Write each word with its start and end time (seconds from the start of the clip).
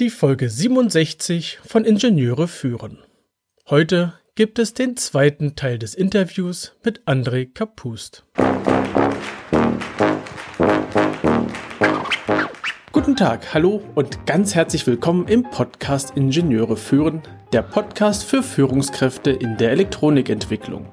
Die 0.00 0.10
Folge 0.10 0.48
67 0.48 1.58
von 1.66 1.84
Ingenieure 1.84 2.46
führen. 2.46 2.98
Heute 3.68 4.14
gibt 4.36 4.60
es 4.60 4.72
den 4.72 4.96
zweiten 4.96 5.56
Teil 5.56 5.76
des 5.76 5.96
Interviews 5.96 6.76
mit 6.84 7.02
André 7.06 7.52
Kapust. 7.52 8.24
Guten 12.92 13.16
Tag, 13.16 13.52
hallo 13.52 13.82
und 13.96 14.24
ganz 14.24 14.54
herzlich 14.54 14.86
willkommen 14.86 15.26
im 15.26 15.42
Podcast 15.42 16.16
Ingenieure 16.16 16.76
führen, 16.76 17.20
der 17.52 17.62
Podcast 17.62 18.22
für 18.22 18.44
Führungskräfte 18.44 19.32
in 19.32 19.56
der 19.56 19.72
Elektronikentwicklung. 19.72 20.86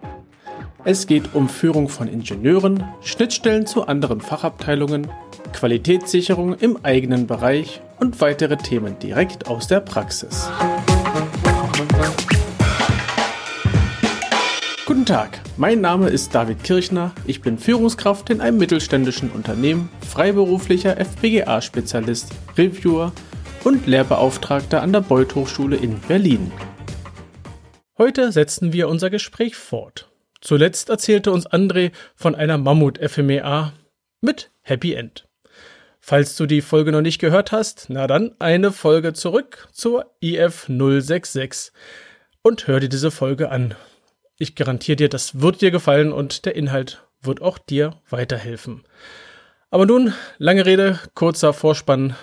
Es 0.84 1.06
geht 1.06 1.36
um 1.36 1.48
Führung 1.48 1.90
von 1.90 2.08
Ingenieuren, 2.08 2.84
Schnittstellen 3.02 3.68
zu 3.68 3.86
anderen 3.86 4.20
Fachabteilungen, 4.20 5.12
Qualitätssicherung 5.56 6.54
im 6.56 6.84
eigenen 6.84 7.28
Bereich 7.28 7.80
und 7.98 8.20
weitere 8.20 8.58
Themen 8.58 9.00
direkt 9.00 9.48
aus 9.48 9.68
der 9.68 9.80
Praxis. 9.80 10.50
Guten 14.86 15.06
Tag, 15.06 15.40
mein 15.56 15.80
Name 15.80 16.10
ist 16.10 16.36
David 16.36 16.62
Kirchner, 16.66 17.14
ich 17.26 17.42
bin 17.42 17.58
Führungskraft 17.58 18.30
in 18.32 18.42
einem 18.42 18.58
mittelständischen 18.58 19.32
Unternehmen, 19.32 19.90
freiberuflicher 20.06 20.98
FPGA-Spezialist, 21.00 22.34
Reviewer 22.58 23.14
und 23.64 23.88
Lehrbeauftragter 23.88 24.82
an 24.82 24.92
der 24.92 25.02
Beuth 25.02 25.36
Hochschule 25.36 25.78
in 25.78 26.00
Berlin. 26.02 26.52
Heute 27.98 28.34
setzen 28.34 28.74
wir 28.74 28.90
unser 28.90 29.10
Gespräch 29.10 29.56
fort. 29.56 30.12
Zuletzt 30.42 30.90
erzählte 30.90 31.32
uns 31.32 31.48
André 31.48 31.94
von 32.14 32.36
einer 32.36 32.58
Mammut-FMEA 32.58 33.72
mit 34.20 34.52
Happy 34.62 34.94
End. 34.94 35.26
Falls 36.08 36.36
du 36.36 36.46
die 36.46 36.62
Folge 36.62 36.92
noch 36.92 37.02
nicht 37.02 37.18
gehört 37.18 37.52
hast, 37.52 37.88
na 37.90 38.06
dann 38.06 38.36
eine 38.38 38.72
Folge 38.72 39.14
zurück 39.14 39.68
zur 39.72 40.16
IF 40.22 40.68
066 40.68 41.74
und 42.44 42.68
hör 42.68 42.80
dir 42.80 42.90
diese 42.90 43.10
Folge 43.10 43.50
an. 43.50 43.74
Ich 44.38 44.54
garantiere 44.54 44.98
dir, 44.98 45.10
das 45.10 45.42
wird 45.42 45.62
dir 45.62 45.72
gefallen 45.72 46.14
und 46.14 46.46
der 46.46 46.56
Inhalt 46.56 47.04
wird 47.24 47.42
auch 47.42 47.58
dir 47.58 48.04
weiterhelfen. 48.08 48.84
Aber 49.72 49.88
nun, 49.88 50.14
lange 50.38 50.68
Rede, 50.68 51.00
kurzer 51.16 51.54
Vorspann. 51.54 52.16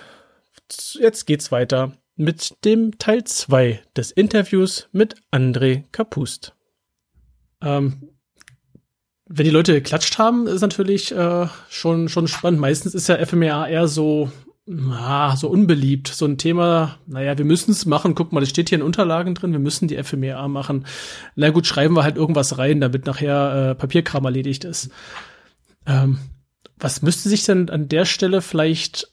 Jetzt 0.93 1.25
geht's 1.25 1.51
weiter 1.51 1.91
mit 2.15 2.63
dem 2.63 2.97
Teil 2.99 3.25
2 3.25 3.83
des 3.97 4.11
Interviews 4.11 4.87
mit 4.93 5.15
André 5.29 5.83
Kapust. 5.91 6.55
Ähm, 7.61 8.12
wenn 9.35 9.45
die 9.45 9.51
Leute 9.51 9.73
geklatscht 9.73 10.19
haben, 10.19 10.45
ist 10.45 10.61
natürlich 10.61 11.11
äh, 11.11 11.47
schon, 11.67 12.07
schon 12.07 12.27
spannend. 12.27 12.59
Meistens 12.59 12.93
ist 12.93 13.07
ja 13.07 13.17
FMEA 13.25 13.65
eher 13.67 13.87
so, 13.87 14.31
ah, 14.91 15.35
so 15.35 15.49
unbeliebt. 15.49 16.07
So 16.07 16.25
ein 16.25 16.37
Thema, 16.37 16.99
naja, 17.07 17.35
wir 17.35 17.45
müssen 17.45 17.71
es 17.71 17.87
machen. 17.87 18.13
Guck 18.13 18.31
mal, 18.31 18.41
das 18.41 18.49
steht 18.49 18.69
hier 18.69 18.77
in 18.77 18.83
Unterlagen 18.83 19.33
drin, 19.33 19.51
wir 19.51 19.59
müssen 19.59 19.87
die 19.87 20.01
FMEA 20.01 20.47
machen. 20.47 20.85
Na 21.35 21.49
gut, 21.49 21.65
schreiben 21.65 21.95
wir 21.95 22.03
halt 22.03 22.15
irgendwas 22.15 22.59
rein, 22.59 22.79
damit 22.79 23.07
nachher 23.07 23.71
äh, 23.71 23.75
Papierkram 23.75 24.23
erledigt 24.25 24.65
ist. 24.65 24.91
Ähm, 25.87 26.19
was 26.77 27.01
müsste 27.01 27.27
sich 27.27 27.43
denn 27.43 27.71
an 27.71 27.89
der 27.89 28.05
Stelle 28.05 28.39
vielleicht 28.39 29.11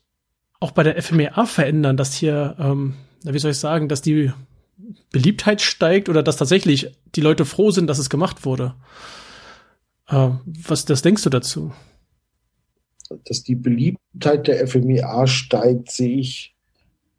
auch 0.60 0.72
bei 0.72 0.82
der 0.82 1.00
FMEA 1.02 1.46
verändern, 1.46 1.96
dass 1.96 2.12
hier, 2.12 2.56
ähm, 2.58 2.92
wie 3.22 3.38
soll 3.38 3.52
ich 3.52 3.58
sagen, 3.58 3.88
dass 3.88 4.02
die 4.02 4.32
Beliebtheit 5.12 5.62
steigt 5.62 6.10
oder 6.10 6.22
dass 6.22 6.36
tatsächlich 6.36 6.94
die 7.14 7.22
Leute 7.22 7.46
froh 7.46 7.70
sind, 7.70 7.86
dass 7.86 7.98
es 7.98 8.10
gemacht 8.10 8.44
wurde? 8.44 8.74
Äh, 10.10 10.30
was 10.66 10.84
das 10.84 11.02
denkst 11.02 11.22
du 11.24 11.30
dazu? 11.30 11.72
Dass 13.24 13.42
die 13.42 13.54
Beliebtheit 13.54 14.46
der 14.46 14.66
FMEA 14.66 15.26
steigt, 15.26 15.90
sehe 15.90 16.18
ich 16.18 16.54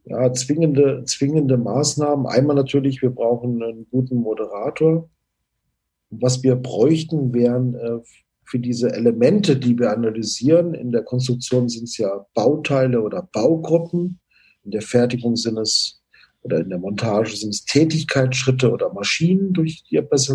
ja, 0.05 0.31
zwingende, 0.33 1.03
zwingende 1.05 1.57
Maßnahmen. 1.57 2.25
Einmal 2.25 2.55
natürlich, 2.55 3.01
wir 3.01 3.11
brauchen 3.11 3.61
einen 3.61 3.87
guten 3.89 4.17
Moderator. 4.17 5.09
Was 6.09 6.43
wir 6.43 6.55
bräuchten, 6.55 7.33
wären 7.33 7.75
äh, 7.75 7.99
für 8.43 8.59
diese 8.59 8.91
Elemente, 8.91 9.57
die 9.57 9.77
wir 9.77 9.91
analysieren, 9.91 10.73
in 10.73 10.91
der 10.91 11.03
Konstruktion 11.03 11.69
sind 11.69 11.83
es 11.83 11.97
ja 11.97 12.25
Bauteile 12.33 13.01
oder 13.01 13.29
Baugruppen. 13.31 14.19
In 14.63 14.71
der 14.71 14.81
Fertigung 14.81 15.35
sind 15.35 15.57
es 15.57 16.01
oder 16.43 16.59
in 16.59 16.69
der 16.69 16.79
Montage 16.79 17.35
sind 17.35 17.49
es 17.51 17.65
Tätigkeitsschritte 17.65 18.71
oder 18.71 18.91
Maschinen, 18.93 19.53
durch 19.53 19.83
die 19.83 19.97
etwas, 19.97 20.33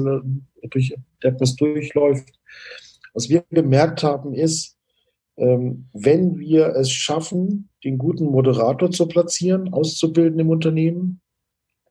etwas 1.20 1.56
durchläuft. 1.56 2.28
Was 3.14 3.28
wir 3.28 3.44
gemerkt 3.50 4.02
haben, 4.02 4.34
ist, 4.34 4.76
ähm, 5.36 5.88
wenn 5.92 6.38
wir 6.38 6.74
es 6.76 6.90
schaffen, 6.90 7.70
den 7.84 7.98
guten 7.98 8.26
Moderator 8.26 8.90
zu 8.90 9.06
platzieren, 9.06 9.72
auszubilden 9.72 10.38
im 10.38 10.50
Unternehmen, 10.50 11.20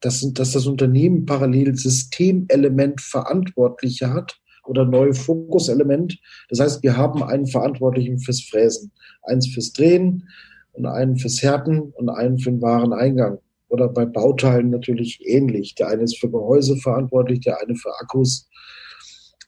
dass, 0.02 0.22
dass 0.34 0.52
das 0.52 0.68
Unternehmen 0.68 1.26
parallel 1.26 1.76
Systemelement 1.76 3.02
Verantwortliche 3.02 4.14
hat 4.14 4.40
oder 4.66 4.86
neue 4.86 5.14
Fokuselement. 5.14 6.20
Das 6.50 6.59
heißt, 6.59 6.84
wir 6.84 6.97
haben 6.97 7.24
einen 7.24 7.47
Verantwortlichen 7.47 8.20
fürs 8.20 8.42
Fräsen, 8.42 8.92
eins 9.24 9.47
fürs 9.47 9.74
Drehen 9.74 10.28
und 10.74 10.86
einen 10.86 11.18
fürs 11.18 11.42
Härten 11.42 11.80
und 11.80 12.09
einen 12.09 12.40
für 12.40 12.52
den 12.52 12.62
Wareneingang 12.62 13.40
oder 13.70 13.90
bei 13.90 14.06
Bauteilen 14.06 14.70
natürlich 14.70 15.20
ähnlich. 15.26 15.76
Der 15.76 15.88
eine 15.90 16.03
ist 16.03 16.20
für 16.20 16.30
Gehäuse 16.30 16.78
verantwortlich, 16.78 17.42
der 17.42 17.62
eine 17.62 17.76
für 17.76 17.92
Akkus, 18.00 18.47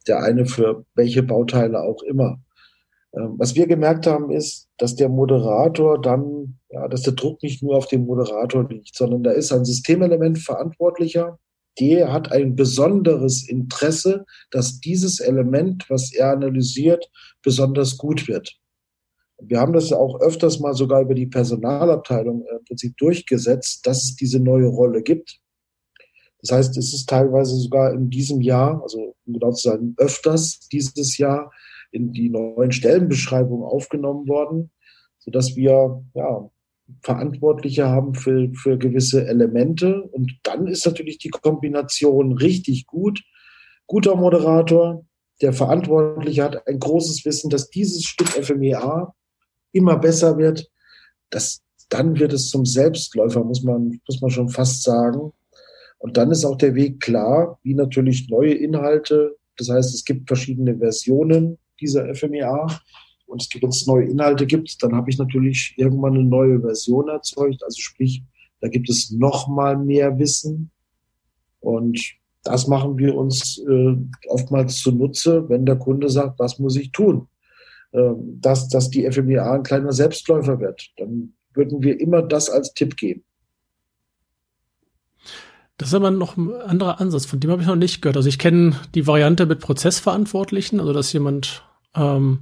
der 0.08 0.24
eine 0.24 0.46
für 0.46 0.86
welche 0.96 1.24
Bauteile 1.24 1.82
auch 1.82 2.02
immer. 2.04 2.40
Ähm, 3.16 3.36
was 3.38 3.56
wir 3.56 3.68
gemerkt 3.68 4.08
haben, 4.08 4.32
ist, 4.32 4.68
dass 4.78 4.96
der 4.96 5.10
Moderator 5.10 6.02
dann, 6.02 6.60
ja, 6.70 6.88
dass 6.88 7.02
der 7.04 7.14
Druck 7.14 7.42
nicht 7.44 7.64
nur 7.64 7.76
auf 7.76 7.88
dem 7.88 8.06
Moderator 8.06 8.68
liegt, 8.68 8.96
sondern 8.96 9.24
da 9.24 9.32
ist 9.32 9.52
ein 9.52 9.66
Systemelement 9.66 10.40
verantwortlicher. 10.40 11.40
Der 11.80 12.12
hat 12.12 12.32
ein 12.32 12.56
besonderes 12.56 13.48
Interesse, 13.48 14.26
dass 14.52 14.80
dieses 14.80 15.20
Element, 15.20 15.86
was 15.90 16.12
er 16.14 16.32
analysiert, 16.32 17.10
besonders 17.44 17.98
gut 17.98 18.28
wird. 18.28 18.58
Wir 19.40 19.60
haben 19.60 19.74
das 19.74 19.94
auch 19.94 20.20
öfters 20.20 20.60
mal 20.60 20.74
sogar 20.74 21.02
über 21.02 21.14
die 21.14 21.28
Personalabteilung 21.28 22.44
äh, 22.46 22.58
im 22.58 22.66
Prinzip 22.66 22.98
durchgesetzt, 22.98 23.86
dass 23.86 24.04
es 24.04 24.16
diese 24.16 24.40
neue 24.40 24.68
Rolle 24.68 25.04
gibt. 25.04 25.40
Das 26.42 26.52
heißt, 26.52 26.78
es 26.78 26.94
ist 26.94 27.10
teilweise 27.10 27.56
sogar 27.56 27.94
in 27.94 28.10
diesem 28.10 28.42
Jahr, 28.42 28.82
also 28.82 29.16
um 29.26 29.34
genau 29.34 29.52
zu 29.52 29.70
sagen, 29.70 29.96
öfters 29.98 30.68
dieses 30.72 31.18
Jahr 31.18 31.52
in 31.92 32.12
die 32.12 32.30
neuen 32.30 32.72
Stellenbeschreibungen 32.72 33.66
aufgenommen 33.66 34.28
worden, 34.28 34.72
sodass 35.20 35.56
wir 35.56 36.04
ja, 36.14 36.50
Verantwortliche 37.02 37.88
haben 37.88 38.14
für, 38.14 38.50
für 38.54 38.78
gewisse 38.78 39.26
Elemente. 39.28 40.04
Und 40.04 40.40
dann 40.44 40.68
ist 40.68 40.86
natürlich 40.86 41.18
die 41.18 41.30
Kombination 41.30 42.34
richtig 42.34 42.88
gut. 42.88 43.24
Guter 43.88 44.16
Moderator, 44.16 45.06
der 45.42 45.54
Verantwortliche 45.54 46.44
hat 46.44 46.68
ein 46.68 46.80
großes 46.80 47.26
Wissen, 47.26 47.50
dass 47.50 47.70
dieses 47.70 48.04
Stück 48.04 48.30
FMEA 48.30 49.14
immer 49.72 49.98
besser 49.98 50.38
wird, 50.38 50.70
das, 51.30 51.62
dann 51.90 52.20
wird 52.20 52.34
es 52.34 52.50
zum 52.50 52.66
Selbstläufer, 52.66 53.44
muss 53.44 53.64
man, 53.64 54.00
muss 54.08 54.22
man 54.22 54.32
schon 54.32 54.50
fast 54.50 54.84
sagen. 54.84 55.34
Und 56.00 56.18
dann 56.18 56.32
ist 56.32 56.46
auch 56.46 56.58
der 56.58 56.76
Weg 56.76 57.00
klar, 57.00 57.60
wie 57.64 57.74
natürlich 57.74 58.30
neue 58.30 58.54
Inhalte. 58.54 59.36
Das 59.58 59.70
heißt, 59.70 59.94
es 59.94 60.06
gibt 60.06 60.28
verschiedene 60.28 60.78
Versionen 60.78 61.58
dieser 61.80 62.14
FMEA. 62.14 62.68
Und 63.26 63.42
es 63.42 63.50
gibt, 63.50 63.64
wenn 63.64 63.72
es 63.72 63.88
neue 63.88 64.06
Inhalte 64.06 64.46
gibt, 64.46 64.82
dann 64.82 64.96
habe 64.96 65.10
ich 65.10 65.18
natürlich 65.18 65.74
irgendwann 65.78 66.14
eine 66.14 66.24
neue 66.24 66.62
Version 66.62 67.10
erzeugt. 67.10 67.64
Also 67.64 67.80
sprich, 67.80 68.24
da 68.62 68.70
gibt 68.70 68.90
es 68.90 69.12
noch 69.12 69.48
mal 69.48 69.78
mehr 69.78 70.18
Wissen. 70.18 70.72
Und 71.60 72.00
das 72.44 72.68
machen 72.68 72.98
wir 72.98 73.16
uns 73.16 73.58
äh, 73.68 73.96
oftmals 74.30 74.78
zunutze, 74.80 75.50
wenn 75.50 75.66
der 75.66 75.76
Kunde 75.76 76.10
sagt, 76.10 76.40
was 76.40 76.60
muss 76.60 76.78
ich 76.78 76.92
tun? 76.92 77.28
Ähm, 77.92 78.40
dass, 78.40 78.70
dass 78.70 78.90
die 78.90 79.10
FMEA 79.10 79.54
ein 79.54 79.64
kleiner 79.64 79.92
Selbstläufer 79.92 80.60
wird. 80.60 80.90
Dann 80.98 81.34
würden 81.54 81.82
wir 81.84 82.00
immer 82.00 82.22
das 82.22 82.50
als 82.50 82.74
Tipp 82.74 82.96
geben. 82.96 83.24
Das 85.78 85.90
ist 85.90 85.94
aber 85.94 86.10
noch 86.10 86.38
ein 86.38 86.52
anderer 86.54 87.00
Ansatz, 87.00 87.26
von 87.26 87.40
dem 87.40 87.52
habe 87.52 87.62
ich 87.62 87.68
noch 87.68 87.76
nicht 87.76 88.02
gehört. 88.02 88.18
Also 88.18 88.30
ich 88.30 88.40
kenne 88.40 88.76
die 88.96 89.06
Variante 89.06 89.46
mit 89.46 89.60
Prozessverantwortlichen, 89.60 90.80
also 90.80 90.92
dass 90.92 91.14
jemand 91.14 91.64
ähm, 91.96 92.40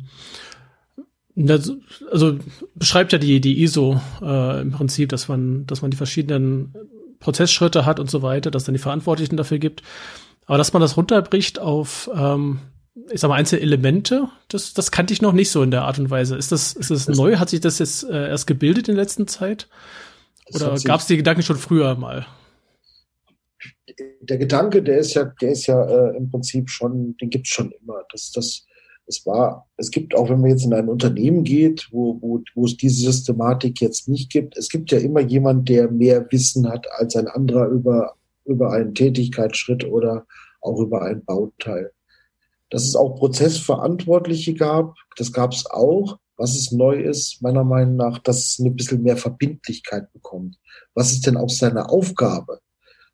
also 2.12 2.40
beschreibt 2.76 3.12
ja 3.12 3.20
die, 3.20 3.42
die 3.42 3.62
ISO 3.62 4.00
äh, 4.22 4.62
im 4.62 4.72
Prinzip, 4.72 5.10
dass 5.10 5.28
man, 5.28 5.68
dass 5.68 5.82
man 5.82 5.92
die 5.92 5.98
verschiedenen 5.98 6.74
Prozessschritte 7.20 7.86
hat 7.86 8.00
und 8.00 8.10
so 8.10 8.22
weiter, 8.22 8.52
dass 8.52 8.64
dann 8.64 8.74
die 8.74 8.80
Verantwortlichen 8.80 9.36
dafür 9.36 9.60
gibt. 9.60 9.84
Aber 10.46 10.58
dass 10.58 10.72
man 10.72 10.82
das 10.82 10.96
runterbricht 10.96 11.60
auf 11.60 12.10
ähm, 12.16 12.60
ich 13.12 13.20
sag 13.20 13.28
mal, 13.28 13.36
einzelne 13.36 13.62
Elemente, 13.62 14.30
das, 14.48 14.74
das 14.74 14.92
kannte 14.92 15.14
ich 15.14 15.22
noch 15.22 15.34
nicht 15.34 15.52
so 15.52 15.62
in 15.62 15.72
der 15.72 15.84
Art 15.84 16.00
und 16.00 16.10
Weise. 16.10 16.38
Ist 16.38 16.52
das, 16.52 16.74
ist 16.74 16.92
das, 16.92 17.06
das 17.06 17.18
neu? 17.18 17.38
Hat 17.38 17.50
sich 17.50 17.60
das 17.60 17.80
jetzt 17.80 18.04
äh, 18.10 18.30
erst 18.30 18.48
gebildet 18.48 18.88
in 18.88 18.96
letzter 18.96 19.28
Zeit? 19.28 19.68
Oder 20.54 20.78
gab 20.84 21.02
es 21.02 21.08
die 21.08 21.18
Gedanken 21.18 21.42
schon 21.42 21.58
früher 21.58 21.96
mal? 21.96 22.26
Der 24.21 24.38
Gedanke, 24.38 24.83
der 24.83 24.97
ist 24.97 25.13
ja, 25.13 25.24
der 25.24 25.51
ist 25.51 25.68
ja 25.68 25.83
äh, 25.83 26.18
im 26.18 26.30
Prinzip 26.30 26.69
schon, 26.69 27.15
den 27.18 27.30
gibt 27.30 27.47
es 27.47 27.53
schon 27.53 27.71
immer. 27.71 28.03
Das, 28.12 28.31
das, 28.31 28.65
es 29.07 29.25
war, 29.25 29.69
es 29.77 29.92
gibt 29.92 30.15
auch, 30.15 30.30
wenn 30.30 30.42
man 30.42 30.50
jetzt 30.50 30.65
in 30.65 30.74
ein 30.74 30.89
Unternehmen 30.89 31.44
geht, 31.44 31.88
wo, 31.92 32.19
wo, 32.21 32.42
wo 32.56 32.65
es 32.65 32.75
diese 32.75 33.12
Systematik 33.12 33.81
jetzt 33.81 34.09
nicht 34.09 34.31
gibt, 34.31 34.57
es 34.57 34.69
gibt 34.69 34.92
ja 34.92 34.97
immer 34.97 35.21
jemand, 35.21 35.69
der 35.69 35.89
mehr 35.92 36.25
Wissen 36.31 36.68
hat 36.68 36.88
als 36.92 37.15
ein 37.15 37.27
anderer 37.27 37.68
über, 37.68 38.15
über 38.45 38.71
einen 38.71 38.94
Tätigkeitsschritt 38.94 39.86
oder 39.86 40.25
auch 40.62 40.80
über 40.80 41.03
ein 41.03 41.24
Bauteil. 41.24 41.91
Dass 42.69 42.83
es 42.83 42.95
auch 42.95 43.15
Prozessverantwortliche 43.15 44.56
gab, 44.56 44.95
das 45.18 45.31
gab 45.31 45.53
es 45.53 45.65
auch. 45.68 46.18
Was 46.38 46.53
es 46.56 46.74
neu 46.74 47.00
ist, 47.00 47.41
meiner 47.41 47.63
Meinung 47.63 47.95
nach, 47.95 48.19
dass 48.19 48.45
es 48.45 48.59
ein 48.59 48.75
bisschen 48.75 49.03
mehr 49.03 49.15
Verbindlichkeit 49.15 50.12
bekommt. 50.12 50.57
Was 50.94 51.13
ist 51.13 51.25
denn 51.25 51.38
auch 51.38 51.50
seine 51.50 51.88
Aufgabe? 51.88 52.59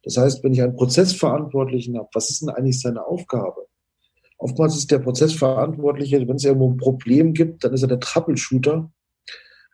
Das 0.03 0.17
heißt, 0.17 0.43
wenn 0.43 0.53
ich 0.53 0.61
einen 0.61 0.75
Prozessverantwortlichen 0.75 1.97
habe, 1.97 2.09
was 2.13 2.29
ist 2.29 2.41
denn 2.41 2.49
eigentlich 2.49 2.81
seine 2.81 3.05
Aufgabe? 3.05 3.67
Oftmals 4.37 4.75
ist 4.75 4.89
der 4.89 4.99
Prozessverantwortliche, 4.99 6.27
wenn 6.27 6.35
es 6.35 6.43
irgendwo 6.43 6.71
ein 6.71 6.77
Problem 6.77 7.33
gibt, 7.33 7.63
dann 7.63 7.73
ist 7.73 7.83
er 7.83 7.87
der 7.87 7.99
Troubleshooter. 7.99 8.91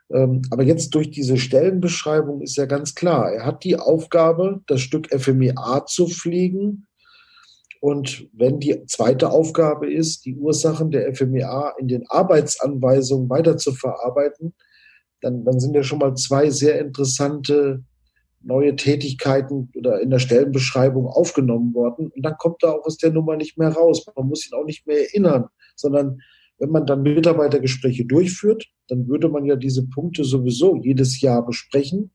Ähm, 0.10 0.42
aber 0.52 0.64
jetzt 0.64 0.94
durch 0.94 1.10
diese 1.10 1.38
Stellenbeschreibung 1.38 2.42
ist 2.42 2.58
ja 2.58 2.66
ganz 2.66 2.94
klar, 2.94 3.32
er 3.32 3.46
hat 3.46 3.64
die 3.64 3.78
Aufgabe, 3.78 4.62
das 4.68 4.82
Stück 4.82 5.08
FMEA 5.10 5.86
zu 5.86 6.08
pflegen. 6.08 6.86
Und 7.80 8.28
wenn 8.34 8.60
die 8.60 8.86
zweite 8.88 9.30
Aufgabe 9.30 9.92
ist, 9.92 10.26
die 10.26 10.36
Ursachen 10.36 10.92
der 10.92 11.14
FMEA 11.14 11.76
in 11.78 11.88
den 11.88 12.06
Arbeitsanweisungen 12.10 13.30
weiter 13.30 13.58
zu 13.58 13.72
verarbeiten, 13.72 14.54
dann, 15.22 15.46
dann 15.46 15.60
sind 15.60 15.76
ja 15.76 15.84
schon 15.84 16.00
mal 16.00 16.16
zwei 16.16 16.50
sehr 16.50 16.80
interessante 16.80 17.84
neue 18.48 18.76
Tätigkeiten 18.76 19.70
oder 19.76 20.00
in 20.00 20.10
der 20.10 20.20
Stellenbeschreibung 20.20 21.06
aufgenommen 21.06 21.74
worden. 21.74 22.12
Und 22.16 22.26
dann 22.26 22.38
kommt 22.38 22.64
da 22.64 22.72
auch 22.72 22.86
aus 22.86 22.98
der 22.98 23.12
Nummer 23.12 23.36
nicht 23.36 23.58
mehr 23.58 23.70
raus. 23.70 24.06
Man 24.16 24.28
muss 24.28 24.48
ihn 24.48 24.58
auch 24.58 24.66
nicht 24.66 24.88
mehr 24.88 25.02
erinnern, 25.02 25.46
sondern 25.76 26.20
wenn 26.58 26.72
man 26.72 26.86
dann 26.86 27.04
Mitarbeitergespräche 27.04 28.06
durchführt, 28.06 28.66
dann 28.88 29.08
würde 29.08 29.30
man 29.30 29.46
ja 29.46 29.56
diese 29.56 29.86
Punkte 29.88 30.24
sowieso 30.24 30.76
jedes 30.78 31.22
Jahr 31.22 31.46
besprechen 31.46 32.12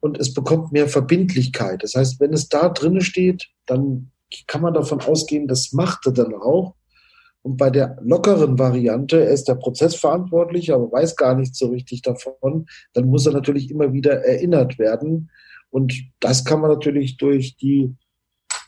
und 0.00 0.18
es 0.18 0.32
bekommt 0.32 0.70
mehr 0.70 0.86
Verbindlichkeit. 0.86 1.82
Das 1.82 1.94
heißt, 1.94 2.20
wenn 2.20 2.32
es 2.32 2.48
da 2.48 2.68
drinnen 2.68 3.00
steht, 3.00 3.48
dann 3.66 4.12
kann 4.46 4.60
man 4.60 4.74
davon 4.74 5.00
ausgehen, 5.00 5.48
das 5.48 5.72
macht 5.72 6.06
er 6.06 6.12
dann 6.12 6.34
auch. 6.34 6.74
Und 7.42 7.56
bei 7.56 7.70
der 7.70 7.96
lockeren 8.02 8.58
Variante, 8.58 9.24
er 9.24 9.30
ist 9.30 9.48
der 9.48 9.54
Prozessverantwortliche, 9.54 10.74
aber 10.74 10.90
weiß 10.90 11.16
gar 11.16 11.34
nicht 11.34 11.54
so 11.54 11.68
richtig 11.68 12.02
davon, 12.02 12.66
dann 12.92 13.06
muss 13.06 13.26
er 13.26 13.32
natürlich 13.32 13.70
immer 13.70 13.92
wieder 13.92 14.24
erinnert 14.24 14.78
werden. 14.78 15.30
Und 15.70 15.94
das 16.20 16.44
kann 16.44 16.60
man 16.60 16.70
natürlich 16.70 17.16
durch 17.16 17.56
die, 17.56 17.94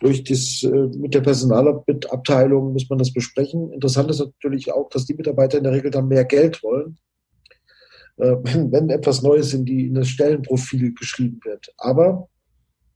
durch 0.01 0.25
das, 0.25 0.63
äh, 0.63 0.89
mit 0.97 1.15
der 1.15 1.21
Personalabteilung 1.21 2.73
muss 2.73 2.89
man 2.89 2.99
das 2.99 3.13
besprechen. 3.13 3.73
Interessant 3.73 4.11
ist 4.11 4.21
natürlich 4.21 4.73
auch, 4.73 4.89
dass 4.89 5.05
die 5.05 5.15
Mitarbeiter 5.15 5.59
in 5.59 5.65
der 5.65 5.73
Regel 5.73 5.91
dann 5.91 6.09
mehr 6.09 6.25
Geld 6.25 6.63
wollen, 6.63 6.99
äh, 8.17 8.37
wenn, 8.71 8.91
etwas 8.91 9.23
Neues 9.23 9.53
in 9.53 9.65
die, 9.65 9.87
in 9.87 9.95
das 9.95 10.09
Stellenprofil 10.09 10.95
geschrieben 10.95 11.41
wird. 11.45 11.73
Aber 11.77 12.29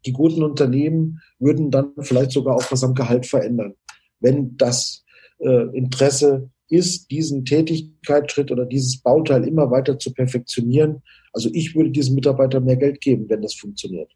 die 0.06 0.12
guten 0.12 0.42
Unternehmen 0.42 1.20
würden 1.38 1.70
dann 1.70 1.92
vielleicht 2.00 2.32
sogar 2.32 2.56
auch 2.56 2.70
was 2.70 2.84
am 2.84 2.94
Gehalt 2.94 3.26
verändern, 3.26 3.74
wenn 4.20 4.56
das 4.56 5.03
äh, 5.38 5.76
Interesse 5.76 6.50
ist, 6.68 7.10
diesen 7.10 7.44
Tätigkeitsschritt 7.44 8.50
oder 8.50 8.64
dieses 8.64 9.00
Bauteil 9.00 9.46
immer 9.46 9.70
weiter 9.70 9.98
zu 9.98 10.12
perfektionieren. 10.12 11.02
Also 11.32 11.50
ich 11.52 11.74
würde 11.74 11.90
diesem 11.90 12.14
Mitarbeiter 12.14 12.60
mehr 12.60 12.76
Geld 12.76 13.00
geben, 13.00 13.28
wenn 13.28 13.42
das 13.42 13.54
funktioniert. 13.54 14.10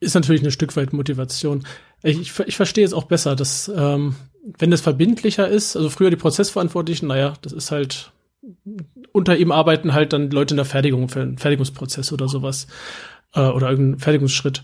Ist 0.00 0.14
natürlich 0.14 0.42
ein 0.42 0.50
Stück 0.50 0.74
weit 0.76 0.92
Motivation. 0.92 1.64
Ich, 2.02 2.18
ich, 2.18 2.40
ich 2.40 2.56
verstehe 2.56 2.84
es 2.84 2.92
auch 2.92 3.04
besser, 3.04 3.36
dass 3.36 3.70
ähm, 3.74 4.16
wenn 4.58 4.70
das 4.70 4.80
verbindlicher 4.80 5.48
ist, 5.48 5.76
also 5.76 5.90
früher 5.90 6.10
die 6.10 6.16
Prozessverantwortlichen, 6.16 7.06
naja, 7.06 7.34
das 7.42 7.52
ist 7.52 7.70
halt 7.70 8.12
unter 9.12 9.36
ihm 9.36 9.52
arbeiten 9.52 9.92
halt 9.92 10.12
dann 10.12 10.30
Leute 10.30 10.54
in 10.54 10.56
der 10.56 10.64
Fertigung 10.64 11.08
für 11.08 11.20
einen 11.20 11.38
Fertigungsprozess 11.38 12.12
oder 12.12 12.28
sowas 12.28 12.66
äh, 13.34 13.40
oder 13.40 13.70
irgendeinen 13.70 14.00
Fertigungsschritt. 14.00 14.62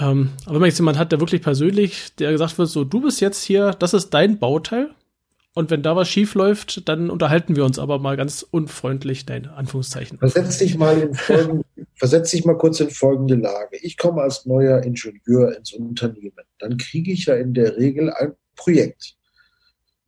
Ähm, 0.00 0.30
aber 0.44 0.54
wenn 0.54 0.60
man 0.60 0.68
jetzt 0.68 0.78
jemand 0.78 0.98
hat, 0.98 1.12
der 1.12 1.20
wirklich 1.20 1.42
persönlich, 1.42 2.14
der 2.16 2.32
gesagt 2.32 2.58
wird, 2.58 2.68
so, 2.68 2.84
du 2.84 3.02
bist 3.02 3.20
jetzt 3.20 3.42
hier, 3.42 3.72
das 3.72 3.94
ist 3.94 4.10
dein 4.10 4.38
Bauteil. 4.38 4.90
Und 5.52 5.68
wenn 5.70 5.82
da 5.82 5.96
was 5.96 6.08
schief 6.08 6.34
läuft, 6.34 6.88
dann 6.88 7.10
unterhalten 7.10 7.56
wir 7.56 7.64
uns 7.64 7.78
aber 7.80 7.98
mal 7.98 8.16
ganz 8.16 8.42
unfreundlich, 8.48 9.26
nein, 9.26 9.46
Anführungszeichen. 9.46 10.18
Versetz 10.18 10.58
dich 10.58 10.78
mal 10.78 10.96
in 10.96 11.14
folgende, 11.14 11.64
versetz 11.96 12.30
dich 12.30 12.44
mal 12.44 12.56
kurz 12.56 12.78
in 12.78 12.88
folgende 12.88 13.34
Lage. 13.34 13.76
Ich 13.82 13.98
komme 13.98 14.22
als 14.22 14.46
neuer 14.46 14.80
Ingenieur 14.82 15.56
ins 15.56 15.72
Unternehmen. 15.72 16.44
Dann 16.60 16.76
kriege 16.76 17.10
ich 17.10 17.26
ja 17.26 17.34
in 17.34 17.52
der 17.52 17.76
Regel 17.76 18.10
ein 18.12 18.34
Projekt. 18.54 19.16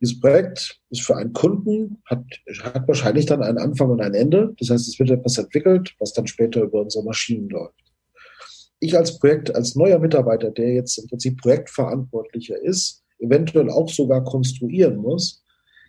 Dieses 0.00 0.20
Projekt 0.20 0.80
ist 0.90 1.02
für 1.02 1.16
einen 1.16 1.32
Kunden, 1.32 2.02
hat, 2.06 2.24
hat 2.62 2.86
wahrscheinlich 2.86 3.26
dann 3.26 3.42
einen 3.42 3.58
Anfang 3.58 3.90
und 3.90 4.00
ein 4.00 4.14
Ende. 4.14 4.54
Das 4.58 4.70
heißt, 4.70 4.88
es 4.88 4.98
wird 5.00 5.10
etwas 5.10 5.38
entwickelt, 5.38 5.94
was 5.98 6.12
dann 6.12 6.28
später 6.28 6.62
über 6.62 6.82
unsere 6.82 7.04
Maschinen 7.04 7.48
läuft 7.48 7.82
ich 8.82 8.96
als 8.96 9.18
Projekt, 9.20 9.54
als 9.54 9.76
neuer 9.76 10.00
Mitarbeiter, 10.00 10.50
der 10.50 10.74
jetzt 10.74 10.98
im 10.98 11.06
Prinzip 11.06 11.40
Projektverantwortlicher 11.40 12.60
ist, 12.60 13.04
eventuell 13.20 13.70
auch 13.70 13.88
sogar 13.88 14.24
konstruieren 14.24 14.96
muss, 14.96 15.44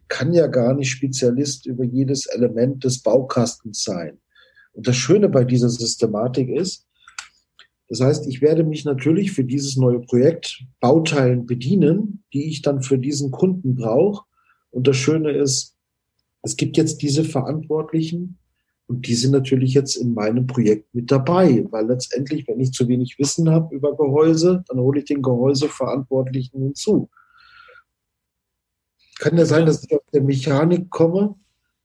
kann 0.10 0.32
ja 0.32 0.46
gar 0.46 0.76
nicht 0.76 0.92
Spezialist 0.92 1.66
über 1.66 1.84
jedes 1.84 2.28
Element 2.28 2.84
des 2.84 3.02
Baukastens 3.02 3.84
sein. 3.84 4.20
Und 4.74 4.88
das 4.88 4.96
Schöne 4.96 5.28
bei 5.28 5.44
dieser 5.44 5.70
Systematik 5.70 6.50
ist, 6.50 6.86
das 7.90 8.00
heißt, 8.00 8.28
ich 8.28 8.42
werde 8.42 8.64
mich 8.64 8.86
natürlich 8.86 9.32
für 9.32 9.44
dieses 9.44 9.76
neue 9.76 10.00
Projekt 10.00 10.64
Bauteilen 10.80 11.48
bedienen, 11.48 12.24
die 12.32 12.48
ich 12.48 12.62
dann 12.62 12.84
für 12.84 13.00
diesen 13.00 13.32
Kunden 13.32 13.76
brauche. 13.76 14.24
Und 14.70 14.88
das 14.88 14.98
Schöne 14.98 15.32
ist, 15.32 15.76
es 16.44 16.58
gibt 16.58 16.78
jetzt 16.78 17.02
diese 17.02 17.24
Verantwortlichen, 17.24 18.38
und 18.88 19.08
die 19.08 19.16
sind 19.16 19.32
natürlich 19.32 19.74
jetzt 19.74 19.96
in 19.96 20.14
meinem 20.14 20.46
Projekt 20.46 20.94
mit 20.94 21.10
dabei, 21.10 21.66
weil 21.72 21.88
letztendlich, 21.88 22.48
wenn 22.48 22.60
ich 22.60 22.74
zu 22.74 22.88
wenig 22.88 23.18
Wissen 23.18 23.50
habe 23.50 23.74
über 23.74 23.96
Gehäuse, 23.96 24.64
dann 24.68 24.80
hole 24.80 25.00
ich 25.00 25.06
den 25.06 25.22
Gehäuseverantwortlichen 25.22 26.62
hinzu. 26.62 27.10
Kann 29.20 29.38
ja 29.38 29.46
sein, 29.46 29.66
dass 29.66 29.84
ich 29.84 29.94
aus 29.94 30.02
der 30.14 30.22
Mechanik 30.22 30.90
komme, 30.90 31.36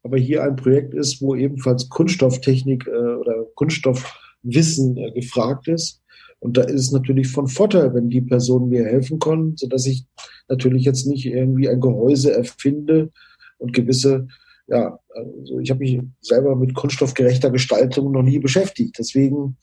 aber 0.03 0.19
hier 0.19 0.43
ein 0.43 0.56
Projekt 0.56 0.93
ist, 0.95 1.23
wo 1.23 1.37
ebenfalls 1.37 1.89
Kunststofftechnik 1.89 2.87
äh, 2.89 2.91
oder 2.91 3.45
Kunststoffwissen 3.55 4.97
äh, 4.97 5.12
gefragt 5.12 5.69
ist. 5.69 6.03
Und 6.41 6.56
da 6.56 6.62
ist 6.62 6.81
es 6.81 6.93
natürlich 6.93 7.29
von 7.29 7.47
Vorteil, 7.47 7.95
wenn 7.95 8.11
die 8.11 8.21
Personen 8.21 8.71
mir 8.71 8.85
helfen 8.85 9.19
können, 9.19 9.56
sodass 9.56 9.87
ich 9.87 10.06
natürlich 10.49 10.85
jetzt 10.85 11.06
nicht 11.06 11.27
irgendwie 11.27 11.69
ein 11.69 11.81
Gehäuse 11.81 12.33
erfinde 12.33 13.11
und 13.59 13.73
gewisse 13.73 14.29
ja, 14.69 14.99
also 15.19 15.59
ich 15.59 15.70
habe 15.70 15.81
mich 15.81 16.00
selber 16.20 16.56
mit 16.56 16.75
kunststoffgerechter 16.75 17.50
Gestaltung 17.50 18.12
noch 18.12 18.23
nie 18.23 18.38
beschäftigt. 18.38 18.97
Deswegen 18.99 19.56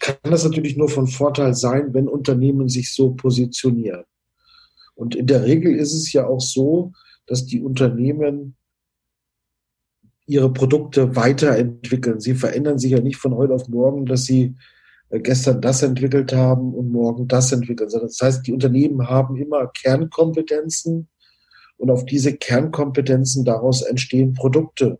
kann 0.00 0.16
das 0.22 0.44
natürlich 0.44 0.76
nur 0.76 0.88
von 0.88 1.06
Vorteil 1.06 1.54
sein, 1.54 1.92
wenn 1.94 2.08
Unternehmen 2.08 2.68
sich 2.68 2.92
so 2.92 3.12
positionieren. 3.12 4.04
Und 4.94 5.14
in 5.14 5.26
der 5.26 5.44
Regel 5.44 5.74
ist 5.74 5.94
es 5.94 6.12
ja 6.12 6.26
auch 6.26 6.40
so, 6.40 6.92
dass 7.26 7.46
die 7.46 7.60
Unternehmen 7.62 8.56
ihre 10.26 10.52
Produkte 10.52 11.16
weiterentwickeln. 11.16 12.20
Sie 12.20 12.34
verändern 12.34 12.78
sich 12.78 12.92
ja 12.92 13.00
nicht 13.00 13.16
von 13.16 13.34
heute 13.34 13.54
auf 13.54 13.68
morgen, 13.68 14.06
dass 14.06 14.24
sie 14.24 14.54
äh, 15.08 15.20
gestern 15.20 15.60
das 15.60 15.82
entwickelt 15.82 16.32
haben 16.32 16.74
und 16.74 16.90
morgen 16.90 17.28
das 17.28 17.50
entwickeln. 17.52 17.88
Das 17.90 18.20
heißt, 18.20 18.46
die 18.46 18.52
Unternehmen 18.52 19.08
haben 19.08 19.36
immer 19.36 19.68
Kernkompetenzen, 19.68 21.08
und 21.78 21.90
auf 21.90 22.04
diese 22.04 22.36
Kernkompetenzen 22.36 23.44
daraus 23.44 23.82
entstehen 23.82 24.34
Produkte. 24.34 24.98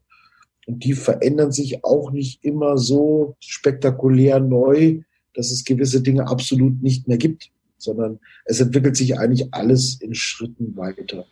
Und 0.66 0.84
die 0.84 0.94
verändern 0.94 1.52
sich 1.52 1.84
auch 1.84 2.10
nicht 2.10 2.44
immer 2.44 2.78
so 2.78 3.36
spektakulär 3.40 4.40
neu, 4.40 5.00
dass 5.34 5.50
es 5.50 5.64
gewisse 5.64 6.02
Dinge 6.02 6.28
absolut 6.28 6.82
nicht 6.82 7.08
mehr 7.08 7.18
gibt, 7.18 7.50
sondern 7.76 8.18
es 8.44 8.60
entwickelt 8.60 8.96
sich 8.96 9.18
eigentlich 9.18 9.52
alles 9.52 10.00
in 10.00 10.14
Schritten 10.14 10.76
weiter. 10.76 11.26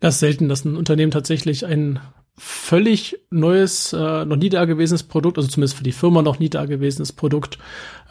Das 0.00 0.14
ist 0.14 0.20
selten, 0.20 0.48
dass 0.48 0.64
ein 0.64 0.76
Unternehmen 0.76 1.12
tatsächlich 1.12 1.64
ein 1.64 2.00
völlig 2.36 3.18
neues, 3.30 3.92
äh, 3.92 4.24
noch 4.24 4.36
nie 4.36 4.48
dagewesenes 4.48 5.02
Produkt, 5.02 5.36
also 5.36 5.48
zumindest 5.48 5.76
für 5.76 5.84
die 5.84 5.92
Firma 5.92 6.22
noch 6.22 6.38
nie 6.38 6.48
dagewesenes 6.48 7.12
Produkt 7.12 7.58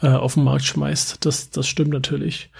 äh, 0.02 0.08
auf 0.08 0.34
den 0.34 0.44
Markt 0.44 0.64
schmeißt. 0.64 1.24
Das, 1.24 1.50
das 1.50 1.66
stimmt 1.66 1.90
natürlich. 1.90 2.50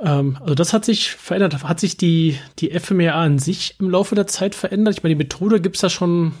Ähm, 0.00 0.38
also 0.40 0.54
das 0.54 0.72
hat 0.72 0.84
sich 0.84 1.10
verändert. 1.10 1.62
Hat 1.64 1.80
sich 1.80 1.96
die, 1.96 2.38
die 2.58 2.78
FMEA 2.78 3.14
an 3.14 3.38
sich 3.38 3.76
im 3.80 3.90
Laufe 3.90 4.14
der 4.14 4.26
Zeit 4.26 4.54
verändert? 4.54 4.96
Ich 4.96 5.02
meine, 5.02 5.14
die 5.14 5.22
Methode 5.22 5.60
gibt's 5.60 5.82
ja 5.82 5.90
schon 5.90 6.32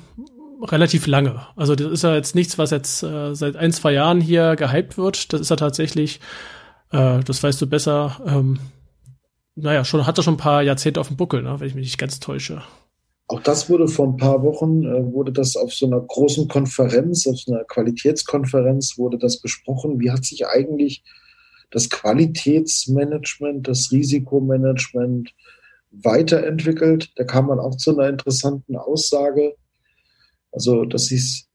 relativ 0.62 1.06
lange. 1.06 1.46
Also 1.56 1.74
das 1.74 1.90
ist 1.90 2.02
ja 2.02 2.14
jetzt 2.14 2.34
nichts, 2.34 2.58
was 2.58 2.70
jetzt 2.70 3.02
äh, 3.02 3.34
seit 3.34 3.56
ein, 3.56 3.72
zwei 3.72 3.92
Jahren 3.92 4.20
hier 4.20 4.56
gehypt 4.56 4.96
wird. 4.96 5.32
Das 5.32 5.40
ist 5.40 5.50
ja 5.50 5.56
tatsächlich, 5.56 6.20
äh, 6.90 7.20
das 7.20 7.42
weißt 7.42 7.60
du 7.60 7.66
besser, 7.66 8.20
ähm, 8.26 8.58
naja, 9.56 9.84
schon, 9.84 10.06
hat 10.06 10.18
er 10.18 10.24
schon 10.24 10.34
ein 10.34 10.38
paar 10.38 10.62
Jahrzehnte 10.62 11.00
auf 11.00 11.08
dem 11.08 11.16
Buckel, 11.16 11.42
ne, 11.42 11.60
wenn 11.60 11.68
ich 11.68 11.74
mich 11.74 11.84
nicht 11.84 11.98
ganz 11.98 12.18
täusche. 12.18 12.62
Auch 13.28 13.40
das 13.40 13.70
wurde 13.70 13.88
vor 13.88 14.08
ein 14.08 14.16
paar 14.16 14.42
Wochen, 14.42 14.84
äh, 14.84 15.12
wurde 15.12 15.32
das 15.32 15.56
auf 15.56 15.72
so 15.72 15.86
einer 15.86 16.00
großen 16.00 16.48
Konferenz, 16.48 17.26
auf 17.26 17.38
so 17.38 17.52
einer 17.52 17.64
Qualitätskonferenz, 17.64 18.98
wurde 18.98 19.18
das 19.18 19.40
besprochen. 19.40 20.00
Wie 20.00 20.10
hat 20.10 20.24
sich 20.24 20.46
eigentlich 20.46 21.02
das 21.74 21.90
Qualitätsmanagement, 21.90 23.66
das 23.66 23.90
Risikomanagement 23.90 25.34
weiterentwickelt. 25.90 27.10
Da 27.16 27.24
kam 27.24 27.46
man 27.46 27.58
auch 27.58 27.76
zu 27.76 27.90
einer 27.98 28.08
interessanten 28.08 28.76
Aussage. 28.76 29.56
Also, 30.52 30.84
dass 30.84 31.06
sie 31.06 31.16
es 31.16 31.48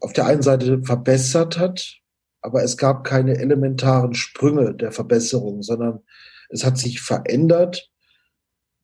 auf 0.00 0.12
der 0.12 0.26
einen 0.26 0.42
Seite 0.42 0.84
verbessert 0.84 1.58
hat, 1.58 1.98
aber 2.42 2.62
es 2.62 2.76
gab 2.76 3.02
keine 3.02 3.38
elementaren 3.38 4.14
Sprünge 4.14 4.72
der 4.72 4.92
Verbesserung, 4.92 5.64
sondern 5.64 6.00
es 6.48 6.64
hat 6.64 6.78
sich 6.78 7.00
verändert. 7.00 7.90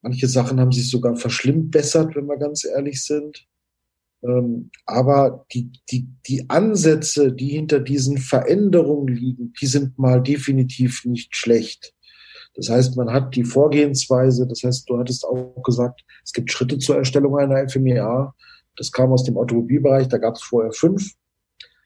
Manche 0.02 0.26
Sachen 0.26 0.59
haben 0.59 0.73
sich 0.73 0.90
sogar 0.90 1.14
verschlimmbessert, 1.14 2.16
wenn 2.16 2.26
wir 2.26 2.38
ganz 2.38 2.64
ehrlich 2.64 3.05
sind. 3.05 3.47
Ähm, 4.26 4.71
aber 4.87 5.47
die, 5.52 5.71
die, 5.90 6.09
die 6.26 6.49
Ansätze, 6.49 7.33
die 7.33 7.49
hinter 7.49 7.80
diesen 7.80 8.18
Veränderungen 8.18 9.14
liegen, 9.14 9.52
die 9.61 9.66
sind 9.66 9.99
mal 9.99 10.23
definitiv 10.23 11.04
nicht 11.04 11.37
schlecht. 11.37 11.95
Das 12.54 12.71
heißt, 12.71 12.97
man 12.97 13.12
hat 13.12 13.37
die 13.37 13.45
Vorgehensweise, 13.45 14.47
das 14.47 14.62
heißt, 14.62 14.88
du 14.88 14.99
hattest 14.99 15.25
auch 15.25 15.62
gesagt, 15.62 16.02
es 16.25 16.33
gibt 16.33 16.50
Schritte 16.50 16.78
zur 16.78 16.97
Erstellung 16.97 17.37
einer 17.37 17.68
FMEA. 17.68 18.35
Das 18.76 18.90
kam 18.90 19.12
aus 19.12 19.25
dem 19.25 19.37
Automobilbereich, 19.37 20.09
da 20.09 20.18
gab 20.18 20.35
es 20.35 20.42
vorher 20.42 20.73
fünf. 20.73 21.12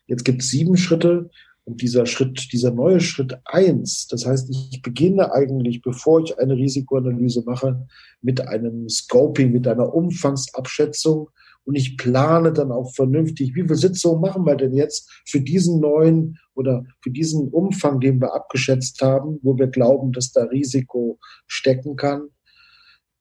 Jetzt 0.06 0.24
gibt 0.24 0.42
es 0.42 0.50
sieben 0.50 0.76
Schritte. 0.76 1.30
Und 1.64 1.82
dieser 1.82 2.06
Schritt, 2.06 2.52
dieser 2.52 2.70
neue 2.70 3.00
Schritt 3.00 3.38
eins, 3.44 4.06
das 4.08 4.26
heißt, 4.26 4.48
ich 4.50 4.80
beginne 4.82 5.32
eigentlich, 5.32 5.82
bevor 5.82 6.20
ich 6.22 6.38
eine 6.38 6.56
Risikoanalyse 6.56 7.42
mache, 7.44 7.86
mit 8.22 8.40
einem 8.48 8.88
Scoping, 8.88 9.52
mit 9.52 9.68
einer 9.68 9.94
Umfangsabschätzung 9.94 11.28
und 11.64 11.74
ich 11.74 11.96
plane 11.96 12.52
dann 12.52 12.72
auch 12.72 12.92
vernünftig, 12.94 13.54
wie 13.54 13.62
viele 13.62 13.76
Sitzungen 13.76 14.20
machen 14.20 14.44
wir 14.44 14.56
denn 14.56 14.74
jetzt 14.74 15.10
für 15.26 15.40
diesen 15.40 15.80
neuen 15.80 16.38
oder 16.54 16.84
für 17.02 17.10
diesen 17.10 17.48
Umfang, 17.48 18.00
den 18.00 18.20
wir 18.20 18.34
abgeschätzt 18.34 19.00
haben, 19.02 19.38
wo 19.42 19.56
wir 19.56 19.68
glauben, 19.68 20.12
dass 20.12 20.32
da 20.32 20.44
Risiko 20.44 21.18
stecken 21.46 21.96
kann. 21.96 22.28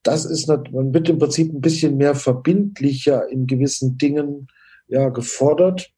Das 0.03 0.25
ist, 0.25 0.47
man 0.47 0.93
wird 0.93 1.09
im 1.09 1.19
Prinzip 1.19 1.53
ein 1.53 1.61
bisschen 1.61 1.97
mehr 1.97 2.15
verbindlicher 2.15 3.27
in 3.29 3.47
gewissen 3.47 3.97
Dingen 3.97 4.47
ja, 4.87 5.09
gefordert. 5.09 5.91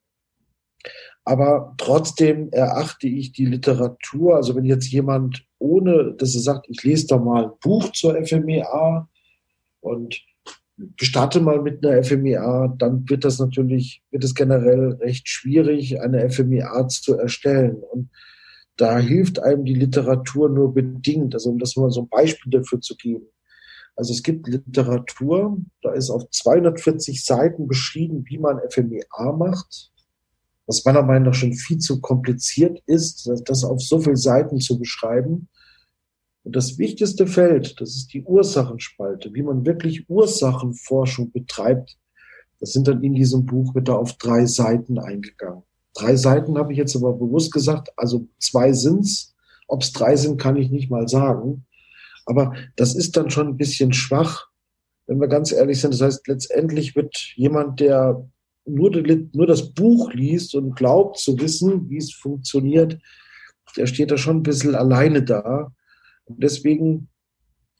Aber 1.24 1.76
trotzdem 1.78 2.50
erachte 2.52 3.08
ich 3.08 3.32
die 3.32 3.46
Literatur, 3.46 4.36
also 4.36 4.56
wenn 4.56 4.66
jetzt 4.66 4.92
jemand 4.92 5.46
ohne, 5.60 6.16
dass 6.18 6.34
er 6.34 6.42
sagt, 6.42 6.68
ich 6.68 6.84
lese 6.84 7.08
da 7.08 7.18
mal 7.18 7.46
ein 7.46 7.52
Buch 7.62 7.92
zur 7.92 8.16
FMEA 8.26 9.08
und 9.82 10.20
starte 11.00 11.42
mal 11.42 11.62
mit 11.62 11.86
einer 11.86 12.04
FMEA, 12.04 12.74
dann 12.78 13.08
wird 13.10 13.26
das 13.26 13.40
natürlich, 13.40 14.04
wird 14.12 14.24
es 14.24 14.36
generell 14.36 14.94
recht 14.94 15.28
schwierig, 15.30 16.02
eine 16.02 16.30
FMEA 16.30 16.88
zu 16.88 17.18
erstellen. 17.18 17.78
Und 17.92 18.10
da 18.78 18.98
hilft 18.98 19.40
einem 19.40 19.66
die 19.66 19.76
Literatur 19.76 20.50
nur 20.50 20.74
bedingt, 20.74 21.34
also 21.34 21.52
um 21.52 21.60
das 21.60 21.76
mal 21.76 21.92
so 21.92 22.02
ein 22.02 22.10
Beispiel 22.10 22.52
dafür 22.52 22.82
zu 22.82 22.96
geben. 22.96 23.28
Also 23.96 24.14
es 24.14 24.24
gibt 24.24 24.48
Literatur, 24.48 25.58
da 25.82 25.92
ist 25.92 26.10
auf 26.10 26.30
240 26.30 27.24
Seiten 27.24 27.68
beschrieben, 27.68 28.24
wie 28.28 28.38
man 28.38 28.60
FMEA 28.70 29.32
macht, 29.38 29.92
was 30.66 30.86
meiner 30.86 31.04
Meinung 31.04 31.30
nach 31.30 31.34
schon 31.34 31.54
viel 31.54 31.78
zu 31.78 32.00
kompliziert 32.00 32.82
ist, 32.86 33.30
das 33.46 33.64
auf 33.64 33.82
so 33.82 34.00
viele 34.00 34.18
Seiten 34.18 34.60
zu 34.60 34.80
beschreiben. 34.80 35.50
Und 36.44 36.56
das 36.56 36.78
wichtigste 36.78 37.28
Feld, 37.28 37.80
das 37.80 37.96
ist 37.96 38.14
die 38.14 38.24
Ursachenspalte, 38.24 39.34
wie 39.34 39.44
man 39.44 39.66
wirklich 39.66 40.10
Ursachenforschung 40.10 41.32
betreibt. 41.32 41.98
Das 42.60 42.74
sind 42.74 42.88
dann 42.88 43.04
in 43.04 43.14
diesem 43.14 43.46
Buch 43.46 43.76
wird 43.76 43.88
da 43.88 43.96
auf 43.96 44.14
drei 44.14 44.46
Seiten 44.46 45.00
eingegangen. 45.00 45.64
Drei 45.94 46.16
Seiten 46.16 46.58
habe 46.58 46.72
ich 46.72 46.78
jetzt 46.78 46.96
aber 46.96 47.14
bewusst 47.14 47.52
gesagt, 47.52 47.90
also 47.98 48.28
zwei 48.40 48.72
sind's. 48.74 49.36
Ob 49.68 49.84
es 49.84 49.94
drei 49.94 50.16
sind, 50.16 50.40
kann 50.40 50.56
ich 50.56 50.70
nicht 50.70 50.90
mal 50.90 51.08
sagen. 51.08 51.66
Aber 52.26 52.54
das 52.76 52.96
ist 52.96 53.18
dann 53.18 53.30
schon 53.30 53.48
ein 53.48 53.58
bisschen 53.58 53.94
schwach, 53.94 54.48
wenn 55.08 55.20
wir 55.20 55.28
ganz 55.28 55.52
ehrlich 55.52 55.80
sind. 55.80 55.94
Das 55.94 56.02
heißt, 56.02 56.28
letztendlich 56.28 56.96
wird 56.96 57.16
jemand, 57.36 57.80
der 57.80 58.28
nur, 58.66 58.92
nur 58.92 59.48
das 59.48 59.74
Buch 59.74 60.14
liest 60.14 60.56
und 60.56 60.76
glaubt 60.76 61.18
zu 61.18 61.40
wissen, 61.40 61.90
wie 61.90 61.98
es 61.98 62.14
funktioniert, 62.14 63.00
der 63.76 63.88
steht 63.88 64.12
da 64.12 64.18
schon 64.18 64.38
ein 64.38 64.44
bisschen 64.44 64.76
alleine 64.76 65.24
da. 65.24 65.74
Deswegen 66.38 67.10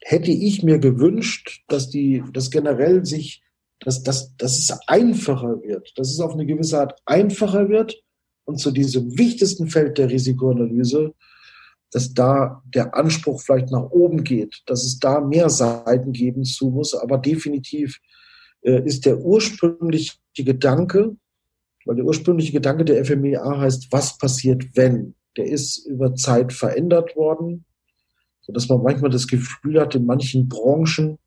hätte 0.02 0.32
ich 0.32 0.64
mir 0.64 0.80
gewünscht, 0.80 1.64
dass 1.68 1.90
die, 1.90 2.24
dass 2.34 2.52
generell 2.52 3.06
sich, 3.06 3.44
dass, 3.80 4.04
dass, 4.04 4.36
dass 4.38 4.58
es 4.58 4.78
einfacher 4.88 5.62
wird, 5.64 5.94
dass 5.98 6.12
es 6.12 6.20
auf 6.20 6.34
eine 6.34 6.46
gewisse 6.46 6.80
Art 6.80 7.00
einfacher 7.06 7.70
wird 7.70 8.02
und 8.46 8.60
zu 8.60 8.72
diesem 8.72 9.18
wichtigsten 9.18 9.68
Feld 9.68 9.98
der 9.98 10.10
Risikoanalyse, 10.10 11.14
dass 11.92 12.14
da 12.14 12.64
der 12.66 12.96
Anspruch 12.96 13.42
vielleicht 13.42 13.70
nach 13.72 13.90
oben 13.92 14.24
geht, 14.24 14.62
dass 14.66 14.84
es 14.84 15.00
da 15.00 15.20
mehr 15.20 15.50
Seiten 15.50 16.14
geben 16.14 16.44
zu 16.44 16.70
muss, 16.70 16.96
aber 16.96 17.18
definitiv 17.18 18.00
äh, 18.62 18.84
ist 18.86 19.06
der 19.06 19.20
ursprüngliche 19.20 20.14
Gedanke, 20.36 21.16
weil 21.86 21.96
der 21.96 22.06
ursprüngliche 22.06 22.54
Gedanke 22.54 22.86
der 22.86 23.04
FMEA 23.04 23.60
heißt, 23.60 23.88
was 23.92 24.18
passiert, 24.18 24.64
wenn? 24.76 25.16
Der 25.38 25.46
ist 25.46 25.86
über 25.86 26.16
Zeit 26.16 26.54
verändert 26.54 27.16
worden 27.16 27.66
dass 28.54 28.70
man 28.70 28.84
manchmal 28.84 29.12
das 29.12 29.28
Gefühl 29.28 29.80
hat, 29.80 29.96
in 29.96 30.06
manchen 30.06 30.48
Branchen, 30.48 31.18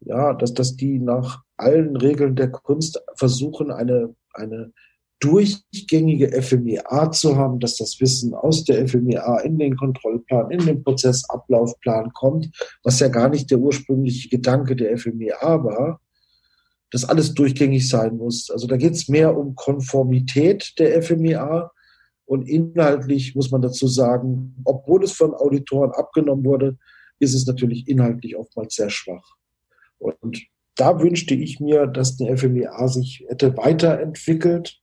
ja, 0.00 0.32
dass, 0.34 0.54
dass 0.54 0.76
die 0.76 0.98
nach 0.98 1.42
allen 1.56 1.96
Regeln 1.96 2.36
der 2.36 2.50
Kunst 2.50 3.02
versuchen, 3.16 3.70
eine, 3.70 4.14
eine 4.32 4.72
durchgängige 5.20 6.40
FMEA 6.40 7.12
zu 7.12 7.36
haben, 7.36 7.60
dass 7.60 7.76
das 7.76 8.00
Wissen 8.00 8.34
aus 8.34 8.64
der 8.64 8.88
FMEA 8.88 9.40
in 9.40 9.58
den 9.58 9.76
Kontrollplan, 9.76 10.50
in 10.50 10.64
den 10.64 10.82
Prozessablaufplan 10.82 12.12
kommt, 12.14 12.50
was 12.82 13.00
ja 13.00 13.08
gar 13.08 13.28
nicht 13.28 13.50
der 13.50 13.58
ursprüngliche 13.58 14.30
Gedanke 14.30 14.74
der 14.74 14.96
FMEA 14.96 15.62
war, 15.62 16.00
dass 16.90 17.04
alles 17.04 17.34
durchgängig 17.34 17.88
sein 17.88 18.16
muss. 18.16 18.50
Also 18.50 18.66
da 18.66 18.76
geht 18.76 18.94
es 18.94 19.08
mehr 19.08 19.36
um 19.36 19.54
Konformität 19.54 20.72
der 20.78 21.02
FMEA 21.02 21.70
und 22.30 22.48
inhaltlich 22.48 23.34
muss 23.34 23.50
man 23.50 23.60
dazu 23.60 23.88
sagen, 23.88 24.54
obwohl 24.64 25.02
es 25.02 25.10
von 25.10 25.34
Auditoren 25.34 25.90
abgenommen 25.90 26.44
wurde, 26.44 26.78
ist 27.18 27.34
es 27.34 27.44
natürlich 27.44 27.88
inhaltlich 27.88 28.36
oftmals 28.36 28.76
sehr 28.76 28.88
schwach. 28.88 29.34
Und 29.98 30.40
da 30.76 31.00
wünschte 31.00 31.34
ich 31.34 31.58
mir, 31.58 31.88
dass 31.88 32.16
die 32.16 32.28
FMEA 32.36 32.86
sich 32.86 33.24
hätte 33.26 33.56
weiterentwickelt. 33.56 34.80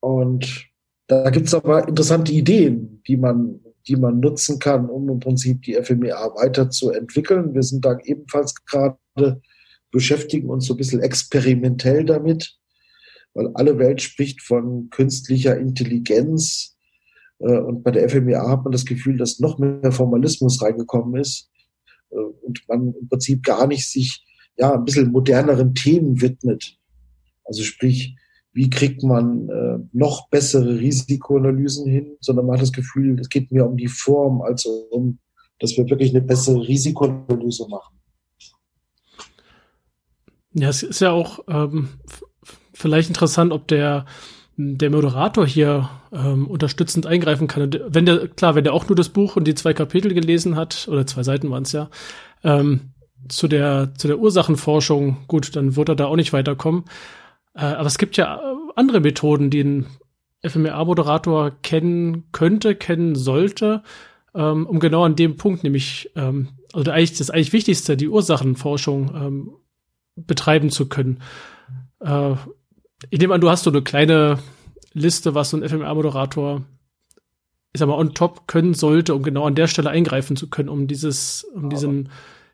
Und 0.00 0.70
da 1.06 1.28
gibt 1.28 1.48
es 1.48 1.54
aber 1.54 1.86
interessante 1.86 2.32
Ideen, 2.32 3.02
die 3.06 3.18
man, 3.18 3.60
die 3.86 3.96
man 3.96 4.20
nutzen 4.20 4.58
kann, 4.58 4.88
um 4.88 5.10
im 5.10 5.20
Prinzip 5.20 5.60
die 5.64 5.74
FMEA 5.74 6.34
weiterzuentwickeln. 6.34 7.52
Wir 7.52 7.62
sind 7.62 7.84
da 7.84 7.98
ebenfalls 8.04 8.54
gerade 8.64 8.96
beschäftigen 9.90 10.48
uns 10.48 10.64
so 10.64 10.72
ein 10.72 10.78
bisschen 10.78 11.02
experimentell 11.02 12.06
damit 12.06 12.58
weil 13.34 13.50
alle 13.54 13.78
Welt 13.78 14.02
spricht 14.02 14.42
von 14.42 14.90
künstlicher 14.90 15.58
Intelligenz. 15.58 16.76
Äh, 17.38 17.58
und 17.58 17.82
bei 17.82 17.90
der 17.90 18.08
FMEA 18.08 18.48
hat 18.48 18.64
man 18.64 18.72
das 18.72 18.84
Gefühl, 18.84 19.16
dass 19.16 19.40
noch 19.40 19.58
mehr 19.58 19.92
Formalismus 19.92 20.62
reingekommen 20.62 21.20
ist 21.20 21.50
äh, 22.10 22.16
und 22.16 22.60
man 22.68 22.94
im 22.94 23.08
Prinzip 23.08 23.42
gar 23.42 23.66
nicht 23.66 23.88
sich 23.88 24.24
ja 24.56 24.74
ein 24.74 24.84
bisschen 24.84 25.12
moderneren 25.12 25.74
Themen 25.74 26.20
widmet. 26.20 26.78
Also 27.44 27.62
sprich, 27.62 28.16
wie 28.52 28.68
kriegt 28.68 29.02
man 29.02 29.48
äh, 29.48 29.78
noch 29.92 30.28
bessere 30.28 30.78
Risikoanalysen 30.78 31.90
hin, 31.90 32.16
sondern 32.20 32.46
man 32.46 32.56
hat 32.56 32.62
das 32.62 32.72
Gefühl, 32.72 33.18
es 33.18 33.28
geht 33.28 33.50
mehr 33.50 33.66
um 33.66 33.76
die 33.76 33.88
Form, 33.88 34.42
als 34.42 34.66
um, 34.66 35.18
dass 35.58 35.76
wir 35.76 35.88
wirklich 35.88 36.10
eine 36.10 36.20
bessere 36.20 36.66
Risikoanalyse 36.68 37.66
machen. 37.68 37.96
Ja, 40.54 40.68
es 40.68 40.82
ist 40.82 41.00
ja 41.00 41.12
auch 41.12 41.40
ähm, 41.48 41.88
vielleicht 42.82 43.08
interessant, 43.08 43.52
ob 43.52 43.68
der 43.68 44.04
der 44.56 44.90
Moderator 44.90 45.46
hier 45.46 45.88
ähm, 46.12 46.46
unterstützend 46.46 47.06
eingreifen 47.06 47.48
kann. 47.48 47.62
Und 47.62 47.80
wenn 47.88 48.06
der, 48.06 48.28
klar, 48.28 48.54
wenn 48.54 48.64
der 48.64 48.74
auch 48.74 48.88
nur 48.88 48.96
das 48.96 49.08
Buch 49.08 49.36
und 49.36 49.44
die 49.44 49.54
zwei 49.54 49.72
Kapitel 49.72 50.12
gelesen 50.12 50.56
hat, 50.56 50.88
oder 50.88 51.06
zwei 51.06 51.22
Seiten 51.22 51.50
waren 51.50 51.62
es 51.62 51.72
ja, 51.72 51.88
ähm, 52.44 52.92
zu 53.28 53.48
der, 53.48 53.94
zu 53.96 54.08
der 54.08 54.18
Ursachenforschung, 54.18 55.24
gut, 55.26 55.56
dann 55.56 55.76
wird 55.76 55.88
er 55.88 55.96
da 55.96 56.06
auch 56.06 56.16
nicht 56.16 56.32
weiterkommen. 56.32 56.84
Äh, 57.54 57.64
aber 57.64 57.86
es 57.86 57.98
gibt 57.98 58.16
ja 58.16 58.36
äh, 58.36 58.40
andere 58.76 59.00
Methoden, 59.00 59.48
die 59.48 59.62
ein 59.62 59.86
FMEA-Moderator 60.44 61.52
kennen 61.62 62.24
könnte, 62.32 62.74
kennen 62.74 63.14
sollte, 63.14 63.82
ähm, 64.34 64.66
um 64.66 64.80
genau 64.80 65.04
an 65.04 65.16
dem 65.16 65.36
Punkt, 65.36 65.64
nämlich, 65.64 66.10
ähm, 66.16 66.48
also 66.72 66.90
eigentlich 66.90 67.16
das 67.16 67.30
eigentlich 67.30 67.52
Wichtigste, 67.52 67.96
die 67.96 68.08
Ursachenforschung 68.08 69.14
ähm, 69.14 69.52
betreiben 70.16 70.70
zu 70.70 70.88
können. 70.88 71.22
Äh, 72.00 72.34
ich 73.10 73.18
nehme 73.18 73.34
an, 73.34 73.40
du 73.40 73.50
hast 73.50 73.64
so 73.64 73.70
eine 73.70 73.82
kleine 73.82 74.38
Liste, 74.92 75.34
was 75.34 75.50
so 75.50 75.56
ein 75.56 75.68
FMR-Moderator 75.68 76.62
ich 77.72 77.78
sag 77.78 77.88
mal, 77.88 77.98
on 77.98 78.14
top 78.14 78.46
können 78.46 78.74
sollte, 78.74 79.14
um 79.14 79.22
genau 79.22 79.46
an 79.46 79.54
der 79.54 79.66
Stelle 79.66 79.90
eingreifen 79.90 80.36
zu 80.36 80.50
können, 80.50 80.68
um 80.68 80.86
dieses, 80.86 81.44
um 81.54 81.70
diesen 81.70 82.10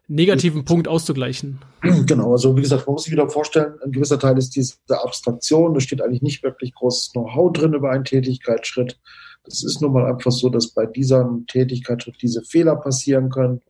negativen 0.06 0.64
Punkt 0.64 0.86
auszugleichen. 0.88 1.58
Genau, 2.06 2.32
also 2.32 2.56
wie 2.56 2.62
gesagt, 2.62 2.86
man 2.86 2.94
muss 2.94 3.04
sich 3.04 3.12
wieder 3.12 3.28
vorstellen, 3.28 3.74
ein 3.84 3.92
gewisser 3.92 4.18
Teil 4.18 4.38
ist 4.38 4.54
diese 4.54 4.76
Abstraktion, 4.88 5.74
da 5.74 5.80
steht 5.80 6.00
eigentlich 6.00 6.22
nicht 6.22 6.42
wirklich 6.42 6.72
großes 6.74 7.12
Know-how 7.12 7.52
drin 7.52 7.74
über 7.74 7.90
einen 7.90 8.04
Tätigkeitsschritt. 8.04 8.98
Das 9.44 9.64
ist 9.64 9.82
nun 9.82 9.92
mal 9.92 10.06
einfach 10.06 10.30
so, 10.30 10.48
dass 10.48 10.68
bei 10.68 10.86
dieser 10.86 11.28
Tätigkeitsschritt 11.48 12.22
diese 12.22 12.42
Fehler 12.42 12.76
passieren 12.76 13.28
können. 13.28 13.60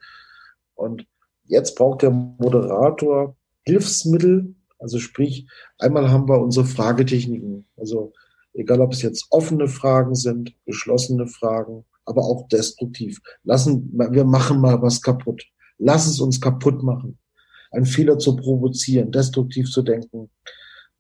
Und 0.75 1.07
jetzt 1.45 1.77
braucht 1.77 2.03
der 2.03 2.11
Moderator 2.11 3.37
Hilfsmittel, 3.65 4.55
also 4.79 4.99
sprich, 4.99 5.47
einmal 5.79 6.11
haben 6.11 6.29
wir 6.29 6.41
unsere 6.41 6.67
Fragetechniken, 6.67 7.67
also 7.77 8.13
egal 8.55 8.81
ob 8.81 8.93
es 8.93 9.03
jetzt 9.03 9.27
offene 9.31 9.69
Fragen 9.69 10.15
sind, 10.15 10.55
geschlossene 10.67 11.27
Fragen, 11.27 11.85
aber 12.05 12.23
auch 12.23 12.49
destruktiv. 12.49 13.21
Lassen, 13.45 13.91
wir 13.93 14.25
machen 14.25 14.61
mal 14.61 14.81
was 14.81 15.03
kaputt. 15.03 15.45
Lass 15.79 16.07
es 16.07 16.21
uns 16.21 16.41
kaputt 16.41 16.83
machen. 16.83 17.19
Einen 17.71 17.87
Fehler 17.87 18.19
zu 18.19 18.35
provozieren, 18.35 19.13
destruktiv 19.13 19.71
zu 19.71 19.83
denken. 19.83 20.31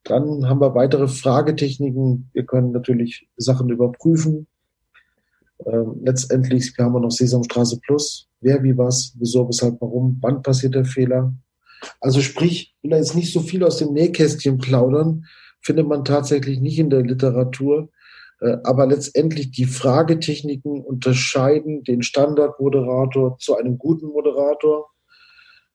Dann 0.04 0.48
haben 0.48 0.60
wir 0.60 0.74
weitere 0.74 1.08
Fragetechniken. 1.08 2.30
Wir 2.32 2.44
können 2.44 2.72
natürlich 2.72 3.28
Sachen 3.36 3.70
überprüfen. 3.70 4.46
Ähm, 5.66 6.00
letztendlich 6.04 6.72
haben 6.78 6.92
wir 6.92 7.00
noch 7.00 7.10
Sesamstraße 7.10 7.80
Plus. 7.80 8.28
Wer, 8.40 8.62
wie, 8.62 8.76
was, 8.76 9.14
wieso, 9.18 9.48
weshalb, 9.48 9.80
warum, 9.80 10.18
wann 10.20 10.42
passiert 10.42 10.74
der 10.74 10.84
Fehler. 10.84 11.32
Also 12.00 12.20
sprich, 12.20 12.74
ich 12.82 12.90
will 12.90 12.96
jetzt 12.96 13.14
nicht 13.14 13.32
so 13.32 13.40
viel 13.40 13.64
aus 13.64 13.78
dem 13.78 13.92
Nähkästchen 13.92 14.58
plaudern, 14.58 15.24
findet 15.60 15.86
man 15.86 16.04
tatsächlich 16.04 16.60
nicht 16.60 16.78
in 16.78 16.90
der 16.90 17.02
Literatur. 17.02 17.90
Äh, 18.40 18.56
aber 18.64 18.86
letztendlich 18.86 19.50
die 19.50 19.64
Fragetechniken 19.64 20.82
unterscheiden 20.82 21.82
den 21.84 22.02
Standardmoderator 22.02 23.38
zu 23.38 23.56
einem 23.56 23.78
guten 23.78 24.06
Moderator. 24.06 24.90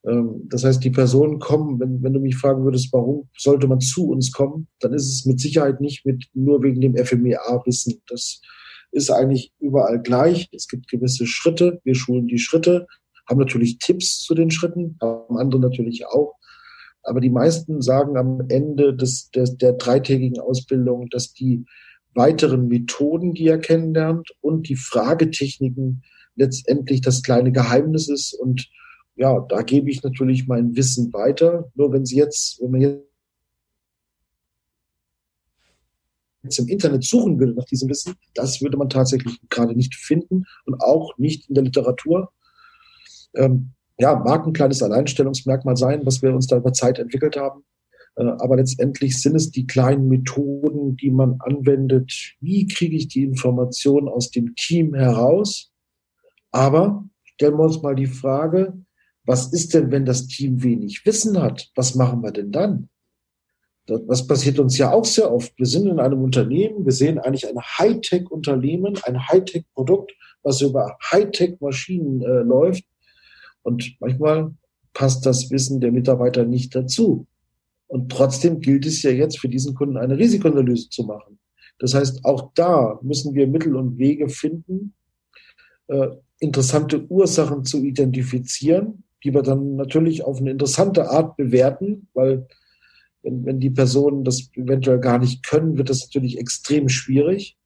Ähm, 0.06 0.44
das 0.50 0.64
heißt, 0.64 0.84
die 0.84 0.90
Personen 0.90 1.40
kommen, 1.40 1.80
wenn, 1.80 2.02
wenn 2.04 2.14
du 2.14 2.20
mich 2.20 2.38
fragen 2.38 2.64
würdest, 2.64 2.92
warum 2.94 3.30
sollte 3.38 3.68
man 3.68 3.82
zu 3.82 4.10
uns 4.10 4.32
kommen, 4.32 4.68
dann 4.80 4.94
ist 4.94 5.10
es 5.10 5.26
mit 5.26 5.40
Sicherheit 5.40 5.82
nicht 5.82 6.06
mit 6.06 6.26
nur 6.34 6.64
wegen 6.64 6.82
dem 6.82 6.96
FMEA-Wissen. 6.96 8.02
Das 8.08 8.42
ist 8.92 9.10
eigentlich 9.10 9.52
überall 9.60 10.02
gleich. 10.02 10.50
Es 10.54 10.68
gibt 10.68 10.90
gewisse 10.90 11.26
Schritte. 11.26 11.82
Wir 11.84 11.96
schulen 11.96 12.28
die 12.28 12.40
Schritte, 12.40 12.88
haben 13.28 13.40
natürlich 13.40 13.80
Tipps 13.80 14.20
zu 14.22 14.36
den 14.36 14.52
Schritten, 14.52 14.98
haben 15.02 15.38
andere 15.38 15.62
natürlich 15.62 16.06
auch. 16.08 16.36
Aber 17.04 17.20
die 17.20 17.30
meisten 17.30 17.82
sagen 17.82 18.18
am 18.18 18.46
Ende 18.50 18.96
des, 18.96 19.30
des, 19.32 19.58
der 19.58 19.74
dreitägigen 19.74 20.40
Ausbildung, 20.40 21.10
dass 21.10 21.34
die 21.34 21.66
weiteren 22.14 22.68
Methoden, 22.68 23.34
die 23.34 23.48
er 23.48 23.58
kennenlernt 23.60 24.32
und 24.42 24.70
die 24.70 24.76
Fragetechniken 24.76 26.04
letztendlich 26.36 27.02
das 27.02 27.24
kleine 27.24 27.52
Geheimnis 27.52 28.08
ist. 28.08 28.34
Und 28.34 28.70
ja, 29.16 29.40
da 29.50 29.62
gebe 29.62 29.90
ich 29.90 30.04
natürlich 30.04 30.48
mein 30.48 30.76
Wissen 30.76 31.12
weiter. 31.14 31.72
Nur 31.76 31.92
wenn 31.92 32.06
Sie 32.06 32.18
jetzt, 32.18 32.62
wenn 32.62 32.72
man 32.72 32.82
jetzt 36.44 36.60
im 36.60 36.68
Internet 36.68 37.04
suchen 37.04 37.40
würde 37.40 37.54
nach 37.54 37.66
diesem 37.66 37.90
Wissen, 37.90 38.16
das 38.34 38.62
würde 38.62 38.78
man 38.78 38.90
tatsächlich 38.90 39.40
gerade 39.50 39.76
nicht 39.76 39.96
finden 39.96 40.46
und 40.66 40.82
auch 40.82 41.18
nicht 41.18 41.50
in 41.50 41.56
der 41.56 41.64
Literatur. 41.64 42.32
Ähm, 43.36 43.72
ja, 44.00 44.16
mag 44.16 44.46
ein 44.46 44.54
kleines 44.54 44.82
Alleinstellungsmerkmal 44.82 45.78
sein, 45.78 46.06
was 46.06 46.22
wir 46.22 46.34
uns 46.34 46.48
da 46.48 46.58
über 46.58 46.74
Zeit 46.74 47.00
entwickelt 47.00 47.38
haben. 47.38 47.64
Äh, 48.16 48.24
aber 48.24 48.58
letztendlich 48.58 49.22
sind 49.22 49.36
es 49.36 49.52
die 49.52 49.68
kleinen 49.68 50.08
Methoden, 50.08 50.96
die 50.98 51.12
man 51.12 51.38
anwendet. 51.40 52.36
Wie 52.40 52.68
kriege 52.68 52.96
ich 52.96 53.08
die 53.08 53.24
Information 53.24 54.08
aus 54.08 54.32
dem 54.32 54.56
Team 54.56 54.94
heraus? 54.94 55.72
Aber 56.52 57.06
stellen 57.24 57.58
wir 57.58 57.64
uns 57.64 57.82
mal 57.82 57.96
die 57.96 58.08
Frage, 58.08 58.74
was 59.26 59.54
ist 59.54 59.74
denn, 59.74 59.92
wenn 59.92 60.06
das 60.06 60.28
Team 60.28 60.64
wenig 60.64 61.06
Wissen 61.06 61.42
hat? 61.42 61.70
Was 61.76 61.96
machen 61.96 62.22
wir 62.22 62.32
denn 62.32 62.52
dann? 62.52 62.90
Das 63.86 64.28
passiert 64.28 64.60
uns 64.60 64.78
ja 64.78 64.92
auch 64.92 65.04
sehr 65.04 65.32
oft. 65.32 65.58
Wir 65.58 65.66
sind 65.66 65.88
in 65.88 66.00
einem 66.00 66.22
Unternehmen, 66.22 66.86
wir 66.86 66.94
sehen 66.94 67.20
eigentlich 67.20 67.48
ein 67.48 67.62
Hightech-Unternehmen, 67.62 68.98
ein 69.04 69.28
Hightech-Produkt, 69.28 70.14
was 70.42 70.62
über 70.62 70.98
Hightech-Maschinen 71.12 72.22
äh, 72.22 72.44
läuft. 72.44 72.86
Und 73.64 73.96
manchmal 74.00 74.54
passt 74.94 75.26
das 75.26 75.50
Wissen 75.52 75.82
der 75.82 75.92
Mitarbeiter 75.92 76.46
nicht 76.46 76.76
dazu. 76.76 77.26
Und 77.88 78.12
trotzdem 78.12 78.60
gilt 78.60 78.86
es 78.86 79.02
ja 79.02 79.12
jetzt 79.12 79.40
für 79.40 79.50
diesen 79.50 79.76
Kunden 79.76 79.98
eine 79.98 80.18
Risikoanalyse 80.18 80.90
zu 80.90 81.04
machen. 81.04 81.40
Das 81.80 81.94
heißt, 81.94 82.24
auch 82.26 82.52
da 82.56 83.00
müssen 83.02 83.36
wir 83.36 83.48
Mittel 83.48 83.76
und 83.76 83.98
Wege 83.98 84.30
finden, 84.30 84.94
äh, 85.88 86.08
interessante 86.40 87.06
Ursachen 87.10 87.66
zu 87.66 87.84
identifizieren, 87.84 89.04
die 89.24 89.34
wir 89.34 89.42
dann 89.42 89.76
natürlich 89.76 90.24
auf 90.24 90.40
eine 90.40 90.52
interessante 90.52 91.10
Art 91.10 91.38
bewerten, 91.38 92.08
weil 92.14 92.48
wenn, 93.22 93.46
wenn 93.46 93.60
die 93.60 93.70
Personen 93.70 94.24
das 94.24 94.50
eventuell 94.54 95.00
gar 95.00 95.18
nicht 95.18 95.46
können, 95.46 95.78
wird 95.78 95.90
das 95.90 96.04
natürlich 96.04 96.38
extrem 96.38 96.90
schwierig. 96.90 97.58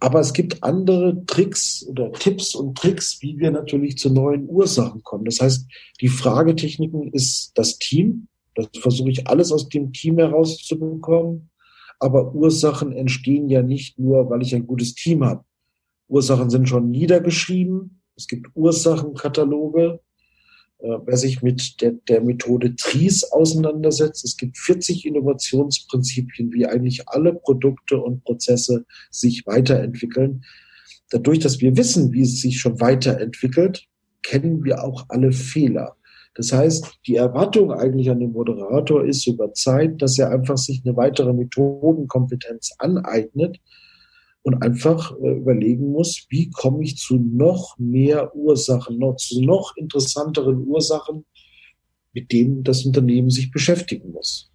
Aber 0.00 0.20
es 0.20 0.32
gibt 0.32 0.62
andere 0.62 1.24
Tricks 1.26 1.84
oder 1.88 2.12
Tipps 2.12 2.54
und 2.54 2.78
Tricks, 2.78 3.20
wie 3.20 3.38
wir 3.38 3.50
natürlich 3.50 3.98
zu 3.98 4.10
neuen 4.10 4.48
Ursachen 4.48 5.02
kommen. 5.02 5.24
Das 5.24 5.40
heißt, 5.40 5.66
die 6.00 6.08
Fragetechniken 6.08 7.12
ist 7.12 7.52
das 7.56 7.78
Team, 7.78 8.28
das 8.58 8.68
versuche 8.80 9.10
ich 9.10 9.28
alles 9.28 9.52
aus 9.52 9.68
dem 9.68 9.92
Team 9.92 10.18
herauszubekommen. 10.18 11.50
Aber 12.00 12.34
Ursachen 12.34 12.92
entstehen 12.92 13.48
ja 13.48 13.62
nicht 13.62 13.98
nur, 13.98 14.30
weil 14.30 14.42
ich 14.42 14.54
ein 14.54 14.66
gutes 14.66 14.94
Team 14.94 15.24
habe. 15.24 15.44
Ursachen 16.08 16.50
sind 16.50 16.68
schon 16.68 16.90
niedergeschrieben. 16.90 18.02
Es 18.16 18.26
gibt 18.26 18.48
Ursachenkataloge. 18.54 20.00
Äh, 20.80 20.98
wer 21.04 21.16
sich 21.16 21.42
mit 21.42 21.80
der, 21.80 21.92
der 22.08 22.20
Methode 22.20 22.76
TRIES 22.76 23.32
auseinandersetzt, 23.32 24.24
es 24.24 24.36
gibt 24.36 24.58
40 24.58 25.06
Innovationsprinzipien, 25.06 26.52
wie 26.52 26.66
eigentlich 26.66 27.08
alle 27.08 27.34
Produkte 27.34 27.98
und 27.98 28.22
Prozesse 28.22 28.84
sich 29.10 29.46
weiterentwickeln. 29.46 30.44
Dadurch, 31.10 31.40
dass 31.40 31.60
wir 31.60 31.76
wissen, 31.76 32.12
wie 32.12 32.22
es 32.22 32.40
sich 32.40 32.60
schon 32.60 32.80
weiterentwickelt, 32.80 33.86
kennen 34.22 34.62
wir 34.64 34.84
auch 34.84 35.06
alle 35.08 35.32
Fehler. 35.32 35.96
Das 36.34 36.52
heißt, 36.52 37.00
die 37.06 37.16
Erwartung 37.16 37.72
eigentlich 37.72 38.10
an 38.10 38.20
den 38.20 38.32
Moderator 38.32 39.04
ist 39.04 39.26
über 39.26 39.52
Zeit, 39.54 40.00
dass 40.00 40.18
er 40.18 40.30
einfach 40.30 40.58
sich 40.58 40.82
eine 40.84 40.96
weitere 40.96 41.32
Methodenkompetenz 41.32 42.74
aneignet 42.78 43.58
und 44.48 44.62
einfach 44.62 45.12
äh, 45.20 45.36
überlegen 45.36 45.92
muss, 45.92 46.24
wie 46.30 46.48
komme 46.48 46.82
ich 46.82 46.96
zu 46.96 47.18
noch 47.18 47.76
mehr 47.78 48.34
Ursachen, 48.34 48.98
noch 48.98 49.16
zu 49.16 49.42
noch 49.42 49.76
interessanteren 49.76 50.66
Ursachen, 50.66 51.26
mit 52.14 52.32
denen 52.32 52.64
das 52.64 52.86
Unternehmen 52.86 53.28
sich 53.28 53.50
beschäftigen 53.50 54.12
muss. 54.12 54.50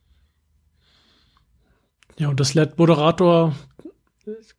Ja, 2.17 2.29
und 2.29 2.39
das 2.39 2.55
lernt 2.55 2.79
Moderator, 2.79 3.55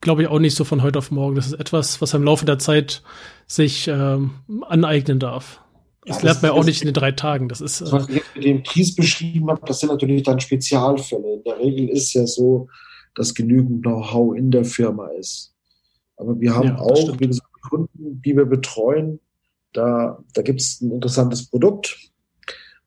glaube 0.01 0.23
ich, 0.23 0.29
auch 0.29 0.38
nicht 0.38 0.55
so 0.55 0.62
von 0.62 0.85
heute 0.85 1.01
auf 1.01 1.11
morgen. 1.11 1.35
Das 1.35 1.49
ist 1.49 1.55
etwas, 1.55 2.01
was 2.01 2.14
im 2.14 2.23
Laufe 2.23 2.47
der 2.47 2.61
Zeit 2.61 3.03
sich 3.49 3.88
ähm, 3.88 4.35
aneignen 4.68 5.18
darf. 5.18 5.61
Das 6.07 6.18
ja, 6.18 6.27
lernt 6.27 6.42
man 6.42 6.53
ja 6.53 6.57
auch 6.57 6.64
nicht 6.64 6.83
in 6.83 6.87
den 6.87 6.94
drei 6.94 7.11
Tagen. 7.11 7.49
Das 7.49 7.61
ist. 7.61 7.81
Äh 7.81 7.90
was 7.90 8.09
ich 8.09 8.23
mit 8.37 8.44
dem 8.44 8.62
Kies 8.62 8.94
beschrieben 8.94 9.51
habe, 9.51 9.62
das 9.66 9.81
sind 9.81 9.88
natürlich 9.88 10.23
dann 10.23 10.38
Spezialfälle. 10.38 11.35
In 11.38 11.42
der 11.42 11.59
Regel 11.59 11.88
ist 11.88 12.12
ja 12.12 12.25
so, 12.25 12.68
dass 13.14 13.35
genügend 13.35 13.83
Know-how 13.83 14.37
in 14.37 14.50
der 14.50 14.64
Firma 14.64 15.09
ist. 15.09 15.55
Aber 16.16 16.38
wir 16.40 16.55
haben 16.55 16.68
ja, 16.68 16.79
auch, 16.79 17.18
wie 17.18 17.27
gesagt, 17.27 17.48
Kunden, 17.68 18.22
die 18.22 18.37
wir 18.37 18.44
betreuen. 18.44 19.20
Da, 19.72 20.22
da 20.35 20.42
gibt 20.42 20.61
es 20.61 20.81
ein 20.81 20.92
interessantes 20.92 21.48
Produkt. 21.48 21.98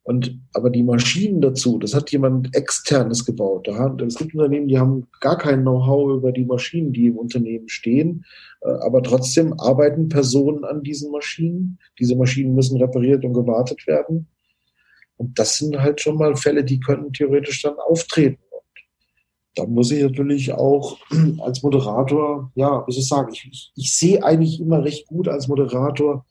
Und, 0.04 0.40
aber 0.54 0.70
die 0.70 0.84
Maschinen 0.84 1.42
dazu, 1.42 1.78
das 1.80 1.94
hat 1.94 2.12
jemand 2.12 2.56
externes 2.56 3.26
gebaut. 3.26 3.68
Da 3.68 3.78
hat, 3.78 4.02
es 4.02 4.16
gibt 4.16 4.34
Unternehmen, 4.34 4.70
die 4.70 4.80
haben 4.80 5.08
gar 5.20 5.38
kein 5.38 5.63
Know-how 5.63 6.20
über 6.20 6.32
die 6.32 6.46
Maschinen, 6.46 6.94
die 6.94 7.08
im 7.08 7.18
Unternehmen 7.18 7.68
stehen. 7.68 8.24
Äh, 8.62 8.70
aber 8.70 9.04
trotzdem 9.04 9.60
arbeiten 9.60 10.08
Personen 10.08 10.63
an 10.63 10.82
diesen 10.82 11.12
Maschinen. 11.12 11.78
Diese 12.00 12.16
Maschinen 12.16 12.56
müssen 12.56 12.82
repariert 12.82 13.26
und 13.26 13.34
gewartet 13.34 13.86
werden. 13.86 14.28
Und 15.18 15.38
das 15.40 15.58
sind 15.58 15.78
halt 15.78 16.00
schon 16.00 16.18
mal 16.18 16.38
Fälle, 16.38 16.63
die 16.63 16.80
könnten 16.80 17.12
theoretisch 17.12 17.63
dann 17.63 17.76
auftreten. 17.78 18.40
Und 19.58 19.70
da 19.70 19.72
muss 19.72 19.91
ich 19.91 20.04
natürlich 20.04 20.54
auch 20.54 20.98
als 21.39 21.63
Moderator, 21.63 22.52
ja, 22.56 22.84
wie 22.88 22.91
soll 22.91 23.02
ich 23.02 23.08
sagen, 23.08 23.34
ich, 23.34 23.72
ich, 23.76 23.96
sehe 23.96 24.24
eigentlich 24.24 24.60
immer 24.60 24.84
recht 24.84 25.08
gut 25.08 25.28
als 25.28 25.48
Moderator, 25.48 26.26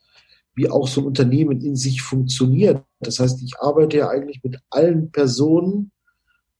wie 0.55 0.69
auch 0.69 0.87
so 0.87 1.01
ein 1.01 1.07
Unternehmen 1.07 1.61
in 1.61 1.75
sich 1.75 2.01
funktioniert. 2.01 2.83
Das 2.99 3.19
heißt, 3.19 3.41
ich 3.43 3.59
arbeite 3.59 3.97
ja 3.97 4.09
eigentlich 4.09 4.41
mit 4.43 4.57
allen 4.69 5.11
Personen 5.11 5.91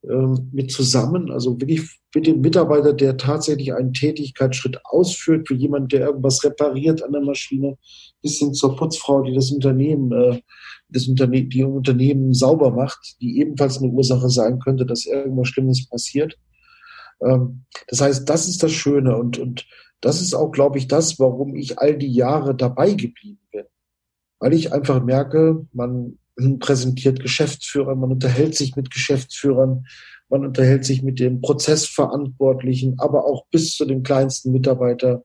ähm, 0.10 0.50
mit 0.54 0.72
zusammen, 0.72 1.32
also 1.32 1.60
wirklich 1.60 1.82
mit 2.14 2.28
dem 2.28 2.42
Mitarbeiter, 2.42 2.94
der 2.94 3.18
tatsächlich 3.18 3.74
einen 3.74 3.94
Tätigkeitsschritt 3.94 4.80
ausführt, 4.86 5.48
für 5.48 5.56
jemand, 5.56 5.92
der 5.92 6.08
irgendwas 6.08 6.44
repariert 6.44 7.04
an 7.04 7.12
der 7.12 7.22
Maschine, 7.22 7.78
bis 8.22 8.38
hin 8.38 8.54
zur 8.54 8.76
Putzfrau, 8.76 9.24
die 9.24 9.34
das 9.34 9.52
Unternehmen, 9.52 10.12
äh, 10.12 10.40
das 10.90 11.08
Unternehmen, 11.08 11.50
die 11.50 11.64
Unternehmen 11.64 12.34
sauber 12.34 12.72
macht, 12.72 13.18
die 13.20 13.40
ebenfalls 13.40 13.80
eine 13.80 13.92
Ursache 13.92 14.30
sein 14.30 14.60
könnte, 14.60 14.86
dass 14.86 15.06
irgendwas 15.06 15.50
Schlimmes 15.50 15.90
passiert. 15.90 16.38
Ähm, 17.22 17.66
das 17.88 18.02
heißt, 18.02 18.30
das 18.30 18.48
ist 18.48 18.64
das 18.64 18.72
Schöne 18.72 19.16
und, 19.16 19.38
und 19.38 19.68
das 20.02 20.22
ist 20.22 20.34
auch, 20.34 20.52
glaube 20.52 20.78
ich, 20.78 20.88
das, 20.88 21.20
warum 21.20 21.56
ich 21.56 21.80
all 21.80 21.98
die 21.98 22.12
Jahre 22.12 22.56
dabei 22.56 22.92
geblieben 22.92 23.40
bin 23.52 23.66
weil 24.40 24.54
ich 24.54 24.74
einfach 24.74 25.04
merke, 25.04 25.66
man 25.74 26.18
präsentiert 26.60 27.20
Geschäftsführer, 27.20 27.96
man 27.96 28.12
unterhält 28.12 28.56
sich 28.56 28.76
mit 28.76 28.92
Geschäftsführern, 28.92 29.88
man 30.30 30.46
unterhält 30.46 30.86
sich 30.86 31.02
mit 31.02 31.20
dem 31.20 31.42
Prozessverantwortlichen, 31.42 33.00
aber 33.00 33.26
auch 33.26 33.46
bis 33.50 33.76
zu 33.76 33.86
dem 33.86 34.04
kleinsten 34.04 34.52
Mitarbeiter. 34.52 35.24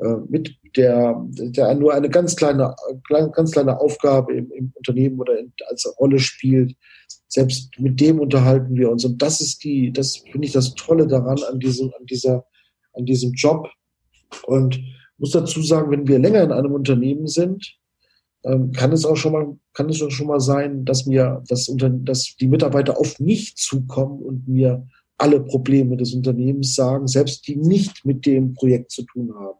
Äh, 0.00 0.16
mit 0.28 0.56
der, 0.76 1.26
der 1.28 1.74
nur 1.74 1.92
eine 1.92 2.08
ganz 2.08 2.36
kleine, 2.36 2.74
ganz 3.08 3.50
kleine 3.50 3.78
Aufgabe 3.80 4.34
im, 4.34 4.50
im 4.52 4.72
Unternehmen 4.74 5.20
oder 5.20 5.38
in, 5.38 5.52
als 5.68 5.92
Rolle 5.98 6.18
spielt. 6.18 6.74
Selbst 7.28 7.70
mit 7.78 8.00
dem 8.00 8.18
unterhalten 8.18 8.76
wir 8.76 8.90
uns. 8.90 9.04
Und 9.04 9.20
das 9.20 9.40
ist 9.40 9.62
die, 9.62 9.92
das 9.92 10.16
finde 10.16 10.46
ich 10.46 10.52
das 10.52 10.74
Tolle 10.74 11.06
daran 11.06 11.38
an 11.50 11.60
diesem, 11.60 11.92
an 11.98 12.06
dieser, 12.06 12.44
an 12.94 13.04
diesem 13.04 13.32
Job. 13.32 13.68
Und 14.46 14.80
muss 15.18 15.32
dazu 15.32 15.62
sagen, 15.62 15.90
wenn 15.90 16.08
wir 16.08 16.18
länger 16.18 16.42
in 16.44 16.52
einem 16.52 16.72
Unternehmen 16.72 17.26
sind, 17.26 17.76
ähm, 18.44 18.72
kann 18.72 18.92
es 18.92 19.04
auch 19.04 19.16
schon 19.16 19.32
mal, 19.32 19.58
kann 19.74 19.90
es 19.90 19.98
schon 19.98 20.26
mal 20.26 20.40
sein, 20.40 20.84
dass 20.84 21.04
mir, 21.04 21.42
dass, 21.46 21.68
unter, 21.68 21.90
dass 21.90 22.36
die 22.40 22.48
Mitarbeiter 22.48 22.98
auf 22.98 23.20
mich 23.20 23.54
zukommen 23.56 24.22
und 24.22 24.48
mir 24.48 24.86
alle 25.18 25.40
Probleme 25.40 25.98
des 25.98 26.14
Unternehmens 26.14 26.74
sagen, 26.74 27.06
selbst 27.06 27.46
die 27.46 27.56
nicht 27.56 28.06
mit 28.06 28.24
dem 28.24 28.54
Projekt 28.54 28.90
zu 28.92 29.02
tun 29.02 29.34
haben. 29.34 29.59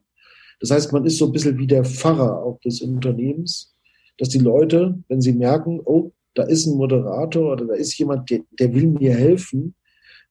Das 0.61 0.71
heißt, 0.71 0.93
man 0.93 1.07
ist 1.07 1.19
so 1.19 1.27
ein 1.27 1.33
bisschen 1.33 1.59
wie 1.59 1.67
der 1.67 1.85
Pfarrer 1.85 2.43
auch 2.43 2.61
des 2.61 2.83
Unternehmens, 2.83 3.75
dass 4.19 4.29
die 4.29 4.39
Leute, 4.39 5.03
wenn 5.09 5.21
sie 5.21 5.33
merken, 5.33 5.81
oh, 5.85 6.13
da 6.35 6.45
ist 6.45 6.67
ein 6.67 6.77
Moderator 6.77 7.53
oder 7.53 7.67
da 7.67 7.75
ist 7.75 7.99
jemand, 7.99 8.31
der, 8.31 8.41
der 8.59 8.73
will 8.75 8.87
mir 8.87 9.15
helfen, 9.15 9.75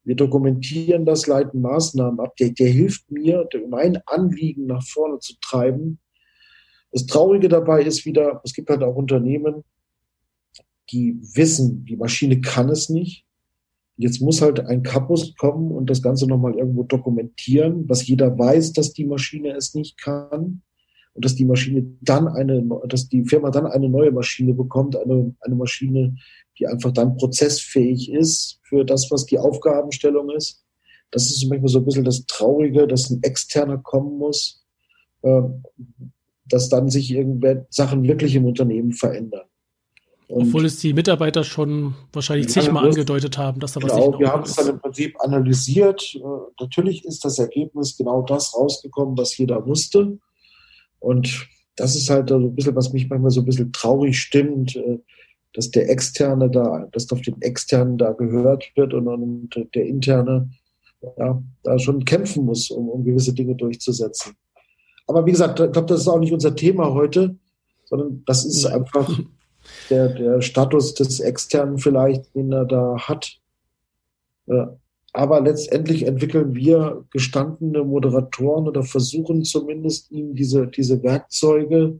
wir 0.03 0.15
dokumentieren 0.15 1.05
das, 1.05 1.27
leiten 1.27 1.61
Maßnahmen 1.61 2.19
ab, 2.19 2.35
der, 2.37 2.51
der 2.51 2.69
hilft 2.69 3.11
mir, 3.11 3.47
mein 3.67 3.99
Anliegen 4.05 4.67
nach 4.67 4.83
vorne 4.83 5.19
zu 5.19 5.33
treiben. 5.41 5.99
Das 6.91 7.05
Traurige 7.05 7.49
dabei 7.49 7.83
ist 7.83 8.05
wieder, 8.05 8.41
es 8.43 8.53
gibt 8.53 8.69
halt 8.69 8.81
auch 8.83 8.95
Unternehmen, 8.95 9.63
die 10.91 11.19
wissen, 11.35 11.85
die 11.85 11.97
Maschine 11.97 12.41
kann 12.41 12.69
es 12.69 12.89
nicht. 12.89 13.25
Jetzt 14.01 14.21
muss 14.21 14.41
halt 14.41 14.62
ein 14.62 14.81
Kapus 14.81 15.35
kommen 15.35 15.71
und 15.71 15.89
das 15.89 16.01
Ganze 16.01 16.25
nochmal 16.25 16.55
irgendwo 16.55 16.83
dokumentieren, 16.83 17.83
was 17.89 18.07
jeder 18.07 18.39
weiß, 18.39 18.71
dass 18.71 18.93
die 18.93 19.03
Maschine 19.03 19.51
es 19.57 19.75
nicht 19.75 19.97
kann 19.97 20.62
und 21.13 21.25
dass 21.25 21.35
die 21.35 21.43
Maschine 21.43 21.85
dann 21.99 22.29
eine, 22.29 22.65
dass 22.88 23.09
die 23.09 23.25
Firma 23.25 23.51
dann 23.51 23.65
eine 23.65 23.89
neue 23.89 24.12
Maschine 24.12 24.53
bekommt, 24.53 24.95
eine, 24.95 25.35
eine 25.41 25.55
Maschine, 25.55 26.15
die 26.57 26.65
einfach 26.65 26.93
dann 26.93 27.17
prozessfähig 27.17 28.09
ist 28.09 28.62
für 28.63 28.85
das, 28.85 29.12
was 29.12 29.25
die 29.25 29.38
Aufgabenstellung 29.38 30.29
ist. 30.29 30.63
Das 31.12 31.29
ist 31.29 31.45
manchmal 31.49 31.67
so 31.67 31.79
ein 31.79 31.85
bisschen 31.85 32.05
das 32.05 32.25
Traurige, 32.25 32.88
dass 32.88 33.09
ein 33.09 33.21
Externer 33.21 33.79
kommen 33.79 34.17
muss, 34.17 34.65
äh, 35.23 35.41
dass 36.45 36.69
dann 36.69 36.89
sich 36.89 37.12
irgendwelche 37.12 37.67
Sachen 37.69 38.03
wirklich 38.03 38.33
im 38.33 38.45
Unternehmen 38.45 38.93
verändern. 38.93 39.48
Und 40.29 40.49
Obwohl 40.49 40.65
es 40.65 40.77
die 40.77 40.93
Mitarbeiter 40.93 41.43
schon 41.43 41.95
wahrscheinlich 42.13 42.49
zigmal 42.49 42.85
angedeutet 42.85 43.39
haben, 43.39 43.59
dass 43.59 43.73
da 43.73 43.81
was 43.81 43.91
genau, 43.91 44.11
nicht 44.11 44.19
wir 44.19 44.31
haben 44.31 44.43
es 44.43 44.53
dann 44.53 44.67
im 44.67 44.79
Prinzip 44.79 45.19
analysiert. 45.21 46.15
Äh, 46.15 46.19
natürlich 46.61 47.03
ist 47.03 47.25
das 47.25 47.39
Ergebnis 47.39 47.97
genau 47.97 48.21
das 48.21 48.55
rausgekommen, 48.55 49.17
was 49.17 49.35
jeder 49.35 49.65
wusste. 49.65 50.19
Und 50.99 51.47
das 51.75 51.95
ist 51.95 52.11
halt 52.11 52.29
so 52.29 52.35
ein 52.35 52.53
bisschen, 52.53 52.75
was 52.75 52.93
mich 52.93 53.09
manchmal 53.09 53.31
so 53.31 53.41
ein 53.41 53.45
bisschen 53.45 53.71
traurig 53.71 54.19
stimmt, 54.19 54.75
äh, 54.75 54.99
dass 55.53 55.71
der 55.71 55.89
Externe 55.89 56.51
da, 56.51 56.87
dass 56.91 57.11
auf 57.11 57.21
den 57.21 57.41
Externen 57.41 57.97
da 57.97 58.11
gehört 58.11 58.71
wird 58.75 58.93
und, 58.93 59.07
und 59.07 59.49
der 59.73 59.85
Interne 59.87 60.51
ja, 61.17 61.41
da 61.63 61.79
schon 61.79 62.05
kämpfen 62.05 62.45
muss, 62.45 62.69
um, 62.69 62.87
um 62.87 63.03
gewisse 63.03 63.33
Dinge 63.33 63.55
durchzusetzen. 63.55 64.33
Aber 65.07 65.25
wie 65.25 65.31
gesagt, 65.31 65.59
ich 65.59 65.71
glaube, 65.71 65.87
das 65.87 66.01
ist 66.01 66.07
auch 66.07 66.19
nicht 66.19 66.33
unser 66.33 66.55
Thema 66.55 66.93
heute, 66.93 67.35
sondern 67.85 68.21
das 68.27 68.45
ist 68.45 68.63
einfach 68.67 69.09
der, 69.89 70.10
der 70.10 70.41
Status 70.41 70.93
des 70.93 71.19
Externen 71.19 71.78
vielleicht, 71.78 72.34
den 72.36 72.52
er 72.52 72.65
da 72.65 72.95
hat. 72.97 73.39
Aber 75.13 75.41
letztendlich 75.41 76.06
entwickeln 76.06 76.56
wir 76.56 77.06
gestandene 77.12 77.84
Moderatoren 77.84 78.67
oder 78.67 78.84
versuchen 78.84 79.43
zumindest 79.43 80.12
ihnen 80.12 80.36
diese, 80.36 80.67
diese 80.67 81.02
Werkzeuge, 81.04 81.99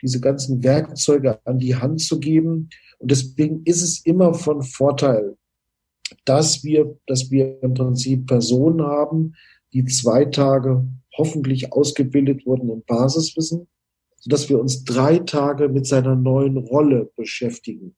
diese 0.00 0.20
ganzen 0.20 0.62
Werkzeuge 0.62 1.38
an 1.44 1.58
die 1.58 1.76
Hand 1.76 2.00
zu 2.00 2.18
geben. 2.18 2.70
Und 2.98 3.10
deswegen 3.10 3.62
ist 3.64 3.82
es 3.82 4.04
immer 4.04 4.34
von 4.34 4.62
Vorteil, 4.62 5.36
dass 6.24 6.64
wir, 6.64 6.98
dass 7.06 7.30
wir 7.30 7.62
im 7.62 7.74
Prinzip 7.74 8.26
Personen 8.26 8.82
haben, 8.82 9.34
die 9.72 9.84
zwei 9.84 10.24
Tage 10.24 10.86
hoffentlich 11.16 11.72
ausgebildet 11.72 12.46
wurden 12.46 12.70
im 12.70 12.82
Basiswissen, 12.86 13.66
sodass 14.22 14.48
wir 14.48 14.60
uns 14.60 14.84
drei 14.84 15.18
Tage 15.18 15.68
mit 15.68 15.86
seiner 15.86 16.14
neuen 16.14 16.56
Rolle 16.56 17.10
beschäftigen. 17.16 17.96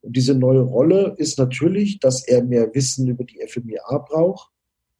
Und 0.00 0.16
diese 0.16 0.34
neue 0.34 0.62
Rolle 0.62 1.14
ist 1.16 1.38
natürlich, 1.38 2.00
dass 2.00 2.26
er 2.26 2.42
mehr 2.42 2.74
Wissen 2.74 3.06
über 3.06 3.22
die 3.22 3.38
FMIA 3.46 3.98
braucht, 3.98 4.50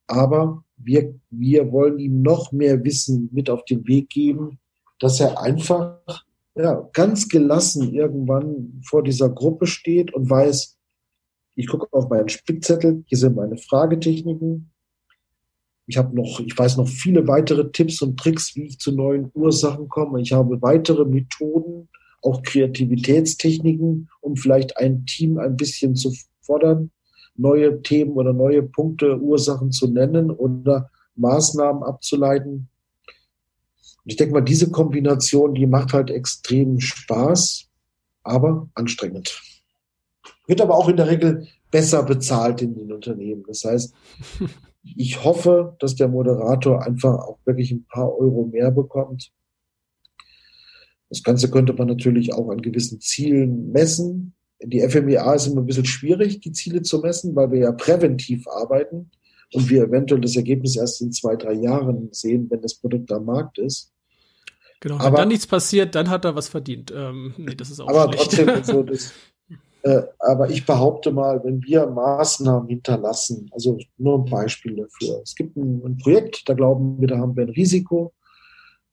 aber 0.07 0.65
wir, 0.77 1.19
wir 1.31 1.73
wollen 1.73 1.99
ihm 1.99 2.23
noch 2.23 2.53
mehr 2.53 2.85
Wissen 2.85 3.31
mit 3.33 3.51
auf 3.51 3.65
den 3.65 3.87
Weg 3.89 4.11
geben, 4.11 4.61
dass 5.01 5.19
er 5.19 5.41
einfach 5.41 6.25
ja, 6.55 6.89
ganz 6.93 7.29
gelassen 7.29 7.93
irgendwann 7.93 8.81
vor 8.87 9.03
dieser 9.03 9.29
Gruppe 9.29 9.67
steht 9.67 10.15
und 10.15 10.31
weiß, 10.31 10.79
ich 11.57 11.67
gucke 11.67 11.89
auf 11.91 12.09
meinen 12.09 12.29
Spickzettel, 12.29 13.03
hier 13.07 13.19
sind 13.19 13.35
meine 13.35 13.57
Fragetechniken, 13.57 14.72
ich 15.93 15.99
habe 15.99 16.17
noch, 16.17 16.41
ich 16.41 16.59
weiß 16.59 16.79
noch 16.79 16.89
viele 16.89 17.29
weitere 17.29 17.71
Tipps 17.71 18.01
und 18.01 18.19
Tricks, 18.19 18.57
wie 18.57 18.63
ich 18.63 18.79
zu 18.79 18.93
neuen 18.93 19.31
Ursachen 19.35 19.91
komme. 19.91 20.23
Ich 20.23 20.33
habe 20.33 20.63
weitere 20.63 21.05
Methoden, 21.05 21.91
auch 22.23 22.43
Kreativitätstechniken, 22.43 24.09
um 24.23 24.37
vielleicht 24.37 24.79
ein 24.79 25.05
Team 25.05 25.37
ein 25.37 25.55
bisschen 25.55 25.95
zu 25.95 26.15
fordern, 26.41 26.93
neue 27.37 27.83
Themen 27.83 28.13
oder 28.13 28.33
neue 28.33 28.63
Punkte, 28.63 29.21
Ursachen 29.21 29.71
zu 29.71 29.87
nennen 29.87 30.31
oder 30.31 30.91
Maßnahmen 31.17 31.83
abzuleiten. 31.83 32.71
Und 33.05 34.11
ich 34.11 34.17
denke 34.17 34.33
mal, 34.33 34.41
diese 34.41 34.71
Kombination, 34.71 35.53
die 35.55 35.67
macht 35.67 35.93
halt 35.93 36.11
extrem 36.11 36.81
Spaß, 36.81 37.69
aber 38.23 38.67
anstrengend. 38.75 39.43
Wird 40.47 40.63
aber 40.63 40.75
auch 40.75 40.89
in 40.89 40.97
der 40.97 41.09
Regel 41.09 41.47
besser 41.71 42.03
bezahlt 42.03 42.63
in 42.63 42.75
den 42.77 42.93
Unternehmen. 42.93 43.45
Das 43.47 43.65
heißt, 43.65 43.93
Ich 44.83 45.25
hoffe, 45.25 45.77
dass 45.79 45.95
der 45.95 46.09
Moderator 46.09 46.85
einfach 46.85 47.15
auch 47.15 47.39
wirklich 47.45 47.71
ein 47.71 47.87
paar 47.87 48.13
Euro 48.19 48.47
mehr 48.47 48.71
bekommt. 48.71 49.33
Das 51.09 51.23
Ganze 51.23 51.51
könnte 51.51 51.73
man 51.73 51.89
natürlich 51.89 52.33
auch 52.33 52.49
an 52.49 52.63
gewissen 52.63 53.01
Zielen 53.01 53.71
messen. 53.71 54.35
Die 54.65 54.81
FMEA 54.81 55.35
ist 55.35 55.47
immer 55.47 55.61
ein 55.61 55.67
bisschen 55.67 55.85
schwierig, 55.85 56.41
die 56.41 56.53
Ziele 56.53 56.83
zu 56.83 57.01
messen, 57.01 57.37
weil 57.37 57.53
wir 57.53 57.61
ja 57.61 57.73
präventiv 57.73 58.47
arbeiten 58.49 59.11
und 59.53 59.69
wir 59.69 59.85
eventuell 59.85 60.21
das 60.21 60.37
Ergebnis 60.37 60.77
erst 60.77 61.03
in 61.03 61.13
zwei, 61.13 61.37
drei 61.37 61.53
Jahren 61.53 62.09
sehen, 62.13 62.49
wenn 62.51 62.63
das 62.63 62.75
Produkt 62.75 63.13
am 63.13 63.27
Markt 63.27 63.59
ist. 63.59 63.93
Genau, 64.81 64.99
wenn 64.99 65.07
aber, 65.07 65.19
dann 65.19 65.29
nichts 65.29 65.47
passiert, 65.47 65.95
dann 65.95 66.11
hat 66.11 66.25
er 66.25 66.35
was 66.35 66.49
verdient. 66.49 66.93
Ähm, 66.95 67.35
nee, 67.37 67.55
das 67.55 67.71
ist 67.71 67.81
auch 67.81 67.89
aber 67.89 68.13
schlecht. 68.13 68.33
trotzdem, 68.37 68.65
so, 68.65 68.83
das, 68.83 69.13
Äh, 69.83 70.03
aber 70.21 70.49
ich 70.51 70.65
behaupte 70.65 71.11
mal, 71.11 71.43
wenn 71.45 71.63
wir 71.63 71.87
Maßnahmen 71.87 72.69
hinterlassen, 72.69 73.51
also 73.53 73.79
nur 73.99 74.21
ein 74.21 74.31
Beispiel 74.31 74.77
dafür. 74.77 75.21
Es 75.23 75.35
gibt 75.35 75.57
ein, 75.57 75.83
ein 75.85 75.99
Projekt, 75.99 76.49
da 76.49 76.55
glauben 76.55 77.01
wir, 77.01 77.09
da 77.09 77.19
haben 77.19 77.37
wir 77.37 77.45
ein 77.45 77.51
Risiko. 77.51 78.13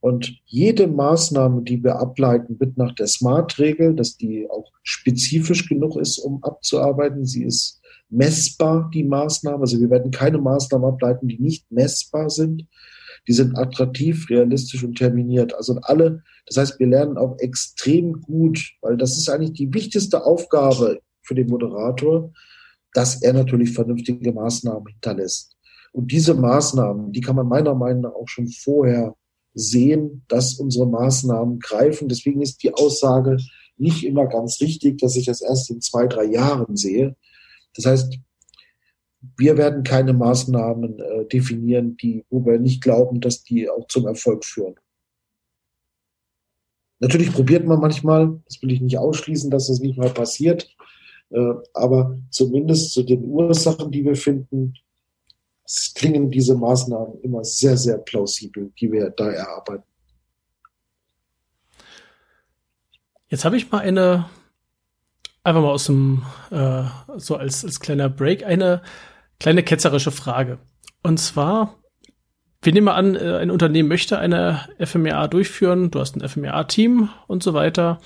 Und 0.02 0.34
jede 0.45 0.88
Maßnahme, 0.88 1.62
die 1.62 1.84
wir 1.84 1.97
ableiten, 1.97 2.60
wird 2.60 2.78
nach 2.78 2.95
der 2.95 3.08
SMART-Regel, 3.08 3.95
dass 3.95 4.15
die 4.15 4.49
auch 4.49 4.71
spezifisch 4.82 5.67
genug 5.67 5.97
ist, 5.97 6.19
um 6.19 6.41
abzuarbeiten. 6.43 7.25
Sie 7.25 7.43
ist 7.43 7.82
messbar, 8.10 8.89
die 8.93 9.04
Maßnahme. 9.04 9.62
Also 9.62 9.80
wir 9.80 9.89
werden 9.89 10.12
keine 10.12 10.38
Maßnahmen 10.38 10.88
ableiten, 10.88 11.28
die 11.28 11.39
nicht 11.39 11.69
messbar 11.69 12.30
sind. 12.30 12.65
Die 13.28 13.34
sind 13.34 13.58
attraktiv, 13.58 14.30
realistisch 14.30 14.84
und 14.84 14.98
terminiert. 14.98 15.54
Also 15.54 15.80
alle, 15.82 16.24
das 16.46 16.58
heißt, 16.58 16.80
wir 16.80 16.88
lernen 16.88 17.18
auch 17.18 17.38
extrem 17.40 18.22
gut, 18.22 18.60
weil 18.82 18.98
das 18.98 19.18
ist 19.18 19.30
eigentlich 19.30 19.54
die 19.54 19.74
wichtigste 19.74 20.26
Aufgabe 20.26 21.00
für 21.22 21.36
den 21.36 21.48
Moderator, 21.48 22.32
dass 22.94 23.22
er 23.22 23.34
natürlich 23.34 23.72
vernünftige 23.74 24.32
Maßnahmen 24.32 24.88
hinterlässt. 24.88 25.56
Und 25.92 26.12
diese 26.12 26.34
Maßnahmen, 26.34 27.12
die 27.12 27.22
kann 27.22 27.36
man 27.36 27.48
meiner 27.48 27.76
Meinung 27.76 28.02
nach 28.02 28.14
auch 28.14 28.28
schon 28.28 28.48
vorher 28.48 29.16
sehen, 29.54 30.24
dass 30.28 30.56
unsere 30.56 30.88
Maßnahmen 30.88 31.60
greifen. 31.60 32.08
Deswegen 32.08 32.42
ist 32.42 32.64
die 32.64 32.74
Aussage 32.74 33.38
nicht 33.78 34.06
immer 34.06 34.28
ganz 34.28 34.60
richtig, 34.62 35.00
dass 35.00 35.16
ich 35.16 35.26
das 35.26 35.42
erst 35.42 35.70
in 35.72 35.82
zwei, 35.82 36.08
drei 36.08 36.26
Jahren 36.26 36.76
sehe. 36.76 37.16
Das 37.76 37.86
heißt, 37.86 38.18
wir 39.38 39.58
werden 39.58 39.84
keine 39.84 40.14
Maßnahmen 40.14 41.00
äh, 41.00 41.26
definieren, 41.26 41.98
die, 41.98 42.26
wo 42.30 42.46
wir 42.46 42.60
nicht 42.60 42.82
glauben, 42.82 43.20
dass 43.20 43.44
die 43.44 43.70
auch 43.70 43.88
zum 43.88 44.08
Erfolg 44.08 44.46
führen. 44.46 44.76
Natürlich 47.00 47.32
probiert 47.32 47.66
man 47.66 47.80
manchmal, 47.80 48.40
das 48.46 48.62
will 48.62 48.72
ich 48.72 48.82
nicht 48.82 48.98
ausschließen, 48.98 49.50
dass 49.50 49.68
das 49.68 49.80
nicht 49.80 49.98
mal 49.98 50.10
passiert, 50.10 50.76
äh, 51.32 51.54
aber 51.74 52.18
zumindest 52.30 52.94
zu 52.94 53.04
den 53.04 53.24
Ursachen, 53.24 53.92
die 53.92 54.04
wir 54.04 54.16
finden, 54.16 54.74
klingen 55.96 56.32
diese 56.32 56.56
Maßnahmen 56.56 57.22
immer 57.22 57.44
sehr, 57.44 57.78
sehr 57.78 57.98
plausibel, 58.00 58.72
die 58.80 58.92
wir 58.92 59.12
da 59.12 59.30
erarbeiten. 59.30 59.84
Jetzt 63.28 63.46
habe 63.46 63.58
ich 63.58 63.72
mal 63.72 63.80
eine, 63.80 64.28
einfach 65.44 65.62
mal 65.62 65.72
aus 65.72 65.86
dem, 65.86 66.24
äh, 66.50 66.84
so 67.18 67.36
als, 67.36 67.64
als 67.64 67.80
kleiner 67.80 68.10
Break, 68.10 68.44
eine 68.44 68.82
kleine 69.39 69.63
ketzerische 69.63 70.12
Frage. 70.12 70.60
Und 71.04 71.19
zwar, 71.19 71.75
wir 72.62 72.73
nehmen 72.73 72.86
mal 72.86 72.95
an, 72.95 73.15
äh, 73.15 73.38
ein 73.38 73.52
Unternehmen 73.52 73.89
möchte 73.89 74.19
eine 74.19 74.67
FMEA 74.80 75.28
durchführen, 75.28 75.91
du 75.91 75.99
hast 75.99 76.15
ein 76.15 76.28
FMEA-Team 76.28 77.10
und 77.28 77.43
so 77.43 77.54
weiter. 77.54 77.99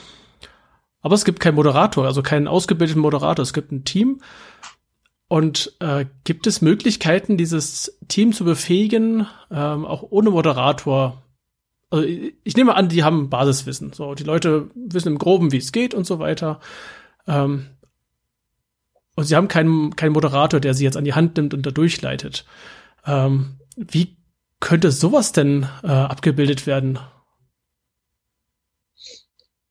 Aber 1.01 1.15
es 1.15 1.25
gibt 1.25 1.39
keinen 1.39 1.55
Moderator, 1.55 2.05
also 2.05 2.23
keinen 2.23 2.47
ausgebildeten 2.47 3.01
Moderator. 3.01 3.43
Es 3.43 3.53
gibt 3.53 3.71
ein 3.71 3.83
Team. 3.83 4.21
Und 5.27 5.75
äh, 5.79 6.05
gibt 6.23 6.47
es 6.47 6.61
Möglichkeiten, 6.61 7.37
dieses 7.37 7.97
Team 8.07 8.33
zu 8.33 8.45
befähigen, 8.45 9.27
ähm, 9.51 9.85
auch 9.85 10.03
ohne 10.09 10.29
Moderator? 10.29 11.23
Also 11.89 12.07
ich 12.07 12.55
nehme 12.55 12.75
an, 12.75 12.87
die 12.87 13.03
haben 13.03 13.29
Basiswissen. 13.29 13.93
So, 13.93 14.13
die 14.13 14.23
Leute 14.23 14.69
wissen 14.75 15.09
im 15.09 15.17
Groben, 15.17 15.51
wie 15.51 15.57
es 15.57 15.71
geht 15.71 15.93
und 15.93 16.05
so 16.05 16.19
weiter. 16.19 16.59
Ähm, 17.27 17.65
und 19.15 19.26
sie 19.26 19.36
haben 19.36 19.47
keinen, 19.47 19.95
keinen 19.95 20.13
Moderator, 20.13 20.60
der 20.60 20.73
sie 20.73 20.84
jetzt 20.84 20.97
an 20.97 21.06
die 21.06 21.13
Hand 21.13 21.38
nimmt 21.38 21.54
und 21.54 21.65
da 21.65 21.71
durchleitet. 21.71 22.45
Ähm, 23.06 23.58
wie 23.76 24.17
könnte 24.60 24.91
sowas 24.91 25.32
denn 25.32 25.67
äh, 25.84 25.88
abgebildet 25.88 26.65
werden? 26.65 26.99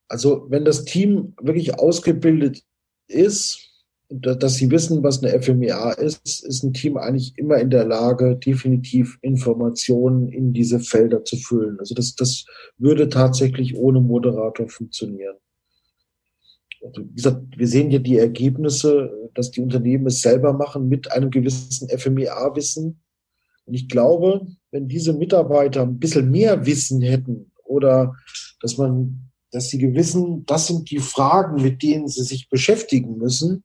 Also 0.08 0.46
wenn 0.50 0.64
das 0.64 0.84
Team 0.84 1.34
wirklich 1.40 1.78
ausgebildet 1.78 2.62
ist, 3.08 3.72
dass 4.10 4.56
sie 4.56 4.70
wissen, 4.70 5.02
was 5.02 5.22
eine 5.22 5.40
FMEA 5.40 5.92
ist, 5.92 6.44
ist 6.44 6.62
ein 6.62 6.74
Team 6.74 6.98
eigentlich 6.98 7.32
immer 7.38 7.56
in 7.56 7.70
der 7.70 7.86
Lage, 7.86 8.36
definitiv 8.36 9.18
Informationen 9.22 10.28
in 10.28 10.52
diese 10.52 10.80
Felder 10.80 11.24
zu 11.24 11.36
füllen. 11.36 11.78
Also 11.78 11.94
das, 11.94 12.14
das 12.14 12.44
würde 12.76 13.08
tatsächlich 13.08 13.74
ohne 13.74 14.00
Moderator 14.00 14.68
funktionieren. 14.68 15.36
Also 16.82 17.02
wie 17.02 17.14
gesagt, 17.14 17.42
wir 17.56 17.68
sehen 17.68 17.90
ja 17.90 17.98
die 17.98 18.18
Ergebnisse, 18.18 19.30
dass 19.34 19.50
die 19.50 19.60
Unternehmen 19.60 20.06
es 20.06 20.20
selber 20.20 20.52
machen 20.52 20.88
mit 20.88 21.10
einem 21.12 21.30
gewissen 21.30 21.88
FMEA-Wissen. 21.88 23.00
Und 23.64 23.74
ich 23.74 23.88
glaube, 23.88 24.46
wenn 24.70 24.88
diese 24.88 25.12
Mitarbeiter 25.12 25.82
ein 25.82 25.98
bisschen 25.98 26.30
mehr 26.30 26.66
Wissen 26.66 27.00
hätten 27.00 27.52
oder 27.64 28.16
dass 28.60 28.78
man, 28.78 29.30
dass 29.50 29.68
sie 29.68 29.78
gewissen, 29.78 30.44
das 30.46 30.66
sind 30.66 30.90
die 30.90 30.98
Fragen, 30.98 31.62
mit 31.62 31.82
denen 31.82 32.08
sie 32.08 32.24
sich 32.24 32.48
beschäftigen 32.48 33.16
müssen, 33.16 33.64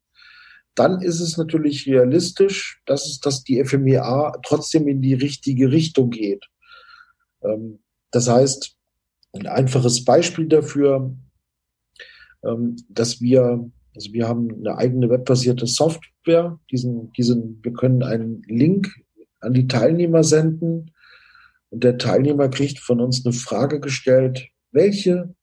dann 0.76 1.02
ist 1.02 1.20
es 1.20 1.38
natürlich 1.38 1.88
realistisch, 1.88 2.82
dass 2.86 3.08
es, 3.08 3.20
dass 3.20 3.44
die 3.44 3.64
FMEA 3.64 4.34
trotzdem 4.46 4.88
in 4.88 5.02
die 5.02 5.16
richtige 5.16 5.72
Richtung 5.72 6.12
geht. 6.12 6.46
Ähm, 7.42 7.80
das 8.12 8.30
heißt, 8.30 8.76
ein 9.34 9.48
einfaches 9.48 10.06
Beispiel 10.06 10.48
dafür, 10.48 11.16
dass 12.90 13.22
wir, 13.22 13.70
also 13.96 14.14
wir 14.14 14.28
haben 14.28 14.50
eine 14.52 14.78
eigene 14.78 15.10
webbasierte 15.10 15.68
Software, 15.68 16.60
diesen, 16.72 17.12
diesen, 17.14 17.60
wir 17.64 17.74
können 17.74 18.04
einen 18.04 18.42
Link 18.44 18.90
an 19.40 19.54
die 19.54 19.68
Teilnehmer 19.68 20.24
senden 20.24 20.92
und 21.70 21.84
der 21.84 21.98
Teilnehmer 21.98 22.50
kriegt 22.50 22.80
von 22.80 23.02
uns 23.02 23.26
eine 23.26 23.34
Frage 23.34 23.80
gestellt, 23.80 24.50
welche 24.72 25.36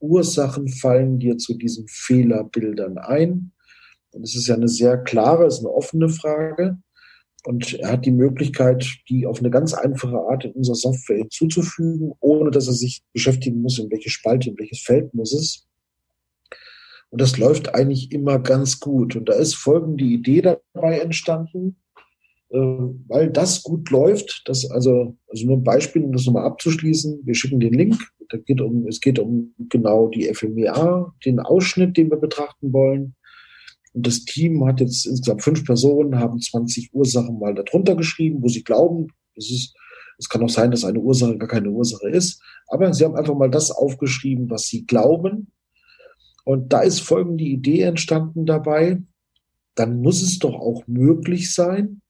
Ursachen 0.00 0.68
fallen 0.68 1.18
dir 1.18 1.36
zu 1.36 1.54
diesen 1.54 1.86
Fehlerbildern 1.88 2.98
ein? 2.98 3.52
Und 4.12 4.22
es 4.24 4.34
ist 4.34 4.48
ja 4.48 4.54
eine 4.54 4.68
sehr 4.68 4.98
klare, 4.98 5.46
es 5.46 5.58
ist 5.58 5.60
eine 5.60 5.74
offene 5.74 6.08
Frage. 6.08 6.78
Und 7.44 7.74
er 7.74 7.92
hat 7.92 8.04
die 8.04 8.10
Möglichkeit, 8.10 8.86
die 9.08 9.26
auf 9.26 9.38
eine 9.38 9.50
ganz 9.50 9.72
einfache 9.72 10.18
Art 10.18 10.44
in 10.44 10.52
unserer 10.52 10.76
Software 10.76 11.18
hinzuzufügen, 11.18 12.12
ohne 12.20 12.50
dass 12.50 12.66
er 12.66 12.74
sich 12.74 13.02
beschäftigen 13.12 13.62
muss, 13.62 13.78
in 13.78 13.90
welche 13.90 14.10
Spalte, 14.10 14.50
in 14.50 14.58
welches 14.58 14.80
Feld 14.80 15.14
muss 15.14 15.32
es. 15.32 15.66
Und 17.10 17.20
das 17.20 17.38
läuft 17.38 17.74
eigentlich 17.74 18.12
immer 18.12 18.38
ganz 18.38 18.80
gut. 18.80 19.16
Und 19.16 19.28
da 19.28 19.34
ist 19.34 19.54
folgende 19.54 20.04
Idee 20.04 20.42
dabei 20.42 21.00
entstanden, 21.00 21.76
äh, 22.50 22.56
weil 22.56 23.30
das 23.30 23.62
gut 23.62 23.90
läuft. 23.90 24.42
Das 24.46 24.70
also, 24.70 25.16
also 25.28 25.46
nur 25.46 25.58
ein 25.58 25.64
Beispiel, 25.64 26.04
um 26.04 26.12
das 26.12 26.26
nochmal 26.26 26.46
abzuschließen. 26.46 27.20
Wir 27.24 27.34
schicken 27.34 27.60
den 27.60 27.74
Link. 27.74 28.00
Da 28.28 28.38
geht 28.38 28.60
um, 28.60 28.86
es 28.86 29.00
geht 29.00 29.18
um 29.18 29.54
genau 29.68 30.08
die 30.08 30.32
FMEA, 30.32 31.12
den 31.24 31.40
Ausschnitt, 31.40 31.96
den 31.96 32.10
wir 32.10 32.16
betrachten 32.16 32.72
wollen. 32.72 33.16
Und 33.92 34.06
das 34.06 34.24
Team 34.24 34.64
hat 34.64 34.80
jetzt 34.80 35.04
insgesamt 35.06 35.42
fünf 35.42 35.64
Personen, 35.64 36.18
haben 36.18 36.40
20 36.40 36.94
Ursachen 36.94 37.40
mal 37.40 37.54
darunter 37.54 37.96
geschrieben, 37.96 38.40
wo 38.40 38.48
sie 38.48 38.62
glauben, 38.62 39.08
es 39.34 39.50
ist, 39.50 39.74
es 40.18 40.28
kann 40.28 40.44
auch 40.44 40.50
sein, 40.50 40.70
dass 40.70 40.84
eine 40.84 41.00
Ursache 41.00 41.36
gar 41.38 41.48
keine 41.48 41.70
Ursache 41.70 42.08
ist. 42.08 42.40
Aber 42.68 42.92
sie 42.92 43.04
haben 43.04 43.16
einfach 43.16 43.34
mal 43.34 43.50
das 43.50 43.70
aufgeschrieben, 43.70 44.48
was 44.48 44.66
sie 44.66 44.86
glauben. 44.86 45.50
Und 46.50 46.72
da 46.72 46.80
ist 46.80 46.98
folgende 46.98 47.44
Idee 47.44 47.82
entstanden 47.82 48.44
dabei. 48.44 49.00
Dann 49.76 50.02
muss 50.02 50.20
es 50.20 50.40
doch 50.40 50.54
auch 50.54 50.82
möglich 50.88 51.54
sein, 51.54 52.00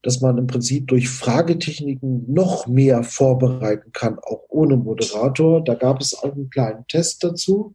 dass 0.00 0.22
man 0.22 0.38
im 0.38 0.46
Prinzip 0.46 0.88
durch 0.88 1.10
Fragetechniken 1.10 2.32
noch 2.32 2.66
mehr 2.66 3.04
vorbereiten 3.04 3.92
kann, 3.92 4.18
auch 4.20 4.44
ohne 4.48 4.78
Moderator. 4.78 5.62
Da 5.62 5.74
gab 5.74 6.00
es 6.00 6.14
auch 6.14 6.32
einen 6.32 6.48
kleinen 6.48 6.86
Test 6.86 7.24
dazu. 7.24 7.74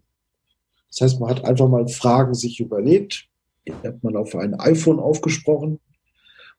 Das 0.89 1.01
heißt, 1.01 1.19
man 1.19 1.29
hat 1.29 1.45
einfach 1.45 1.69
mal 1.69 1.87
Fragen 1.87 2.33
sich 2.33 2.59
überlegt, 2.59 3.27
die 3.67 3.73
hat 3.87 4.03
man 4.03 4.15
auf 4.15 4.33
ein 4.33 4.59
iPhone 4.59 4.99
aufgesprochen 4.99 5.79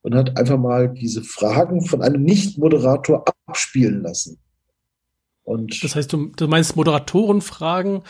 und 0.03 0.15
hat 0.15 0.39
einfach 0.39 0.59
mal 0.59 0.95
diese 0.95 1.25
Fragen 1.25 1.85
von 1.85 2.03
einem 2.03 2.23
Nicht-Moderator 2.23 3.25
abspielen 3.47 4.03
lassen. 4.03 4.39
Und 5.45 5.83
das 5.83 5.95
heißt, 5.97 6.13
du, 6.13 6.29
du 6.37 6.49
meinst 6.49 6.77
Moderatorenfragen, 6.77 8.03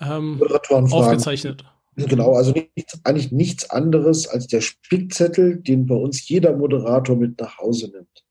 ähm, 0.00 0.38
Moderatorenfragen 0.38 1.04
aufgezeichnet. 1.04 1.64
Genau, 1.96 2.34
also 2.34 2.52
nichts, 2.52 3.00
eigentlich 3.04 3.32
nichts 3.32 3.68
anderes 3.70 4.28
als 4.28 4.46
der 4.46 4.60
Spickzettel, 4.60 5.56
den 5.56 5.86
bei 5.86 5.94
uns 5.94 6.26
jeder 6.28 6.56
Moderator 6.56 7.16
mit 7.16 7.40
nach 7.40 7.58
Hause 7.58 7.90
nimmt. 7.90 8.24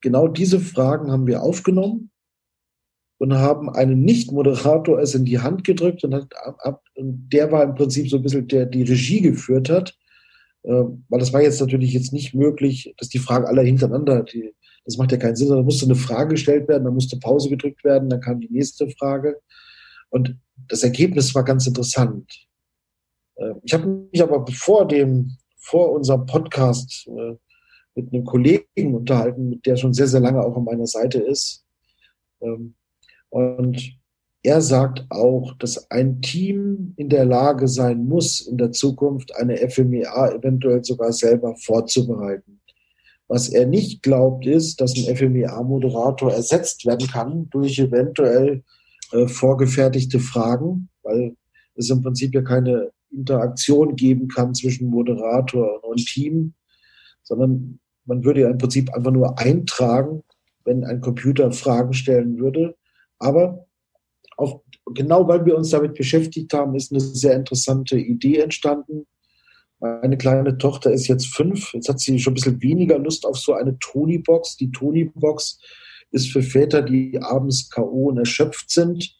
Genau 0.00 0.28
diese 0.28 0.60
Fragen 0.60 1.10
haben 1.10 1.26
wir 1.26 1.42
aufgenommen 1.42 2.10
und 3.18 3.34
haben 3.34 3.70
einen 3.70 4.02
Nicht-Moderator 4.02 4.98
es 4.98 5.14
in 5.14 5.24
die 5.24 5.38
Hand 5.38 5.64
gedrückt 5.64 6.04
und, 6.04 6.14
hat, 6.14 6.34
ab, 6.36 6.82
und 6.94 7.28
der 7.30 7.52
war 7.52 7.62
im 7.62 7.74
Prinzip 7.74 8.10
so 8.10 8.16
ein 8.16 8.22
bisschen 8.22 8.48
der 8.48 8.66
die 8.66 8.82
Regie 8.82 9.20
geführt 9.20 9.70
hat, 9.70 9.96
äh, 10.64 10.84
weil 11.08 11.20
das 11.20 11.32
war 11.32 11.42
jetzt 11.42 11.60
natürlich 11.60 11.92
jetzt 11.92 12.12
nicht 12.12 12.34
möglich, 12.34 12.94
dass 12.98 13.08
die 13.08 13.18
Fragen 13.18 13.46
alle 13.46 13.62
hintereinander, 13.62 14.24
die, 14.24 14.52
das 14.84 14.96
macht 14.96 15.12
ja 15.12 15.18
keinen 15.18 15.36
Sinn, 15.36 15.48
da 15.48 15.62
musste 15.62 15.86
eine 15.86 15.94
Frage 15.94 16.30
gestellt 16.30 16.68
werden, 16.68 16.84
dann 16.84 16.94
musste 16.94 17.18
Pause 17.18 17.48
gedrückt 17.48 17.84
werden, 17.84 18.10
dann 18.10 18.20
kam 18.20 18.40
die 18.40 18.50
nächste 18.50 18.88
Frage 18.90 19.40
und 20.10 20.36
das 20.68 20.82
Ergebnis 20.82 21.34
war 21.34 21.44
ganz 21.44 21.66
interessant. 21.66 22.30
Äh, 23.36 23.54
ich 23.62 23.72
habe 23.72 24.08
mich 24.12 24.22
aber 24.22 24.46
vor 24.52 24.86
dem, 24.86 25.36
vor 25.58 25.92
unserem 25.92 26.26
Podcast 26.26 27.08
äh, 27.08 27.36
mit 27.94 28.12
einem 28.12 28.24
Kollegen 28.24 28.94
unterhalten, 28.94 29.48
mit 29.48 29.66
der 29.66 29.76
schon 29.76 29.94
sehr, 29.94 30.06
sehr 30.06 30.20
lange 30.20 30.40
auch 30.40 30.56
an 30.56 30.64
meiner 30.64 30.86
Seite 30.86 31.18
ist. 31.18 31.64
Ähm, 32.40 32.74
und 33.30 33.98
er 34.42 34.60
sagt 34.60 35.06
auch, 35.08 35.54
dass 35.58 35.90
ein 35.90 36.20
Team 36.20 36.92
in 36.96 37.08
der 37.08 37.24
Lage 37.24 37.66
sein 37.66 38.04
muss, 38.04 38.42
in 38.42 38.58
der 38.58 38.72
Zukunft 38.72 39.34
eine 39.36 39.56
FMEA 39.56 40.32
eventuell 40.32 40.84
sogar 40.84 41.12
selber 41.12 41.56
vorzubereiten. 41.56 42.60
Was 43.28 43.48
er 43.48 43.66
nicht 43.66 44.02
glaubt, 44.02 44.46
ist, 44.46 44.80
dass 44.80 44.94
ein 44.94 45.16
FMEA-Moderator 45.16 46.32
ersetzt 46.32 46.84
werden 46.84 47.08
kann 47.08 47.48
durch 47.50 47.78
eventuell 47.78 48.62
äh, 49.12 49.26
vorgefertigte 49.26 50.20
Fragen, 50.20 50.88
weil 51.02 51.36
es 51.74 51.90
im 51.90 52.02
Prinzip 52.02 52.34
ja 52.34 52.42
keine 52.42 52.90
Interaktion 53.10 53.96
geben 53.96 54.28
kann 54.28 54.54
zwischen 54.54 54.88
Moderator 54.88 55.82
und 55.84 56.04
Team, 56.04 56.54
sondern 57.22 57.78
man 58.04 58.24
würde 58.24 58.42
ja 58.42 58.50
im 58.50 58.58
Prinzip 58.58 58.92
einfach 58.94 59.12
nur 59.12 59.38
eintragen, 59.38 60.22
wenn 60.64 60.84
ein 60.84 61.00
Computer 61.00 61.50
Fragen 61.52 61.94
stellen 61.94 62.38
würde 62.38 62.74
aber 63.24 63.66
auf, 64.36 64.60
genau 64.92 65.26
weil 65.28 65.44
wir 65.46 65.56
uns 65.56 65.70
damit 65.70 65.94
beschäftigt 65.94 66.52
haben, 66.52 66.74
ist 66.74 66.92
eine 66.92 67.00
sehr 67.00 67.34
interessante 67.34 67.96
Idee 67.96 68.38
entstanden. 68.38 69.06
Meine 69.84 70.16
kleine 70.16 70.56
Tochter 70.56 70.92
ist 70.92 71.08
jetzt 71.08 71.26
fünf. 71.26 71.74
Jetzt 71.74 71.90
hat 71.90 72.00
sie 72.00 72.18
schon 72.18 72.32
ein 72.32 72.36
bisschen 72.36 72.62
weniger 72.62 72.98
Lust 72.98 73.26
auf 73.26 73.36
so 73.36 73.52
eine 73.52 73.78
Tony-Box. 73.80 74.56
Die 74.56 74.70
Tony-Box 74.70 75.58
ist 76.10 76.32
für 76.32 76.40
Väter, 76.40 76.80
die 76.80 77.20
abends 77.20 77.68
K.O. 77.68 78.08
und 78.08 78.16
erschöpft 78.16 78.70
sind. 78.70 79.14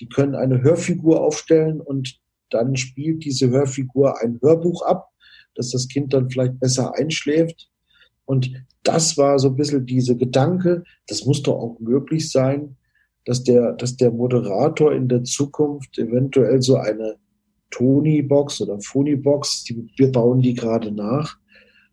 Die 0.00 0.08
können 0.08 0.34
eine 0.34 0.62
Hörfigur 0.62 1.20
aufstellen 1.20 1.80
und 1.80 2.18
dann 2.48 2.74
spielt 2.74 3.24
diese 3.24 3.50
Hörfigur 3.50 4.20
ein 4.20 4.40
Hörbuch 4.42 4.82
ab, 4.82 5.10
dass 5.54 5.70
das 5.70 5.86
Kind 5.86 6.12
dann 6.12 6.28
vielleicht 6.28 6.58
besser 6.58 6.92
einschläft. 6.96 7.70
Und 8.24 8.50
das 8.82 9.16
war 9.16 9.38
so 9.38 9.50
ein 9.50 9.56
bisschen 9.56 9.86
diese 9.86 10.16
Gedanke, 10.16 10.82
das 11.06 11.24
muss 11.24 11.44
doch 11.44 11.54
auch 11.54 11.78
möglich 11.78 12.32
sein, 12.32 12.76
dass 13.26 13.44
der, 13.44 13.74
dass 13.74 13.96
der 13.96 14.10
Moderator 14.10 14.92
in 14.92 15.06
der 15.06 15.22
Zukunft 15.22 15.98
eventuell 15.98 16.62
so 16.62 16.78
eine 16.78 17.14
Tony-Box 17.70 18.60
oder 18.60 18.78
Phony-Box, 18.80 19.66
wir 19.96 20.12
bauen 20.12 20.40
die 20.40 20.54
gerade 20.54 20.92
nach, 20.92 21.38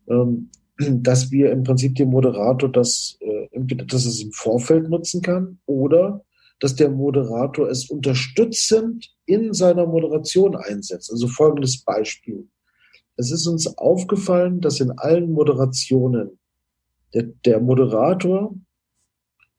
ähm, 0.08 0.50
dass 0.78 1.30
wir 1.30 1.50
im 1.50 1.64
Prinzip 1.64 1.96
dem 1.96 2.10
Moderator 2.10 2.70
das, 2.70 3.18
äh, 3.20 3.48
dass 3.86 4.04
es 4.04 4.22
im 4.22 4.32
Vorfeld 4.32 4.88
nutzen 4.88 5.22
kann 5.22 5.58
oder 5.66 6.24
dass 6.60 6.74
der 6.74 6.90
Moderator 6.90 7.68
es 7.68 7.88
unterstützend 7.88 9.14
in 9.26 9.52
seiner 9.52 9.86
Moderation 9.86 10.56
einsetzt. 10.56 11.10
Also 11.10 11.28
folgendes 11.28 11.82
Beispiel. 11.82 12.48
Es 13.16 13.30
ist 13.30 13.46
uns 13.46 13.78
aufgefallen, 13.78 14.60
dass 14.60 14.80
in 14.80 14.92
allen 14.92 15.32
Moderationen 15.32 16.38
der, 17.14 17.24
der 17.44 17.60
Moderator 17.60 18.54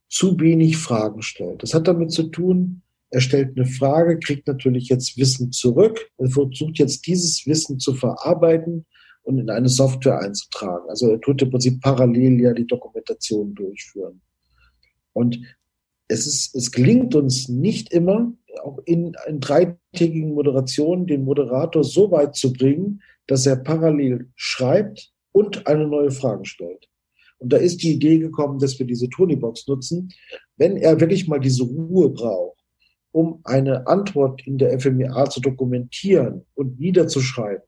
zu 0.09 0.39
wenig 0.39 0.77
Fragen 0.77 1.21
stellt. 1.21 1.63
Das 1.63 1.73
hat 1.73 1.87
damit 1.87 2.11
zu 2.11 2.23
tun, 2.23 2.81
er 3.11 3.21
stellt 3.21 3.57
eine 3.57 3.65
Frage, 3.65 4.19
kriegt 4.19 4.47
natürlich 4.47 4.89
jetzt 4.89 5.17
Wissen 5.17 5.51
zurück, 5.51 6.09
er 6.17 6.29
versucht 6.29 6.77
jetzt 6.77 7.07
dieses 7.07 7.45
Wissen 7.47 7.79
zu 7.79 7.95
verarbeiten 7.95 8.85
und 9.23 9.39
in 9.39 9.49
eine 9.49 9.69
Software 9.69 10.19
einzutragen. 10.19 10.89
Also 10.89 11.11
er 11.11 11.21
tut 11.21 11.41
im 11.41 11.49
Prinzip 11.49 11.81
parallel 11.81 12.39
ja 12.39 12.53
die 12.53 12.67
Dokumentation 12.67 13.55
durchführen. 13.55 14.21
Und 15.13 15.39
es 16.07 16.27
ist, 16.27 16.55
es 16.55 16.71
gelingt 16.71 17.15
uns 17.15 17.49
nicht 17.49 17.91
immer, 17.91 18.33
auch 18.63 18.79
in, 18.85 19.15
in 19.27 19.39
dreitägigen 19.39 20.33
Moderationen 20.33 21.07
den 21.07 21.23
Moderator 21.23 21.83
so 21.83 22.11
weit 22.11 22.35
zu 22.35 22.53
bringen, 22.53 23.01
dass 23.27 23.45
er 23.45 23.55
parallel 23.55 24.31
schreibt 24.35 25.11
und 25.31 25.67
eine 25.67 25.87
neue 25.87 26.11
Frage 26.11 26.45
stellt. 26.45 26.87
Und 27.37 27.53
da 27.53 27.57
ist 27.57 27.83
die 27.83 27.93
Idee 27.93 28.17
gekommen, 28.17 28.59
dass 28.59 28.77
wir 28.79 28.85
diese 28.85 29.09
Tonybox 29.09 29.67
nutzen. 29.67 30.11
Wenn 30.57 30.77
er 30.77 30.99
wirklich 30.99 31.27
mal 31.27 31.39
diese 31.39 31.63
Ruhe 31.63 32.09
braucht, 32.09 32.58
um 33.19 33.41
eine 33.43 33.85
Antwort 33.85 34.47
in 34.47 34.57
der 34.57 34.79
FMEA 34.79 35.29
zu 35.29 35.41
dokumentieren 35.41 36.45
und 36.55 36.79
niederzuschreiben, 36.79 37.63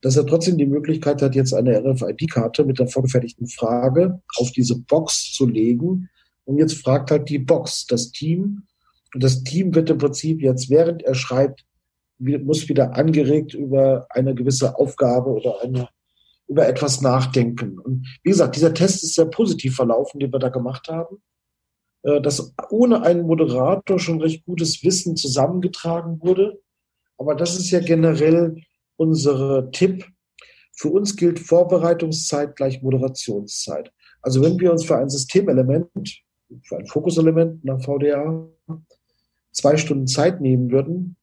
dass 0.00 0.16
er 0.16 0.26
trotzdem 0.26 0.58
die 0.58 0.66
Möglichkeit 0.66 1.22
hat, 1.22 1.36
jetzt 1.36 1.54
eine 1.54 1.78
RFID-Karte 1.78 2.64
mit 2.64 2.80
der 2.80 2.88
vorgefertigten 2.88 3.46
Frage 3.46 4.20
auf 4.36 4.50
diese 4.50 4.80
Box 4.80 5.32
zu 5.32 5.46
legen. 5.46 6.08
Und 6.44 6.58
jetzt 6.58 6.74
fragt 6.74 7.12
halt 7.12 7.28
die 7.28 7.38
Box 7.38 7.86
das 7.86 8.10
Team. 8.10 8.64
Und 9.14 9.22
das 9.22 9.44
Team 9.44 9.72
wird 9.76 9.90
im 9.90 9.98
Prinzip 9.98 10.42
jetzt, 10.42 10.70
während 10.70 11.02
er 11.04 11.14
schreibt, 11.14 11.64
muss 12.18 12.68
wieder 12.68 12.96
angeregt 12.96 13.54
über 13.54 14.06
eine 14.10 14.34
gewisse 14.34 14.76
Aufgabe 14.76 15.30
oder 15.30 15.62
eine, 15.62 15.88
über 16.48 16.66
etwas 16.66 17.00
nachdenken. 17.00 17.78
Und 17.78 18.08
wie 18.24 18.30
gesagt, 18.30 18.56
dieser 18.56 18.74
Test 18.74 19.04
ist 19.04 19.14
sehr 19.14 19.26
positiv 19.26 19.76
verlaufen, 19.76 20.18
den 20.18 20.32
wir 20.32 20.40
da 20.40 20.48
gemacht 20.48 20.88
haben. 20.88 21.22
Äh, 22.02 22.20
dass 22.20 22.54
ohne 22.70 23.02
einen 23.02 23.26
Moderator 23.26 23.98
schon 23.98 24.20
recht 24.20 24.44
gutes 24.46 24.82
Wissen 24.82 25.16
zusammengetragen 25.16 26.20
wurde. 26.22 26.60
Aber 27.18 27.34
das 27.34 27.58
ist 27.58 27.70
ja 27.70 27.80
generell 27.80 28.56
unsere 28.96 29.70
Tipp. 29.70 30.06
Für 30.72 30.88
uns 30.88 31.16
gilt 31.16 31.38
Vorbereitungszeit 31.38 32.56
gleich 32.56 32.82
Moderationszeit. 32.82 33.92
Also 34.22 34.42
wenn 34.42 34.58
wir 34.58 34.72
uns 34.72 34.84
für 34.84 34.96
ein 34.96 35.10
Systemelement, 35.10 36.22
für 36.62 36.78
ein 36.78 36.86
Fokuselement 36.86 37.64
nach 37.64 37.82
VDA 37.82 38.48
zwei 39.52 39.76
Stunden 39.76 40.06
Zeit 40.06 40.40
nehmen 40.40 40.70
würden, 40.70 41.16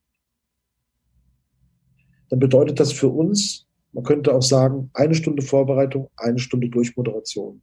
dann 2.30 2.40
bedeutet 2.40 2.80
das 2.80 2.92
für 2.92 3.08
uns, 3.08 3.66
man 3.94 4.04
könnte 4.04 4.36
auch 4.36 4.44
sagen, 4.44 4.92
eine 4.94 5.16
Stunde 5.16 5.42
Vorbereitung, 5.42 6.10
eine 6.18 6.38
Stunde 6.38 6.70
Durchmoderation. 6.70 7.62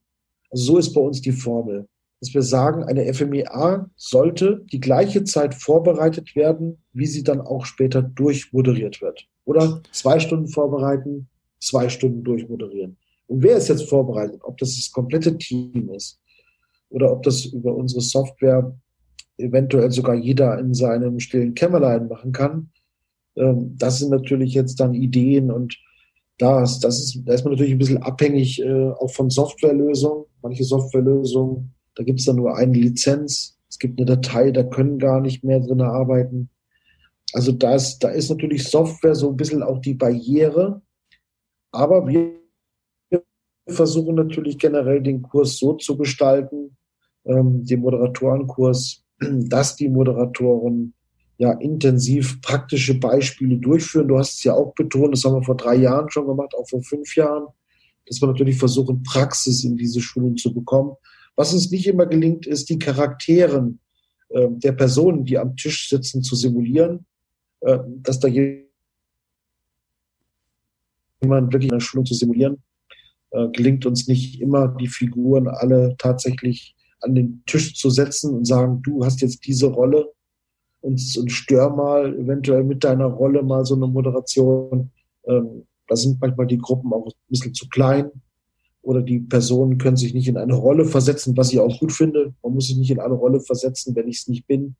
Also 0.50 0.64
so 0.64 0.79
ist 0.79 0.92
bei 0.94 1.00
uns 1.00 1.20
die 1.20 1.33
Formel 1.33 1.87
dass 2.20 2.33
wir 2.33 2.42
sagen, 2.42 2.85
eine 2.85 3.12
FMEA 3.12 3.90
sollte 3.96 4.64
die 4.72 4.81
gleiche 4.81 5.24
Zeit 5.24 5.55
vorbereitet 5.55 6.35
werden, 6.37 6.79
wie 6.92 7.07
sie 7.07 7.22
dann 7.22 7.40
auch 7.40 7.66
später 7.66 8.03
durchmoderiert 8.03 9.03
wird. 9.03 9.27
Oder 9.44 9.83
zwei 9.92 10.18
Stunden 10.20 10.48
vorbereiten, 10.48 11.29
zwei 11.61 11.88
Stunden 11.88 12.24
durchmoderieren. 12.24 12.96
Und 13.27 13.42
wer 13.42 13.57
ist 13.57 13.68
jetzt 13.68 13.88
vorbereitet? 13.88 14.40
Ob 14.42 14.59
das 14.59 14.77
das 14.77 14.90
komplette 14.90 15.37
Team 15.38 15.90
ist 15.90 16.20
oder 16.90 17.11
ob 17.12 17.22
das 17.22 17.46
über 17.46 17.74
unsere 17.74 18.00
Software 18.00 18.74
eventuell 19.37 19.90
sogar 19.90 20.14
jeder 20.14 20.59
in 20.59 20.74
seinem 20.74 21.18
stillen 21.20 21.55
Kämmerlein 21.55 22.09
machen 22.09 22.33
kann. 22.33 22.70
Ähm, 23.37 23.74
das 23.77 23.98
sind 23.98 24.11
natürlich 24.11 24.55
jetzt 24.55 24.79
dann 24.79 24.94
Ideen 24.94 25.50
und 25.50 25.77
das, 26.38 26.81
das 26.81 27.00
ist, 27.00 27.22
da 27.24 27.35
ist 27.35 27.44
man 27.44 27.53
natürlich 27.53 27.72
ein 27.72 27.79
bisschen 27.79 28.03
abhängig 28.03 28.61
äh, 28.61 28.90
auch 28.90 29.11
von 29.11 29.31
Softwarelösungen. 29.31 30.24
Manche 30.42 30.64
Softwarelösungen 30.64 31.74
da 31.95 32.03
gibt 32.03 32.21
es 32.21 32.27
dann 32.27 32.37
nur 32.37 32.57
eine 32.57 32.73
Lizenz. 32.73 33.59
Es 33.69 33.79
gibt 33.79 33.99
eine 33.99 34.07
Datei, 34.07 34.51
da 34.51 34.63
können 34.63 34.99
gar 34.99 35.21
nicht 35.21 35.45
mehr 35.45 35.61
drin 35.61 35.81
arbeiten. 35.81 36.51
Also 37.33 37.53
da 37.53 37.75
ist, 37.75 37.99
da 37.99 38.11
ist 38.11 38.31
natürlich 38.31 38.69
Software 38.69 39.15
so 39.15 39.31
ein 39.31 39.37
bisschen 39.37 39.63
auch 39.63 39.81
die 39.81 39.95
Barriere. 39.95 40.83
Aber 41.73 42.07
wir 42.07 42.35
versuchen 43.67 44.15
natürlich 44.15 44.59
generell 44.59 45.03
den 45.03 45.23
Kurs 45.23 45.59
so 45.59 45.75
zu 45.75 45.97
gestalten, 45.97 46.77
ähm, 47.25 47.65
den 47.65 47.81
Moderatorenkurs, 47.81 49.05
dass 49.19 49.77
die 49.77 49.89
Moderatoren 49.89 50.95
ja 51.39 51.53
intensiv 51.53 52.41
praktische 52.43 52.99
Beispiele 52.99 53.57
durchführen. 53.57 54.09
Du 54.09 54.19
hast 54.19 54.37
es 54.37 54.45
ja 54.45 54.55
auch 54.55 54.75
betont, 54.75 55.15
das 55.15 55.25
haben 55.25 55.35
wir 55.35 55.43
vor 55.43 55.57
drei 55.57 55.77
Jahren 55.77 56.11
schon 56.11 56.27
gemacht, 56.27 56.55
auch 56.55 56.69
vor 56.69 56.83
fünf 56.83 57.17
Jahren, 57.17 57.47
dass 58.07 58.21
wir 58.21 58.29
natürlich 58.29 58.59
versuchen, 58.59 59.03
Praxis 59.03 59.65
in 59.65 59.77
diese 59.77 60.01
Schulen 60.01 60.37
zu 60.37 60.55
bekommen. 60.55 60.93
Was 61.37 61.53
uns 61.53 61.70
nicht 61.70 61.87
immer 61.87 62.07
gelingt, 62.07 62.47
ist, 62.47 62.68
die 62.70 62.79
Charakteren 62.79 63.81
äh, 64.29 64.49
der 64.51 64.73
Personen, 64.73 65.25
die 65.25 65.38
am 65.38 65.57
Tisch 65.57 65.88
sitzen, 65.88 66.23
zu 66.23 66.37
simulieren, 66.37 67.07
äh, 67.61 67.79
dass 68.03 68.20
da 68.20 68.29
jemand 68.29 68.70
wirklich 71.23 71.70
in 71.70 71.79
der 71.79 71.81
Schulung 71.81 72.07
zu 72.07 72.14
simulieren, 72.14 72.62
äh, 73.31 73.49
gelingt 73.49 73.87
uns 73.87 74.07
nicht 74.07 74.40
immer, 74.40 74.68
die 74.68 74.88
Figuren 74.88 75.49
alle 75.49 75.97
tatsächlich 75.99 76.77
an 77.01 77.14
den 77.14 77.42
Tisch 77.47 77.75
zu 77.75 77.90
setzen 77.90 78.35
und 78.35 78.47
sagen, 78.47 78.81
du 78.83 79.05
hast 79.05 79.20
jetzt 79.20 79.47
diese 79.47 79.66
Rolle 79.66 80.12
und, 80.81 81.01
und 81.18 81.33
stör 81.33 81.70
mal 81.70 82.14
eventuell 82.18 82.64
mit 82.64 82.85
deiner 82.85 83.07
Rolle 83.07 83.42
mal 83.42 83.64
so 83.64 83.75
eine 83.75 83.87
Moderation. 83.87 84.90
Ähm, 85.27 85.66
da 85.87 85.97
sind 85.97 86.20
manchmal 86.20 86.47
die 86.47 86.59
Gruppen 86.59 86.92
auch 86.92 87.07
ein 87.07 87.12
bisschen 87.29 87.55
zu 87.55 87.68
klein 87.68 88.11
oder 88.85 89.03
die 89.03 89.20
Personen 89.20 89.79
können 89.79 89.97
sich 89.97 90.14
nicht 90.14 90.29
in 90.29 90.37
eine 90.37 90.55
Rolle 90.55 90.85
versetzen, 90.85 91.37
was 91.37 91.53
ich 91.53 91.59
auch 91.59 91.81
gut 91.81 91.92
finde. 91.92 92.35
Man 92.42 92.55
muss 92.55 92.66
sich 92.66 92.77
nicht 92.77 92.90
in 92.90 93.01
eine 93.01 93.14
Rolle 93.14 93.40
versetzen, 93.40 93.97
wenn 93.97 94.09
ich 94.09 94.18
es 94.18 94.29
nicht 94.29 94.47
bin. 94.47 94.77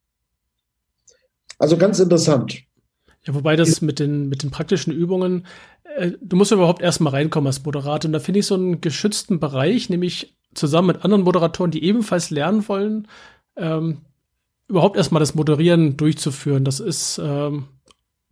Also 1.58 1.76
ganz 1.76 1.98
interessant. 1.98 2.62
Ja, 3.24 3.34
wobei 3.34 3.56
das 3.56 3.80
mit 3.80 3.98
den, 3.98 4.28
mit 4.28 4.42
den 4.42 4.50
praktischen 4.50 4.92
Übungen, 4.92 5.46
äh, 5.96 6.12
du 6.20 6.36
musst 6.36 6.52
überhaupt 6.52 6.82
erstmal 6.82 7.12
reinkommen 7.12 7.46
als 7.46 7.64
Moderator. 7.64 8.08
Und 8.08 8.12
da 8.12 8.18
finde 8.18 8.40
ich 8.40 8.46
so 8.46 8.54
einen 8.54 8.80
geschützten 8.80 9.40
Bereich, 9.40 9.88
nämlich 9.88 10.36
zusammen 10.54 10.88
mit 10.88 11.04
anderen 11.04 11.24
Moderatoren, 11.24 11.70
die 11.70 11.84
ebenfalls 11.84 12.30
lernen 12.30 12.68
wollen, 12.68 13.08
ähm, 13.56 13.98
überhaupt 14.68 14.96
erstmal 14.96 15.20
das 15.20 15.34
Moderieren 15.34 15.96
durchzuführen. 15.96 16.64
Das 16.64 16.80
ist, 16.80 17.20
ähm, 17.22 17.64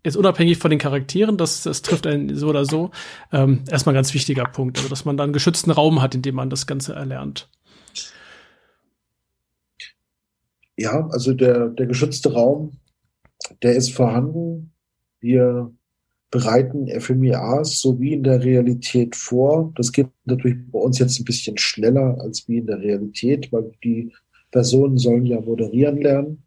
jetzt 0.04 0.16
unabhängig 0.16 0.58
von 0.58 0.70
den 0.70 0.78
Charakteren, 0.78 1.36
das, 1.36 1.62
das 1.62 1.82
trifft 1.82 2.06
einen 2.06 2.34
so 2.36 2.48
oder 2.48 2.64
so, 2.64 2.90
ähm, 3.32 3.64
erstmal 3.70 3.94
ein 3.94 3.98
ganz 3.98 4.14
wichtiger 4.14 4.44
Punkt, 4.44 4.78
also 4.78 4.88
dass 4.88 5.04
man 5.04 5.16
da 5.16 5.24
einen 5.24 5.32
geschützten 5.32 5.70
Raum 5.70 6.02
hat, 6.02 6.14
in 6.14 6.22
dem 6.22 6.34
man 6.34 6.50
das 6.50 6.66
Ganze 6.66 6.94
erlernt. 6.94 7.48
Ja, 10.76 11.06
also 11.10 11.34
der, 11.34 11.68
der 11.68 11.86
geschützte 11.86 12.32
Raum, 12.32 12.72
der 13.62 13.76
ist 13.76 13.92
vorhanden. 13.92 14.72
Wir 15.20 15.72
bereiten 16.30 16.88
FMIAs 16.88 17.80
so 17.80 18.00
wie 18.00 18.14
in 18.14 18.24
der 18.24 18.42
Realität 18.42 19.14
vor. 19.14 19.72
Das 19.76 19.92
geht 19.92 20.08
natürlich 20.24 20.58
bei 20.70 20.78
uns 20.78 20.98
jetzt 20.98 21.20
ein 21.20 21.24
bisschen 21.24 21.58
schneller 21.58 22.18
als 22.20 22.48
wie 22.48 22.58
in 22.58 22.66
der 22.66 22.80
Realität, 22.80 23.52
weil 23.52 23.70
die 23.84 24.12
Personen 24.50 24.98
sollen 24.98 25.26
ja 25.26 25.40
moderieren 25.40 26.00
lernen. 26.00 26.42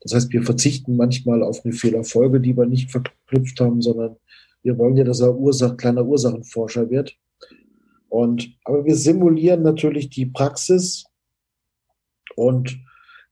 Das 0.00 0.14
heißt, 0.14 0.32
wir 0.32 0.42
verzichten 0.42 0.96
manchmal 0.96 1.42
auf 1.42 1.64
eine 1.64 1.74
Fehlerfolge, 1.74 2.40
die 2.40 2.56
wir 2.56 2.66
nicht 2.66 2.90
verknüpft 2.90 3.60
haben, 3.60 3.82
sondern 3.82 4.16
wir 4.62 4.78
wollen 4.78 4.96
ja, 4.96 5.04
dass 5.04 5.20
er 5.20 5.36
Ursach, 5.36 5.76
kleiner 5.76 6.04
Ursachenforscher 6.04 6.90
wird. 6.90 7.16
Und, 8.08 8.56
aber 8.64 8.84
wir 8.84 8.96
simulieren 8.96 9.62
natürlich 9.62 10.10
die 10.10 10.26
Praxis. 10.26 11.04
Und 12.34 12.78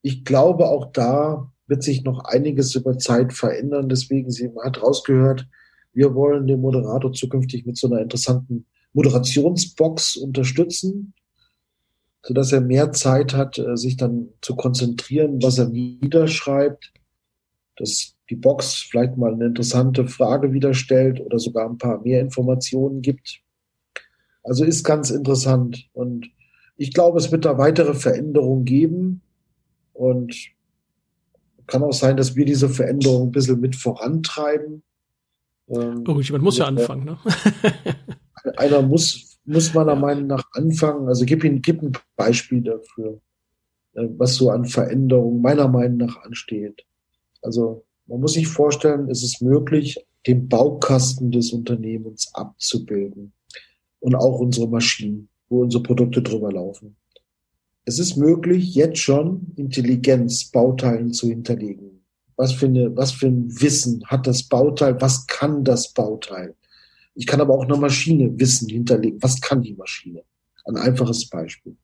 ich 0.03 0.25
glaube, 0.25 0.69
auch 0.69 0.93
da 0.93 1.51
wird 1.67 1.83
sich 1.83 2.05
noch 2.05 2.25
einiges 2.25 2.75
über 2.75 2.97
Zeit 2.99 3.33
verändern. 3.33 3.89
Deswegen, 3.89 4.31
sie 4.31 4.51
hat 4.63 4.83
rausgehört, 4.83 5.47
wir 5.93 6.15
wollen 6.15 6.47
den 6.47 6.61
Moderator 6.61 7.13
zukünftig 7.13 7.67
mit 7.67 7.77
so 7.77 7.89
einer 7.89 8.01
interessanten 8.01 8.67
Moderationsbox 8.93 10.17
unterstützen 10.17 11.15
so 12.23 12.35
dass 12.35 12.53
er 12.53 12.61
mehr 12.61 12.93
Zeit 12.93 13.35
hat, 13.35 13.59
äh, 13.59 13.77
sich 13.77 13.97
dann 13.97 14.29
zu 14.43 14.57
konzentrieren, 14.57 15.43
was 15.43 15.59
er 15.59 15.69
niederschreibt, 15.69 16.93
dass 17.77 18.15
die 18.29 18.37
Box 18.37 18.75
vielleicht 18.75 19.17
mal 19.17 19.33
eine 19.33 19.47
interessante 19.47 20.07
Frage 20.07 20.53
wieder 20.53 20.75
stellt 20.75 21.21
oder 21.21 21.39
sogar 21.39 21.69
ein 21.69 21.79
paar 21.79 22.03
mehr 22.03 22.21
Informationen 22.21 23.03
gibt. 23.03 23.41
Also 24.43 24.65
ist 24.65 24.85
ganz 24.85 25.11
interessant 25.11 25.89
und 25.93 26.29
ich 26.77 26.93
glaube, 26.93 27.19
es 27.19 27.33
wird 27.33 27.45
da 27.45 27.59
weitere 27.59 27.95
Veränderungen 27.95 28.65
geben 28.65 29.21
und 29.93 30.35
kann 31.67 31.83
auch 31.83 31.93
sein, 31.93 32.17
dass 32.17 32.37
wir 32.37 32.45
diese 32.45 32.69
Veränderung 32.69 33.29
ein 33.29 33.33
bisschen 33.33 33.61
mit 33.61 33.77
vorantreiben. 33.77 34.83
Ähm, 35.69 36.05
oh, 36.07 36.21
jemand 36.21 36.45
muss 36.45 36.59
ja 36.59 36.67
anfangen, 36.67 37.05
ne? 37.05 37.19
einer 38.57 38.81
muss 38.81 39.28
muss 39.49 39.75
meiner 39.75 39.97
Meinung 39.97 40.29
nach 40.29 40.45
anfangen. 40.53 41.09
Also 41.09 41.25
gib, 41.25 41.43
ihn, 41.43 41.63
gib 41.63 41.83
ein 41.83 41.93
Beispiel 42.17 42.63
dafür, 42.63 43.21
äh, 43.95 44.07
was 44.17 44.35
so 44.35 44.51
an 44.51 44.65
Veränderungen 44.65 45.41
meiner 45.43 45.69
Meinung 45.69 45.99
nach 45.99 46.23
ansteht. 46.23 46.85
Also 47.43 47.85
man 48.07 48.21
muss 48.21 48.35
sich 48.35 48.47
vorstellen, 48.47 49.11
es 49.11 49.23
ist 49.23 49.43
möglich, 49.43 49.99
den 50.27 50.49
Baukasten 50.49 51.31
des 51.31 51.53
Unternehmens 51.53 52.31
abzubilden 52.35 53.33
und 54.01 54.15
auch 54.15 54.39
unsere 54.39 54.69
Maschinen. 54.69 55.29
wo 55.51 55.63
unsere 55.63 55.83
Produkte 55.83 56.21
drüber 56.21 56.53
laufen. 56.53 56.97
Es 57.87 57.99
ist 57.99 58.17
möglich, 58.17 58.75
jetzt 58.75 58.99
schon 58.99 59.55
Intelligenz 59.57 60.51
Bauteilen 60.51 61.15
zu 61.15 61.29
hinterlegen. 61.29 62.05
Was 62.37 62.53
für, 62.53 62.67
eine, 62.67 62.95
was 62.95 63.13
für 63.13 63.29
ein 63.29 63.49
Wissen 63.63 64.05
hat 64.05 64.27
das 64.27 64.43
Bauteil? 64.43 65.01
Was 65.01 65.27
kann 65.27 65.65
das 65.65 65.95
Bauteil? 65.95 66.55
Ich 67.19 67.27
kann 67.27 67.41
aber 67.41 67.53
auch 67.53 67.65
eine 67.65 67.77
Maschine 67.77 68.39
Wissen 68.39 68.69
hinterlegen. 68.69 69.21
Was 69.21 69.41
kann 69.41 69.61
die 69.61 69.75
Maschine? 69.75 70.23
Ein 70.67 70.77
einfaches 70.77 71.29
Beispiel. 71.29 71.77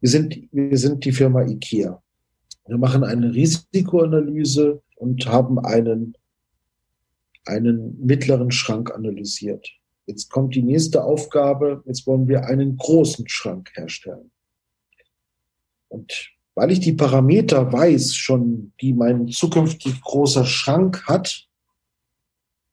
Wir 0.00 0.10
sind, 0.10 0.36
wir 0.50 0.76
sind 0.76 1.04
die 1.04 1.12
Firma 1.12 1.46
IKEA. 1.46 2.02
Wir 2.66 2.76
machen 2.76 3.04
eine 3.04 3.32
Risikoanalyse 3.32 4.82
und 4.96 5.26
haben 5.26 5.60
einen, 5.60 6.16
einen 7.46 8.04
mittleren 8.04 8.50
Schrank 8.50 8.92
analysiert. 8.92 9.68
Jetzt 10.06 10.28
kommt 10.28 10.56
die 10.56 10.62
nächste 10.62 11.04
Aufgabe. 11.04 11.80
Jetzt 11.86 12.04
wollen 12.08 12.26
wir 12.26 12.46
einen 12.46 12.76
großen 12.78 13.28
Schrank 13.28 13.70
herstellen. 13.76 14.32
Und 15.86 16.32
weil 16.56 16.72
ich 16.72 16.80
die 16.80 16.94
Parameter 16.94 17.72
weiß, 17.72 18.16
schon, 18.16 18.72
die 18.80 18.92
mein 18.92 19.28
zukünftig 19.28 20.00
großer 20.00 20.44
Schrank 20.44 21.04
hat, 21.06 21.46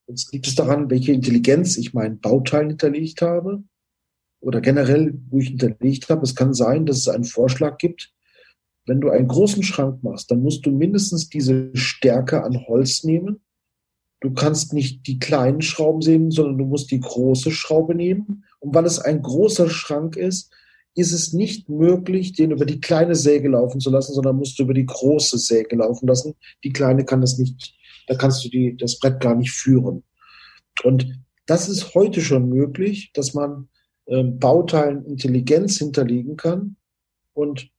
jetzt 0.08 0.32
liegt 0.34 0.48
es 0.48 0.56
daran, 0.56 0.90
welche 0.90 1.12
Intelligenz 1.12 1.78
ich 1.78 1.94
meinen 1.94 2.20
Bauteil 2.20 2.68
hinterlegt 2.68 3.22
habe 3.22 3.64
oder 4.40 4.62
generell, 4.62 5.20
wo 5.30 5.40
ich 5.40 5.50
hinterlegt 5.50 6.10
habe. 6.10 6.24
Es 6.24 6.36
kann 6.36 6.54
sein, 6.54 6.86
dass 6.86 6.98
es 6.98 7.08
einen 7.08 7.26
Vorschlag 7.26 7.78
gibt, 7.78 8.14
wenn 8.88 9.02
du 9.02 9.10
einen 9.10 9.28
großen 9.28 9.64
Schrank 9.64 10.02
machst, 10.02 10.32
dann 10.32 10.42
musst 10.42 10.66
du 10.66 10.72
mindestens 10.72 11.30
diese 11.30 11.76
Stärke 11.76 12.44
an 12.44 12.66
Holz 12.68 13.04
nehmen. 13.04 13.42
Du 14.22 14.34
kannst 14.34 14.74
nicht 14.74 15.06
die 15.06 15.20
kleinen 15.20 15.62
Schrauben 15.62 16.00
nehmen, 16.00 16.32
sondern 16.32 16.58
du 16.58 16.66
musst 16.66 16.90
die 16.90 17.02
große 17.02 17.52
Schraube 17.52 17.94
nehmen. 17.94 18.46
Und 18.60 18.74
weil 18.74 18.86
es 18.86 18.98
ein 18.98 19.22
großer 19.22 19.70
Schrank 19.70 20.16
ist, 20.16 20.52
ist 20.96 21.12
es 21.12 21.34
nicht 21.34 21.70
möglich, 21.70 22.32
den 22.34 22.50
über 22.50 22.66
die 22.66 22.82
kleine 22.82 23.14
Säge 23.14 23.50
laufen 23.50 23.80
zu 23.80 23.92
lassen, 23.92 24.14
sondern 24.14 24.38
musst 24.38 24.58
du 24.58 24.64
über 24.64 24.74
die 24.74 24.88
große 24.88 25.38
Säge 25.38 25.76
laufen 25.76 26.08
lassen. 26.08 26.34
Die 26.64 26.74
kleine 26.74 27.06
kann 27.06 27.22
das 27.22 27.38
nicht, 27.38 27.77
da 28.08 28.16
kannst 28.16 28.44
du 28.44 28.50
die, 28.50 28.76
das 28.76 29.00
Brett 29.00 29.22
gar 29.22 29.36
nicht 29.36 29.52
führen. 29.52 30.04
Und 30.84 31.08
das 31.46 31.70
ist 31.70 31.94
heute 31.94 32.22
schon 32.22 32.50
möglich, 32.50 33.12
dass 33.14 33.34
man 33.34 33.70
ähm, 34.08 34.40
Bauteilen 34.40 35.06
Intelligenz 35.06 35.78
hinterlegen 35.78 36.38
kann. 36.38 36.78
Und 37.34 37.70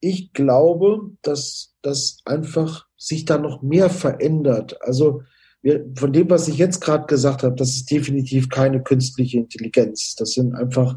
ich 0.00 0.32
glaube, 0.32 1.10
dass 1.22 1.74
das 1.82 2.20
einfach 2.24 2.86
sich 2.96 3.24
da 3.24 3.38
noch 3.38 3.62
mehr 3.62 3.90
verändert. 3.90 4.80
Also 4.82 5.22
wir, 5.62 5.84
von 5.96 6.12
dem, 6.12 6.30
was 6.30 6.48
ich 6.48 6.58
jetzt 6.58 6.80
gerade 6.80 7.06
gesagt 7.06 7.42
habe, 7.42 7.56
das 7.56 7.70
ist 7.70 7.90
definitiv 7.90 8.48
keine 8.48 8.82
künstliche 8.82 9.38
Intelligenz. 9.38 10.14
Das 10.14 10.30
sind 10.30 10.54
einfach 10.54 10.96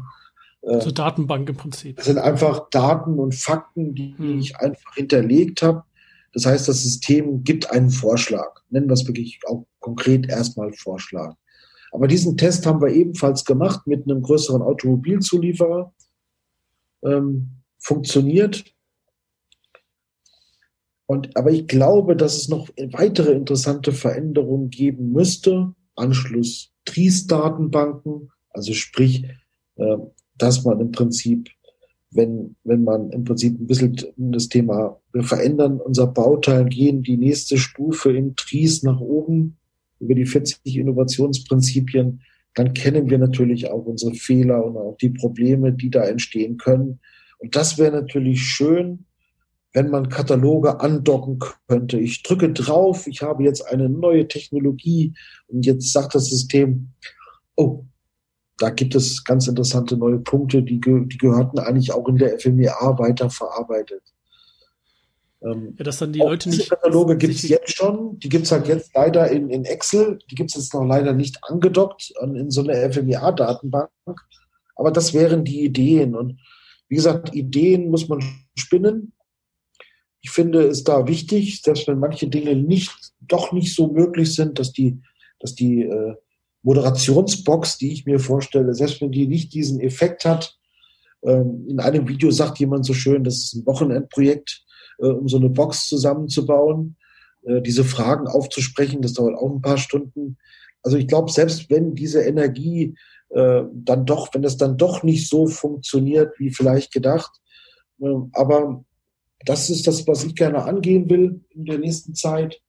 äh, 0.62 0.80
so 0.80 0.90
Datenbank 0.90 1.48
im 1.48 1.56
Prinzip. 1.56 1.96
Das 1.96 2.06
sind 2.06 2.18
einfach 2.18 2.68
Daten 2.70 3.18
und 3.18 3.34
Fakten, 3.34 3.94
die, 3.94 4.14
hm. 4.16 4.38
ich 4.38 4.56
einfach 4.56 4.94
hinterlegt 4.94 5.62
habe. 5.62 5.84
Das 6.32 6.46
heißt, 6.46 6.68
das 6.68 6.82
System 6.82 7.44
gibt 7.44 7.70
einen 7.70 7.90
Vorschlag. 7.90 8.62
Nennen 8.70 8.88
wir 8.88 8.94
es 8.94 9.06
wirklich 9.06 9.40
auch 9.46 9.66
konkret 9.80 10.28
erstmal 10.28 10.72
Vorschlag. 10.72 11.34
Aber 11.92 12.08
diesen 12.08 12.36
Test 12.38 12.66
haben 12.66 12.80
wir 12.80 12.88
ebenfalls 12.88 13.44
gemacht 13.44 13.86
mit 13.86 14.04
einem 14.04 14.22
größeren 14.22 14.62
Automobilzulieferer. 14.62 15.92
Ähm, 17.04 17.50
funktioniert. 17.78 18.64
Und, 21.06 21.36
aber 21.36 21.50
ich 21.50 21.66
glaube, 21.66 22.16
dass 22.16 22.36
es 22.36 22.48
noch 22.48 22.70
weitere 22.92 23.32
interessante 23.32 23.92
Veränderungen 23.92 24.70
geben 24.70 25.12
müsste. 25.12 25.74
Anschluss 25.94 26.72
TRIES-Datenbanken, 26.86 28.30
also 28.50 28.72
sprich, 28.72 29.24
äh, 29.76 29.96
dass 30.38 30.64
man 30.64 30.80
im 30.80 30.90
Prinzip, 30.90 31.50
wenn, 32.12 32.56
wenn 32.64 32.84
man 32.84 33.10
im 33.10 33.24
Prinzip 33.24 33.58
ein 33.58 33.66
bisschen 33.66 33.96
das 34.16 34.48
Thema, 34.48 35.00
wir 35.12 35.22
verändern 35.22 35.80
unser 35.80 36.06
Bauteil, 36.06 36.66
gehen 36.66 37.02
die 37.02 37.16
nächste 37.16 37.58
Stufe 37.58 38.14
im 38.14 38.36
TRIES 38.36 38.82
nach 38.82 39.00
oben, 39.00 39.56
über 39.98 40.14
die 40.14 40.26
40 40.26 40.76
Innovationsprinzipien, 40.76 42.22
dann 42.54 42.74
kennen 42.74 43.08
wir 43.08 43.18
natürlich 43.18 43.70
auch 43.70 43.86
unsere 43.86 44.14
Fehler 44.14 44.64
und 44.64 44.76
auch 44.76 44.96
die 45.00 45.10
Probleme, 45.10 45.72
die 45.72 45.90
da 45.90 46.04
entstehen 46.04 46.58
können. 46.58 47.00
Und 47.38 47.56
das 47.56 47.78
wäre 47.78 47.92
natürlich 47.92 48.42
schön, 48.42 49.06
wenn 49.72 49.90
man 49.90 50.10
Kataloge 50.10 50.80
andocken 50.80 51.38
könnte. 51.66 51.98
Ich 51.98 52.22
drücke 52.22 52.52
drauf, 52.52 53.06
ich 53.06 53.22
habe 53.22 53.44
jetzt 53.44 53.66
eine 53.66 53.88
neue 53.88 54.28
Technologie 54.28 55.14
und 55.46 55.64
jetzt 55.64 55.92
sagt 55.92 56.14
das 56.14 56.26
System, 56.26 56.90
oh, 57.56 57.84
da 58.58 58.70
gibt 58.70 58.94
es 58.94 59.24
ganz 59.24 59.48
interessante 59.48 59.96
neue 59.96 60.18
Punkte, 60.18 60.62
die, 60.62 60.80
die 60.80 61.18
gehörten 61.18 61.58
eigentlich 61.58 61.92
auch 61.92 62.06
in 62.08 62.16
der 62.16 62.38
FMEA 62.38 62.98
weiterverarbeitet. 62.98 64.02
Ähm, 65.42 65.74
ja, 65.76 65.84
dass 65.84 65.98
dann 65.98 66.12
die 66.12 66.20
Leute 66.20 66.48
diese 66.48 66.62
nicht. 66.62 66.70
Kataloge 66.70 67.16
gibt 67.16 67.34
es 67.34 67.42
jetzt 67.42 67.76
schon. 67.76 68.18
Die 68.20 68.28
gibt 68.28 68.44
es 68.44 68.52
halt 68.52 68.68
jetzt 68.68 68.94
leider 68.94 69.28
in, 69.30 69.50
in 69.50 69.64
Excel. 69.64 70.18
Die 70.30 70.34
gibt 70.34 70.50
es 70.50 70.56
jetzt 70.56 70.74
noch 70.74 70.84
leider 70.84 71.12
nicht 71.12 71.38
angedockt 71.42 72.12
an, 72.20 72.36
in 72.36 72.50
so 72.50 72.62
einer 72.62 72.74
FMEA-Datenbank. 72.92 73.90
Aber 74.76 74.90
das 74.90 75.12
wären 75.14 75.44
die 75.44 75.64
Ideen. 75.64 76.14
Und 76.14 76.40
wie 76.88 76.96
gesagt, 76.96 77.34
Ideen 77.34 77.90
muss 77.90 78.08
man 78.08 78.22
spinnen. 78.56 79.12
Ich 80.20 80.30
finde 80.30 80.62
es 80.62 80.84
da 80.84 81.08
wichtig, 81.08 81.62
dass 81.62 81.88
wenn 81.88 81.98
manche 81.98 82.28
Dinge 82.28 82.54
nicht, 82.54 82.92
doch 83.20 83.52
nicht 83.52 83.74
so 83.74 83.88
möglich 83.88 84.34
sind, 84.34 84.60
dass 84.60 84.72
die, 84.72 85.00
dass 85.40 85.56
die 85.56 85.82
äh, 85.82 86.14
Moderationsbox, 86.62 87.78
die 87.78 87.92
ich 87.92 88.06
mir 88.06 88.18
vorstelle, 88.18 88.74
selbst 88.74 89.00
wenn 89.00 89.10
die 89.10 89.26
nicht 89.26 89.52
diesen 89.52 89.80
Effekt 89.80 90.24
hat, 90.24 90.56
ähm, 91.24 91.64
in 91.68 91.80
einem 91.80 92.08
Video 92.08 92.30
sagt 92.30 92.58
jemand 92.58 92.84
so 92.84 92.94
schön, 92.94 93.24
das 93.24 93.36
ist 93.36 93.54
ein 93.54 93.66
Wochenendprojekt, 93.66 94.64
äh, 94.98 95.06
um 95.06 95.28
so 95.28 95.36
eine 95.36 95.50
Box 95.50 95.88
zusammenzubauen, 95.88 96.96
äh, 97.44 97.60
diese 97.62 97.84
Fragen 97.84 98.26
aufzusprechen, 98.26 99.02
das 99.02 99.14
dauert 99.14 99.36
auch 99.36 99.50
ein 99.50 99.62
paar 99.62 99.78
Stunden. 99.78 100.38
Also 100.82 100.96
ich 100.96 101.06
glaube, 101.06 101.30
selbst 101.30 101.70
wenn 101.70 101.94
diese 101.94 102.22
Energie 102.22 102.94
äh, 103.30 103.62
dann 103.72 104.04
doch, 104.04 104.32
wenn 104.34 104.42
das 104.42 104.56
dann 104.56 104.76
doch 104.76 105.02
nicht 105.02 105.28
so 105.28 105.46
funktioniert, 105.46 106.38
wie 106.38 106.50
vielleicht 106.50 106.92
gedacht, 106.92 107.30
aber 108.32 108.84
das 109.44 109.70
ist 109.70 109.86
das, 109.86 110.08
was 110.08 110.24
ich 110.24 110.34
gerne 110.34 110.64
angehen 110.64 111.08
will 111.08 111.44
in 111.50 111.66
der 111.66 111.78
nächsten 111.78 112.16
Zeit, 112.16 112.60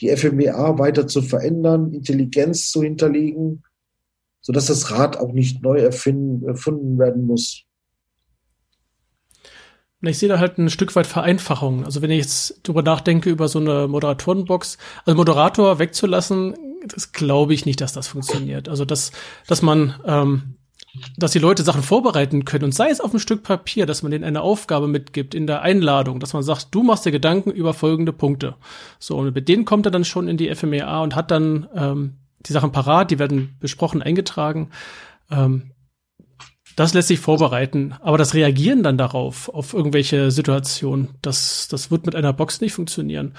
die 0.00 0.14
FMEA 0.16 0.78
weiter 0.78 1.06
zu 1.06 1.22
verändern, 1.22 1.92
Intelligenz 1.92 2.70
zu 2.70 2.82
hinterlegen, 2.82 3.62
sodass 4.40 4.66
das 4.66 4.90
Rad 4.90 5.16
auch 5.18 5.32
nicht 5.32 5.62
neu 5.62 5.78
erfinden, 5.78 6.46
erfunden 6.46 6.98
werden 6.98 7.26
muss. 7.26 7.64
Ich 10.02 10.18
sehe 10.18 10.30
da 10.30 10.38
halt 10.38 10.56
ein 10.56 10.70
Stück 10.70 10.96
weit 10.96 11.06
Vereinfachung. 11.06 11.84
Also 11.84 12.00
wenn 12.00 12.10
ich 12.10 12.20
jetzt 12.20 12.60
drüber 12.62 12.82
nachdenke 12.82 13.28
über 13.28 13.48
so 13.48 13.58
eine 13.58 13.86
Moderatorenbox, 13.86 14.78
also 15.04 15.16
Moderator 15.16 15.78
wegzulassen, 15.78 16.54
das 16.86 17.12
glaube 17.12 17.52
ich 17.52 17.66
nicht, 17.66 17.82
dass 17.82 17.92
das 17.92 18.08
funktioniert. 18.08 18.70
Also 18.70 18.86
dass, 18.86 19.12
dass 19.46 19.60
man, 19.60 20.00
ähm, 20.06 20.56
dass 21.16 21.32
die 21.32 21.38
Leute 21.38 21.62
Sachen 21.62 21.82
vorbereiten 21.82 22.44
können 22.44 22.64
und 22.64 22.74
sei 22.74 22.90
es 22.90 23.00
auf 23.00 23.12
ein 23.12 23.20
Stück 23.20 23.42
Papier, 23.42 23.86
dass 23.86 24.02
man 24.02 24.10
denen 24.10 24.24
eine 24.24 24.40
Aufgabe 24.40 24.88
mitgibt 24.88 25.34
in 25.34 25.46
der 25.46 25.62
Einladung, 25.62 26.20
dass 26.20 26.32
man 26.32 26.42
sagt, 26.42 26.68
du 26.72 26.82
machst 26.82 27.06
dir 27.06 27.12
Gedanken 27.12 27.50
über 27.50 27.74
folgende 27.74 28.12
Punkte. 28.12 28.56
So, 28.98 29.16
und 29.16 29.34
mit 29.34 29.48
denen 29.48 29.64
kommt 29.64 29.86
er 29.86 29.92
dann 29.92 30.04
schon 30.04 30.28
in 30.28 30.36
die 30.36 30.52
FMEA 30.54 31.00
und 31.02 31.14
hat 31.14 31.30
dann 31.30 31.68
ähm, 31.74 32.16
die 32.40 32.52
Sachen 32.52 32.72
parat, 32.72 33.10
die 33.10 33.18
werden 33.18 33.56
besprochen, 33.60 34.02
eingetragen. 34.02 34.70
Ähm, 35.30 35.70
das 36.80 36.94
lässt 36.94 37.08
sich 37.08 37.20
vorbereiten, 37.20 37.94
aber 38.00 38.16
das 38.16 38.32
Reagieren 38.32 38.82
dann 38.82 38.96
darauf, 38.96 39.50
auf 39.50 39.74
irgendwelche 39.74 40.30
Situationen, 40.30 41.10
das, 41.20 41.68
das 41.68 41.90
wird 41.90 42.06
mit 42.06 42.14
einer 42.14 42.32
Box 42.32 42.62
nicht 42.62 42.72
funktionieren. 42.72 43.34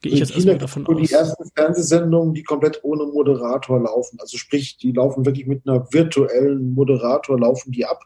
Gehe 0.00 0.12
ich 0.12 0.18
jetzt 0.18 0.34
erstmal 0.34 0.56
davon 0.56 0.86
aus. 0.86 0.96
Die 0.96 1.12
ersten 1.12 1.44
Fernsehsendungen, 1.54 2.32
die 2.32 2.42
komplett 2.42 2.82
ohne 2.84 3.04
Moderator 3.04 3.82
laufen, 3.82 4.18
also 4.18 4.38
sprich, 4.38 4.78
die 4.78 4.92
laufen 4.92 5.26
wirklich 5.26 5.46
mit 5.46 5.68
einer 5.68 5.92
virtuellen 5.92 6.72
Moderator, 6.72 7.38
laufen 7.38 7.70
die 7.70 7.84
ab. 7.84 8.02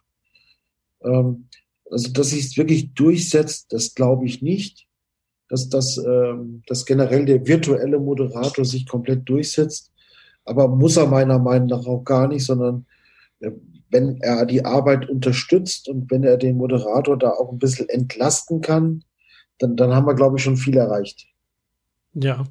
Ähm, 1.05 1.47
also, 1.89 2.11
dass 2.13 2.31
sich 2.31 2.47
es 2.47 2.57
wirklich 2.57 2.93
durchsetzt, 2.93 3.73
das 3.73 3.95
glaube 3.95 4.27
ich 4.27 4.43
nicht. 4.43 4.89
Dass, 5.49 5.69
dass, 5.69 5.99
ähm, 5.99 6.65
dass 6.67 6.85
generell 6.85 7.27
der 7.27 7.47
virtuelle 7.47 8.01
Moderator 8.01 8.65
sich 8.65 8.89
komplett 8.89 9.29
durchsetzt. 9.29 9.93
Aber 10.45 10.67
muss 10.67 10.97
er 10.97 11.07
meiner 11.07 11.39
Meinung 11.39 11.69
nach 11.69 11.87
auch 11.87 12.03
gar 12.03 12.27
nicht, 12.27 12.45
sondern 12.45 12.87
äh, 13.39 13.53
wenn 13.91 14.21
er 14.21 14.47
die 14.47 14.65
Arbeit 14.65 15.09
unterstützt 15.09 15.89
und 15.89 16.11
wenn 16.11 16.25
er 16.25 16.37
den 16.37 16.57
Moderator 16.57 17.19
da 17.19 17.31
auch 17.31 17.53
ein 17.53 17.59
bisschen 17.59 17.89
entlasten 17.89 18.61
kann, 18.61 19.05
dann, 19.59 19.77
dann 19.77 19.95
haben 19.95 20.07
wir, 20.07 20.15
glaube 20.15 20.39
ich, 20.39 20.43
schon 20.43 20.57
viel 20.57 20.77
erreicht. 20.77 21.27
Ja, 22.15 22.45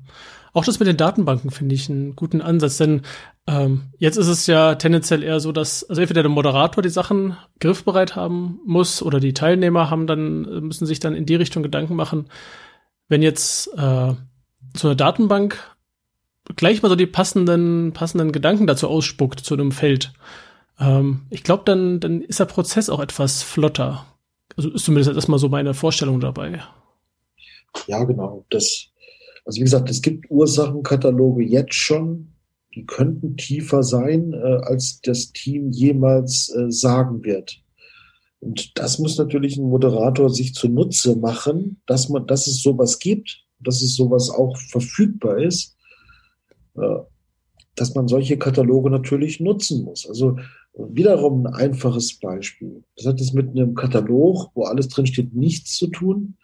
auch 0.53 0.63
das 0.63 0.79
mit 0.79 0.87
den 0.87 0.97
Datenbanken 0.97 1.51
finde 1.51 1.75
ich 1.75 1.89
einen 1.89 2.15
guten 2.15 2.41
Ansatz, 2.41 2.77
denn 2.77 3.01
ähm, 3.45 3.83
jetzt 3.97 4.17
ist 4.17 4.27
es 4.27 4.47
ja 4.47 4.75
tendenziell 4.75 5.23
eher 5.23 5.39
so, 5.39 5.51
dass 5.51 5.83
also 5.83 6.01
entweder 6.01 6.21
der 6.21 6.31
Moderator 6.31 6.81
die 6.81 6.89
Sachen 6.89 7.37
griffbereit 7.59 8.15
haben 8.15 8.59
muss 8.65 9.01
oder 9.01 9.19
die 9.19 9.33
Teilnehmer 9.33 9.89
haben 9.89 10.07
dann 10.07 10.41
müssen 10.65 10.85
sich 10.85 10.99
dann 10.99 11.15
in 11.15 11.25
die 11.25 11.35
Richtung 11.35 11.61
Gedanken 11.61 11.95
machen. 11.95 12.29
Wenn 13.09 13.21
jetzt 13.21 13.67
äh, 13.75 14.13
so 14.75 14.87
eine 14.87 14.95
Datenbank 14.95 15.57
gleich 16.55 16.81
mal 16.81 16.89
so 16.89 16.95
die 16.95 17.05
passenden 17.05 17.93
passenden 17.93 18.31
Gedanken 18.31 18.65
dazu 18.65 18.87
ausspuckt 18.87 19.39
zu 19.39 19.53
einem 19.53 19.71
Feld, 19.71 20.13
Ähm, 20.79 21.21
ich 21.29 21.43
glaube, 21.43 21.63
dann, 21.65 21.99
dann 21.99 22.21
ist 22.21 22.39
der 22.39 22.45
Prozess 22.45 22.89
auch 22.89 22.99
etwas 22.99 23.43
flotter. 23.43 24.05
Also 24.55 24.69
ist 24.71 24.85
zumindest 24.85 25.15
erstmal 25.15 25.39
so 25.39 25.49
meine 25.49 25.73
Vorstellung 25.73 26.19
dabei. 26.19 26.61
Ja, 27.87 28.03
genau. 28.03 28.45
Das, 28.49 28.87
also 29.45 29.57
wie 29.57 29.63
gesagt, 29.63 29.89
es 29.89 30.01
gibt 30.01 30.29
Ursachenkataloge 30.29 31.43
jetzt 31.43 31.75
schon, 31.75 32.33
die 32.75 32.85
könnten 32.85 33.35
tiefer 33.35 33.83
sein, 33.83 34.33
äh, 34.33 34.59
als 34.63 35.01
das 35.01 35.31
Team 35.31 35.71
jemals 35.71 36.49
äh, 36.55 36.71
sagen 36.71 37.23
wird. 37.23 37.61
Und 38.39 38.77
das 38.77 38.99
muss 38.99 39.17
natürlich 39.17 39.57
ein 39.57 39.69
Moderator 39.69 40.29
sich 40.29 40.53
zunutze 40.53 41.15
machen, 41.15 41.81
dass 41.85 42.09
man, 42.09 42.25
dass 42.25 42.47
es 42.47 42.61
sowas 42.61 42.99
gibt, 42.99 43.43
dass 43.59 43.81
es 43.81 43.95
sowas 43.95 44.29
auch 44.29 44.57
verfügbar 44.57 45.39
ist, 45.39 45.75
äh, 46.75 46.99
dass 47.75 47.95
man 47.95 48.07
solche 48.07 48.37
Kataloge 48.37 48.89
natürlich 48.89 49.39
nutzen 49.39 49.83
muss. 49.83 50.07
Also 50.07 50.37
wiederum 50.73 51.45
ein 51.45 51.53
einfaches 51.53 52.19
Beispiel. 52.19 52.83
Das 52.95 53.05
hat 53.05 53.19
es 53.21 53.33
mit 53.33 53.49
einem 53.49 53.75
Katalog, 53.75 54.51
wo 54.53 54.63
alles 54.63 54.87
drin 54.87 55.07
steht, 55.07 55.33
nichts 55.33 55.77
zu 55.77 55.87
tun. 55.87 56.37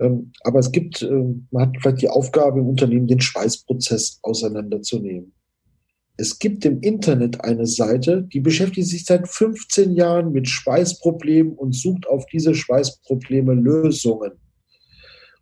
Ähm, 0.00 0.32
aber 0.42 0.60
es 0.60 0.72
gibt, 0.72 1.02
ähm, 1.02 1.48
man 1.50 1.66
hat 1.66 1.76
vielleicht 1.80 2.02
die 2.02 2.08
Aufgabe 2.08 2.60
im 2.60 2.68
Unternehmen, 2.68 3.06
den 3.06 3.20
Schweißprozess 3.20 4.20
auseinanderzunehmen. 4.22 5.32
Es 6.16 6.38
gibt 6.38 6.64
im 6.64 6.80
Internet 6.80 7.44
eine 7.44 7.66
Seite, 7.66 8.22
die 8.32 8.40
beschäftigt 8.40 8.88
sich 8.88 9.04
seit 9.04 9.28
15 9.28 9.94
Jahren 9.94 10.32
mit 10.32 10.48
Schweißproblemen 10.48 11.52
und 11.52 11.76
sucht 11.76 12.08
auf 12.08 12.26
diese 12.26 12.54
Schweißprobleme 12.54 13.54
Lösungen. 13.54 14.32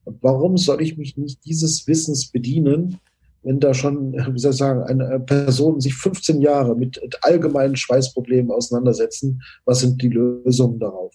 Und 0.04 0.22
warum 0.22 0.58
soll 0.58 0.82
ich 0.82 0.98
mich 0.98 1.16
nicht 1.16 1.44
dieses 1.46 1.86
Wissens 1.86 2.30
bedienen, 2.30 3.00
wenn 3.46 3.60
da 3.60 3.74
schon, 3.74 4.12
wie 4.12 4.38
soll 4.40 4.50
ich 4.50 4.56
sagen, 4.56 4.82
eine 4.82 5.20
Person 5.20 5.80
sich 5.80 5.94
15 5.94 6.40
Jahre 6.40 6.74
mit 6.74 7.00
allgemeinen 7.22 7.76
Schweißproblemen 7.76 8.50
auseinandersetzen, 8.50 9.40
was 9.64 9.78
sind 9.78 10.02
die 10.02 10.08
Lösungen 10.08 10.80
darauf? 10.80 11.14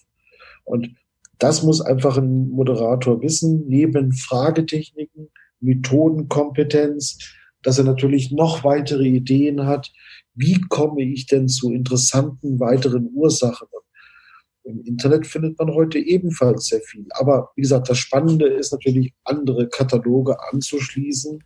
Und 0.64 0.94
das 1.38 1.62
muss 1.62 1.82
einfach 1.82 2.16
ein 2.16 2.48
Moderator 2.48 3.20
wissen, 3.20 3.64
neben 3.68 4.12
Fragetechniken, 4.12 5.28
Methodenkompetenz, 5.60 7.18
dass 7.62 7.76
er 7.76 7.84
natürlich 7.84 8.32
noch 8.32 8.64
weitere 8.64 9.06
Ideen 9.06 9.66
hat. 9.66 9.92
Wie 10.34 10.58
komme 10.62 11.02
ich 11.02 11.26
denn 11.26 11.48
zu 11.48 11.70
interessanten 11.70 12.58
weiteren 12.58 13.10
Ursachen? 13.12 13.68
Im 14.64 14.80
Internet 14.84 15.26
findet 15.26 15.58
man 15.58 15.74
heute 15.74 15.98
ebenfalls 15.98 16.66
sehr 16.66 16.80
viel. 16.80 17.06
Aber 17.10 17.50
wie 17.56 17.62
gesagt, 17.62 17.90
das 17.90 17.98
Spannende 17.98 18.46
ist 18.46 18.72
natürlich, 18.72 19.12
andere 19.24 19.68
Kataloge 19.68 20.36
anzuschließen, 20.50 21.42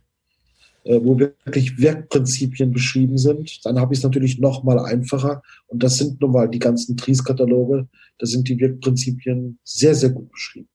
äh, 0.87 0.99
wo 1.03 1.19
wirklich 1.19 1.79
Werkprinzipien 1.79 2.71
beschrieben 2.71 3.17
sind. 3.17 3.65
Dann 3.65 3.79
habe 3.79 3.93
ich 3.93 3.99
es 3.99 4.03
natürlich 4.03 4.39
noch 4.39 4.63
mal 4.63 4.79
einfacher. 4.79 5.41
Und 5.67 5.83
das 5.83 5.97
sind 5.97 6.21
nun 6.21 6.31
mal 6.31 6.49
die 6.49 6.59
ganzen 6.59 6.95
Tries-Kataloge. 6.95 7.87
Da 8.17 8.25
sind 8.25 8.47
die 8.47 8.59
Werkprinzipien 8.59 9.59
sehr, 9.63 9.95
sehr 9.95 10.09
gut 10.09 10.31
beschrieben. 10.31 10.69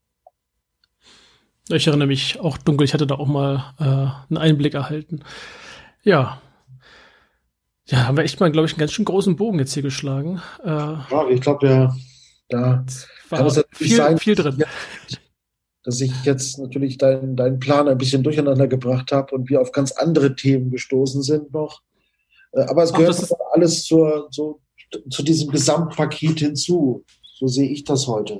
Ich 1.68 1.86
erinnere 1.86 2.08
mich 2.08 2.40
auch 2.40 2.58
dunkel, 2.58 2.84
ich 2.84 2.92
hatte 2.92 3.06
da 3.06 3.14
auch 3.14 3.28
mal 3.28 3.72
äh, 3.78 3.84
einen 4.30 4.38
Einblick 4.38 4.74
erhalten. 4.74 5.22
Ja. 6.02 6.42
Ja, 7.86 8.06
haben 8.06 8.16
wir 8.16 8.24
echt 8.24 8.40
mal, 8.40 8.50
glaube 8.50 8.66
ich, 8.66 8.72
einen 8.72 8.80
ganz 8.80 8.92
schön 8.92 9.04
großen 9.04 9.36
Bogen 9.36 9.58
jetzt 9.58 9.72
hier 9.72 9.82
geschlagen. 9.82 10.42
Äh, 10.64 10.68
ja, 10.68 11.28
ich 11.30 11.40
glaube, 11.40 11.66
ja, 11.66 11.96
da 12.48 12.84
war 13.30 13.64
viel, 13.72 13.96
sein, 13.96 14.18
viel 14.18 14.34
drin. 14.34 14.62
Dass 15.85 16.01
ich 16.01 16.12
jetzt 16.24 16.59
natürlich 16.59 16.97
deinen 16.99 17.35
dein 17.35 17.59
Plan 17.59 17.89
ein 17.89 17.99
bisschen 17.99 18.22
durcheinander 18.22 18.68
gebracht 18.68 19.11
habe 19.12 19.35
und 19.35 19.51
wir 19.51 19.61
auf 19.61 19.72
ganz 19.72 19.93
andere 19.93 20.37
Themen 20.37 20.70
gestoßen 20.70 21.22
sind 21.22 21.53
noch. 21.53 21.83
Äh, 22.53 22.62
aber 22.62 22.83
es 22.83 22.93
gehört 22.93 23.18
Ach, 23.20 23.53
alles 23.53 23.85
zur, 23.85 24.28
so, 24.30 24.61
zu 25.11 25.22
diesem 25.22 25.51
Gesamtpaket 25.51 26.39
hinzu. 26.39 27.05
So 27.39 27.49
sehe 27.49 27.68
ich 27.68 27.85
das 27.85 28.07
heute. 28.07 28.39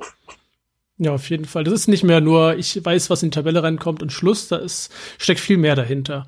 Ja, 0.97 1.13
auf 1.13 1.29
jeden 1.29 1.45
Fall. 1.45 1.63
Das 1.63 1.73
ist 1.73 1.87
nicht 1.87 2.03
mehr 2.03 2.21
nur, 2.21 2.55
ich 2.55 2.83
weiß, 2.83 3.09
was 3.09 3.23
in 3.23 3.31
die 3.31 3.35
Tabelle 3.35 3.63
reinkommt 3.63 4.01
und 4.01 4.11
Schluss, 4.11 4.47
da 4.47 4.57
ist, 4.57 4.91
steckt 5.17 5.39
viel 5.39 5.57
mehr 5.57 5.75
dahinter. 5.75 6.25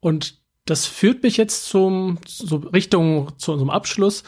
Und 0.00 0.40
das 0.64 0.86
führt 0.86 1.22
mich 1.22 1.36
jetzt 1.36 1.66
zum, 1.66 2.18
so 2.26 2.56
Richtung, 2.56 3.32
zu 3.38 3.52
unserem 3.52 3.70
Abschluss. 3.70 4.22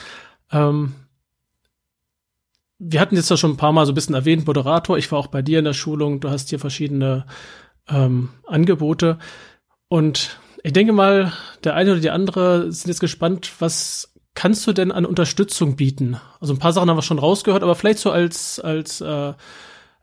Ähm, 0.52 0.94
wir 2.78 3.00
hatten 3.00 3.16
jetzt 3.16 3.30
ja 3.30 3.36
schon 3.36 3.52
ein 3.52 3.56
paar 3.56 3.72
Mal 3.72 3.86
so 3.86 3.92
ein 3.92 3.94
bisschen 3.94 4.14
erwähnt, 4.14 4.46
Moderator. 4.46 4.96
Ich 4.98 5.10
war 5.10 5.18
auch 5.18 5.26
bei 5.26 5.42
dir 5.42 5.58
in 5.58 5.64
der 5.64 5.72
Schulung. 5.72 6.20
Du 6.20 6.30
hast 6.30 6.50
hier 6.50 6.58
verschiedene 6.58 7.26
ähm, 7.88 8.30
Angebote. 8.46 9.18
Und 9.88 10.38
ich 10.62 10.72
denke 10.72 10.92
mal, 10.92 11.32
der 11.64 11.74
eine 11.74 11.92
oder 11.92 12.00
die 12.00 12.10
andere 12.10 12.70
sind 12.70 12.88
jetzt 12.88 13.00
gespannt, 13.00 13.52
was 13.58 14.14
kannst 14.34 14.66
du 14.66 14.72
denn 14.72 14.92
an 14.92 15.06
Unterstützung 15.06 15.76
bieten? 15.76 16.18
Also 16.40 16.52
ein 16.52 16.60
paar 16.60 16.72
Sachen 16.72 16.88
haben 16.88 16.96
wir 16.96 17.02
schon 17.02 17.18
rausgehört, 17.18 17.62
aber 17.62 17.74
vielleicht 17.74 17.98
so 17.98 18.10
als, 18.10 18.60
als 18.60 19.00
äh, 19.00 19.32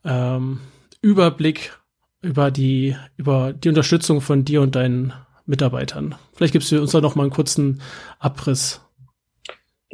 ähm, 0.04 0.60
Überblick 1.02 1.80
über 2.22 2.52
die, 2.52 2.98
über 3.16 3.54
die 3.54 3.70
Unterstützung 3.70 4.20
von 4.20 4.44
dir 4.44 4.62
und 4.62 4.76
deinen 4.76 5.14
Mitarbeitern. 5.46 6.16
Vielleicht 6.34 6.54
gibst 6.54 6.72
du 6.72 6.82
uns 6.82 6.92
da 6.92 7.00
noch 7.00 7.16
mal 7.16 7.24
einen 7.24 7.32
kurzen 7.32 7.82
Abriss. 8.20 8.82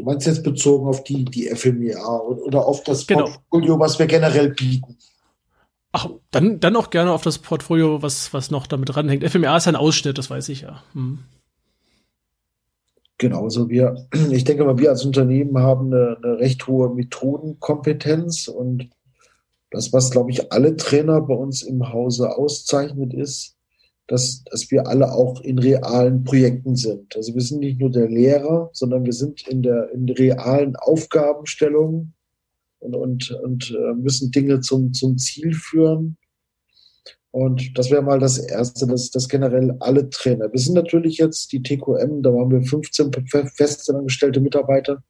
Du 0.01 0.05
meinst 0.05 0.25
jetzt 0.25 0.41
bezogen 0.41 0.87
auf 0.87 1.03
die, 1.03 1.25
die 1.25 1.47
FMEA 1.49 2.17
oder 2.17 2.65
auf 2.65 2.83
das 2.83 3.05
genau. 3.05 3.25
Portfolio, 3.25 3.79
was 3.79 3.99
wir 3.99 4.07
generell 4.07 4.49
bieten? 4.49 4.97
Ach, 5.91 6.09
dann, 6.31 6.59
dann 6.59 6.75
auch 6.75 6.89
gerne 6.89 7.11
auf 7.11 7.21
das 7.21 7.37
Portfolio, 7.37 8.01
was, 8.01 8.33
was 8.33 8.49
noch 8.49 8.65
damit 8.65 8.97
ranhängt. 8.97 9.23
FMEA 9.23 9.55
ist 9.57 9.67
ein 9.67 9.75
Ausschnitt, 9.75 10.17
das 10.17 10.31
weiß 10.31 10.49
ich 10.49 10.61
ja. 10.61 10.81
Hm. 10.93 11.19
Genau, 13.19 13.43
also 13.43 13.69
wir, 13.69 14.07
ich 14.31 14.43
denke 14.43 14.63
mal, 14.63 14.79
wir 14.79 14.89
als 14.89 15.05
Unternehmen 15.05 15.59
haben 15.59 15.93
eine, 15.93 16.17
eine 16.23 16.39
recht 16.39 16.65
hohe 16.65 16.89
Methodenkompetenz 16.89 18.47
und 18.47 18.89
das, 19.69 19.93
was, 19.93 20.09
glaube 20.09 20.31
ich, 20.31 20.51
alle 20.51 20.77
Trainer 20.77 21.21
bei 21.21 21.35
uns 21.35 21.61
im 21.61 21.93
Hause 21.93 22.35
auszeichnet, 22.35 23.13
ist, 23.13 23.55
dass, 24.11 24.43
dass 24.43 24.69
wir 24.71 24.87
alle 24.87 25.13
auch 25.13 25.39
in 25.39 25.57
realen 25.57 26.25
Projekten 26.25 26.75
sind. 26.75 27.15
Also 27.15 27.33
wir 27.33 27.41
sind 27.41 27.59
nicht 27.59 27.79
nur 27.79 27.89
der 27.89 28.09
Lehrer, 28.09 28.69
sondern 28.73 29.05
wir 29.05 29.13
sind 29.13 29.47
in 29.47 29.61
der 29.61 29.89
in 29.93 30.09
realen 30.09 30.75
Aufgabenstellung 30.75 32.11
und, 32.79 32.93
und, 32.93 33.31
und 33.31 33.71
äh, 33.71 33.93
müssen 33.93 34.29
Dinge 34.31 34.59
zum, 34.59 34.91
zum 34.91 35.17
Ziel 35.17 35.53
führen. 35.53 36.17
Und 37.31 37.77
das 37.77 37.89
wäre 37.89 38.01
mal 38.01 38.19
das 38.19 38.37
Erste, 38.37 38.85
dass 38.85 39.11
das 39.11 39.29
generell 39.29 39.77
alle 39.79 40.09
Trainer. 40.09 40.51
Wir 40.51 40.59
sind 40.59 40.73
natürlich 40.73 41.17
jetzt 41.17 41.53
die 41.53 41.63
TQM, 41.63 42.21
da 42.21 42.31
haben 42.31 42.51
wir 42.51 42.61
15 42.63 43.11
festangestellte 43.55 44.41
Mitarbeiter. 44.41 45.01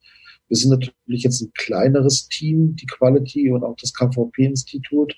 Wir 0.48 0.58
sind 0.58 0.70
natürlich 0.70 1.24
jetzt 1.24 1.42
ein 1.42 1.52
kleineres 1.54 2.28
Team, 2.28 2.76
die 2.76 2.86
Quality 2.86 3.50
und 3.50 3.64
auch 3.64 3.78
das 3.82 3.96
KVP-Institut. 3.96 5.16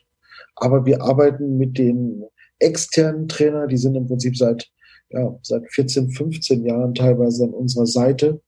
Aber 0.55 0.86
wir 0.86 1.01
arbeiten 1.01 1.57
mit 1.57 1.77
den 1.77 2.23
externen 2.64 3.28
Trainer, 3.28 3.68
die 3.68 3.78
sind 3.78 3.95
im 3.95 4.07
Prinzip 4.07 4.38
seit, 4.38 4.70
ja, 5.09 5.38
seit 5.41 5.72
14, 5.72 6.09
15 6.11 6.66
Jahren 6.66 6.93
teilweise 6.93 7.43
an 7.45 7.51
unserer 7.51 7.86
Seite. 7.86 8.41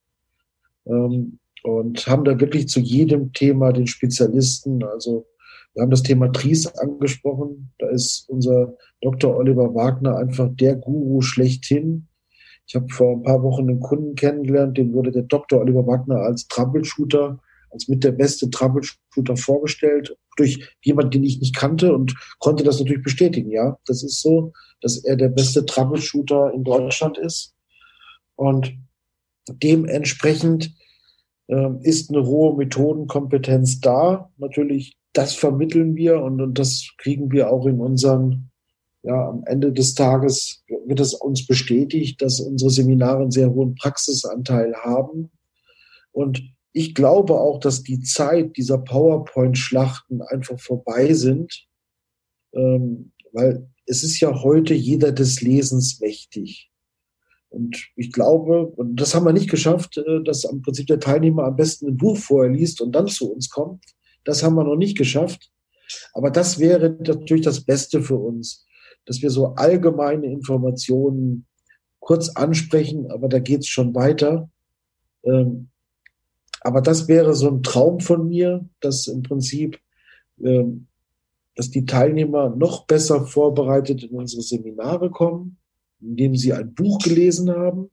Ähm, 0.88 1.40
und 1.64 2.06
haben 2.08 2.26
da 2.26 2.40
wirklich 2.40 2.68
zu 2.68 2.80
jedem 2.80 3.34
Thema 3.34 3.72
den 3.72 3.88
Spezialisten. 3.88 4.84
Also 4.84 5.26
wir 5.74 5.82
haben 5.82 5.90
das 5.90 6.04
Thema 6.04 6.32
Tries 6.32 6.68
angesprochen. 6.78 7.72
Da 7.80 7.90
ist 7.90 8.30
unser 8.30 8.76
Dr. 9.02 9.36
Oliver 9.36 9.74
Wagner 9.74 10.18
einfach 10.18 10.50
der 10.54 10.76
Guru 10.76 11.22
schlechthin. 11.22 12.08
Ich 12.68 12.76
habe 12.76 12.88
vor 12.90 13.14
ein 13.14 13.24
paar 13.24 13.44
Wochen 13.44 13.70
einen 13.70 13.80
Kunden 13.80 14.16
kennengelernt, 14.16 14.78
dem 14.78 14.94
wurde 14.94 15.12
der 15.12 15.24
Dr. 15.24 15.60
Oliver 15.60 15.86
Wagner 15.86 16.18
als 16.18 16.48
Troubleshooter, 16.48 17.40
als 17.72 17.88
mit 17.88 18.04
der 18.04 18.12
beste 18.12 18.50
Troubleshooter 18.50 19.38
vorgestellt, 19.38 20.16
durch 20.38 20.70
jemand, 20.82 21.14
den 21.14 21.24
ich 21.24 21.40
nicht 21.40 21.56
kannte 21.56 21.94
und 21.94 22.14
konnte 22.40 22.64
das 22.64 22.80
natürlich 22.80 23.04
bestätigen. 23.04 23.52
Ja, 23.52 23.78
das 23.86 24.04
ist 24.04 24.22
so, 24.22 24.54
dass 24.82 24.98
er 25.04 25.16
der 25.16 25.30
beste 25.30 25.66
Troubleshooter 25.66 26.54
in 26.54 26.64
Deutschland 26.64 27.18
ist. 27.18 27.54
Und 28.36 28.74
dementsprechend 29.50 30.72
äh, 31.48 31.70
ist 31.82 32.10
eine 32.10 32.26
hohe 32.26 32.58
Methodenkompetenz 32.58 33.80
da. 33.80 34.32
Natürlich, 34.38 34.98
das 35.14 35.36
vermitteln 35.36 35.96
wir 35.96 36.22
und, 36.22 36.42
und 36.42 36.60
das 36.60 36.90
kriegen 36.98 37.32
wir 37.32 37.52
auch 37.52 37.66
in 37.66 37.80
unseren 37.80 38.52
ja, 39.06 39.30
am 39.30 39.44
Ende 39.46 39.72
des 39.72 39.94
Tages 39.94 40.64
wird 40.68 41.00
es 41.00 41.14
uns 41.14 41.46
bestätigt, 41.46 42.22
dass 42.24 42.40
unsere 42.40 42.72
Seminare 42.72 43.22
einen 43.22 43.32
sehr 43.32 43.52
hohen 43.54 43.76
Praxisanteil 43.76 44.74
haben. 44.84 45.32
Und 46.12 46.42
ich 46.76 46.94
glaube 46.94 47.40
auch, 47.40 47.60
dass 47.60 47.84
die 47.84 48.02
Zeit 48.02 48.58
dieser 48.58 48.78
PowerPoint-Schlachten 48.78 50.22
einfach 50.22 50.60
vorbei 50.60 51.14
sind, 51.14 51.68
ähm, 52.54 53.14
weil 53.32 53.70
es 53.86 54.04
ist 54.04 54.20
ja 54.20 54.44
heute 54.44 54.74
jeder 54.74 55.12
des 55.12 55.42
Lesens 55.42 56.00
mächtig. 56.00 56.72
Und 57.50 57.88
ich 57.96 58.12
glaube, 58.12 58.68
und 58.68 58.98
das 58.98 59.16
haben 59.16 59.26
wir 59.26 59.34
nicht 59.34 59.50
geschafft, 59.50 59.98
äh, 59.98 60.24
dass 60.24 60.46
am 60.46 60.62
Prinzip 60.62 60.88
der 60.88 61.00
Teilnehmer 61.00 61.46
am 61.46 61.56
besten 61.56 61.88
ein 61.88 61.98
Buch 61.98 62.18
vorher 62.18 62.52
liest 62.52 62.82
und 62.82 62.92
dann 62.92 63.08
zu 63.08 63.32
uns 63.32 63.50
kommt. 63.50 63.84
Das 64.24 64.44
haben 64.44 64.56
wir 64.56 64.64
noch 64.64 64.76
nicht 64.76 64.98
geschafft. 64.98 65.52
Aber 66.14 66.32
das 66.32 66.60
wäre 66.60 66.90
natürlich 66.90 67.46
das 67.46 67.64
Beste 67.64 68.02
für 68.02 68.18
uns 68.18 68.66
dass 69.06 69.22
wir 69.22 69.30
so 69.30 69.54
allgemeine 69.56 70.26
Informationen 70.26 71.46
kurz 72.00 72.30
ansprechen, 72.30 73.10
aber 73.12 73.30
da 73.30 73.40
geht 73.40 73.62
es 73.62 73.68
schon 73.68 73.96
weiter. 73.96 74.50
Ähm, 75.24 75.70
aber 76.66 76.82
das 76.82 77.08
wäre 77.08 77.36
so 77.36 77.48
ein 77.48 77.62
Traum 77.62 78.00
von 78.00 78.28
mir, 78.28 78.68
dass 78.80 79.06
im 79.06 79.22
Prinzip, 79.22 79.80
ähm, 80.44 80.88
dass 81.56 81.70
die 81.70 81.86
Teilnehmer 81.86 82.56
noch 82.56 82.88
besser 82.88 83.24
vorbereitet 83.24 84.04
in 84.04 84.18
unsere 84.18 84.42
Seminare 84.42 85.12
kommen, 85.12 85.58
indem 86.02 86.36
sie 86.36 86.54
ein 86.54 86.74
Buch 86.74 86.98
gelesen 87.04 87.52
haben 87.52 87.92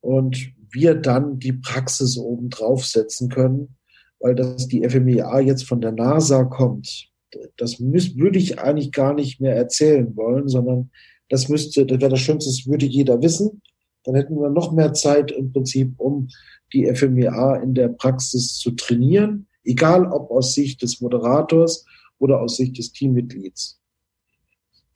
und 0.00 0.50
wir 0.70 0.94
dann 0.94 1.38
die 1.40 1.52
Praxis 1.52 2.16
oben 2.16 2.48
draufsetzen 2.48 3.28
können, 3.28 3.76
weil 4.18 4.34
das 4.34 4.66
die 4.66 4.88
FMEA 4.88 5.40
jetzt 5.40 5.64
von 5.64 5.82
der 5.82 5.92
NASA 5.92 6.44
kommt. 6.44 7.10
Das 7.58 7.80
müß, 7.80 8.16
würde 8.16 8.38
ich 8.38 8.58
eigentlich 8.58 8.92
gar 8.92 9.12
nicht 9.12 9.42
mehr 9.42 9.54
erzählen 9.54 10.16
wollen, 10.16 10.48
sondern 10.48 10.90
das 11.28 11.50
müsste, 11.50 11.84
das 11.84 12.00
wäre 12.00 12.12
das 12.12 12.20
Schönste, 12.20 12.48
das 12.48 12.66
würde 12.66 12.86
jeder 12.86 13.20
wissen. 13.20 13.60
Dann 14.08 14.16
hätten 14.16 14.40
wir 14.40 14.48
noch 14.48 14.72
mehr 14.72 14.94
Zeit 14.94 15.30
im 15.30 15.52
Prinzip, 15.52 16.00
um 16.00 16.28
die 16.72 16.86
FMEA 16.86 17.56
in 17.56 17.74
der 17.74 17.88
Praxis 17.88 18.54
zu 18.54 18.70
trainieren, 18.70 19.46
egal 19.64 20.06
ob 20.10 20.30
aus 20.30 20.54
Sicht 20.54 20.80
des 20.80 21.02
Moderators 21.02 21.84
oder 22.18 22.40
aus 22.40 22.56
Sicht 22.56 22.78
des 22.78 22.90
Teammitglieds. 22.92 23.78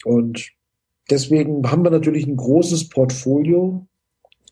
Und 0.07 0.51
deswegen 1.11 1.71
haben 1.71 1.85
wir 1.85 1.91
natürlich 1.91 2.27
ein 2.27 2.39
großes 2.39 2.89
Portfolio. 2.89 3.87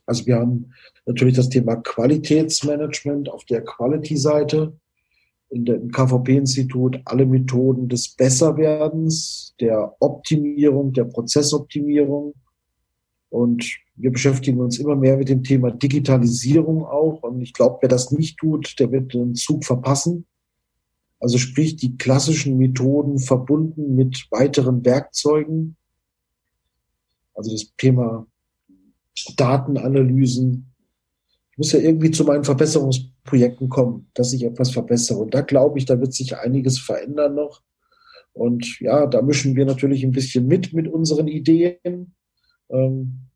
Also 0.05 0.27
wir 0.27 0.37
haben 0.37 0.73
natürlich 1.07 1.37
das 1.37 1.49
Thema 1.49 1.77
Qualitätsmanagement 1.77 3.31
auf 3.31 3.47
der 3.47 3.65
Quality-Seite. 3.65 4.79
In 5.49 5.65
der, 5.65 5.77
Im 5.77 5.91
KVP-Institut 5.91 7.01
alle 7.07 7.25
Methoden 7.25 7.89
des 7.89 8.15
Besserwerdens, 8.15 9.55
der 9.59 9.97
Optimierung, 10.01 10.93
der 10.93 11.05
Prozessoptimierung. 11.05 12.35
Und 13.31 13.81
wir 14.01 14.11
beschäftigen 14.11 14.61
uns 14.61 14.78
immer 14.78 14.96
mehr 14.96 15.16
mit 15.16 15.28
dem 15.28 15.42
Thema 15.42 15.70
Digitalisierung 15.70 16.84
auch. 16.84 17.22
Und 17.22 17.40
ich 17.40 17.53
glaube, 17.53 17.78
wer 17.82 17.88
das 17.88 18.11
nicht 18.11 18.38
tut, 18.38 18.78
der 18.78 18.90
wird 18.92 19.12
den 19.12 19.34
Zug 19.34 19.64
verpassen. 19.64 20.26
Also 21.18 21.36
sprich 21.36 21.76
die 21.76 21.98
klassischen 21.98 22.57
Methoden 22.57 23.18
verbunden 23.18 23.94
mit 23.94 24.26
weiteren 24.30 24.84
Werkzeugen. 24.84 25.76
Also 27.34 27.53
das 27.53 27.72
Thema 27.76 28.26
Datenanalysen. 29.36 30.72
Ich 31.53 31.59
muss 31.59 31.72
ja 31.72 31.80
irgendwie 31.80 32.11
zu 32.11 32.24
meinen 32.24 32.44
Verbesserungsprojekten 32.44 33.68
kommen, 33.68 34.09
dass 34.14 34.32
ich 34.32 34.44
etwas 34.44 34.70
verbessere. 34.70 35.18
Und 35.18 35.34
da 35.34 35.42
glaube 35.42 35.78
ich, 35.78 35.84
da 35.84 36.01
wird 36.01 36.14
sich 36.14 36.36
einiges 36.38 36.78
verändern 36.78 37.34
noch. 37.34 37.62
Und 38.32 38.80
ja, 38.80 39.07
da 39.07 39.20
mischen 39.20 39.57
wir 39.57 39.66
natürlich 39.66 40.05
ein 40.05 40.12
bisschen 40.12 40.46
mit 40.46 40.72
mit 40.72 40.88
unseren 40.88 41.28
Ideen. 41.28 42.14
Ähm, 42.70 43.30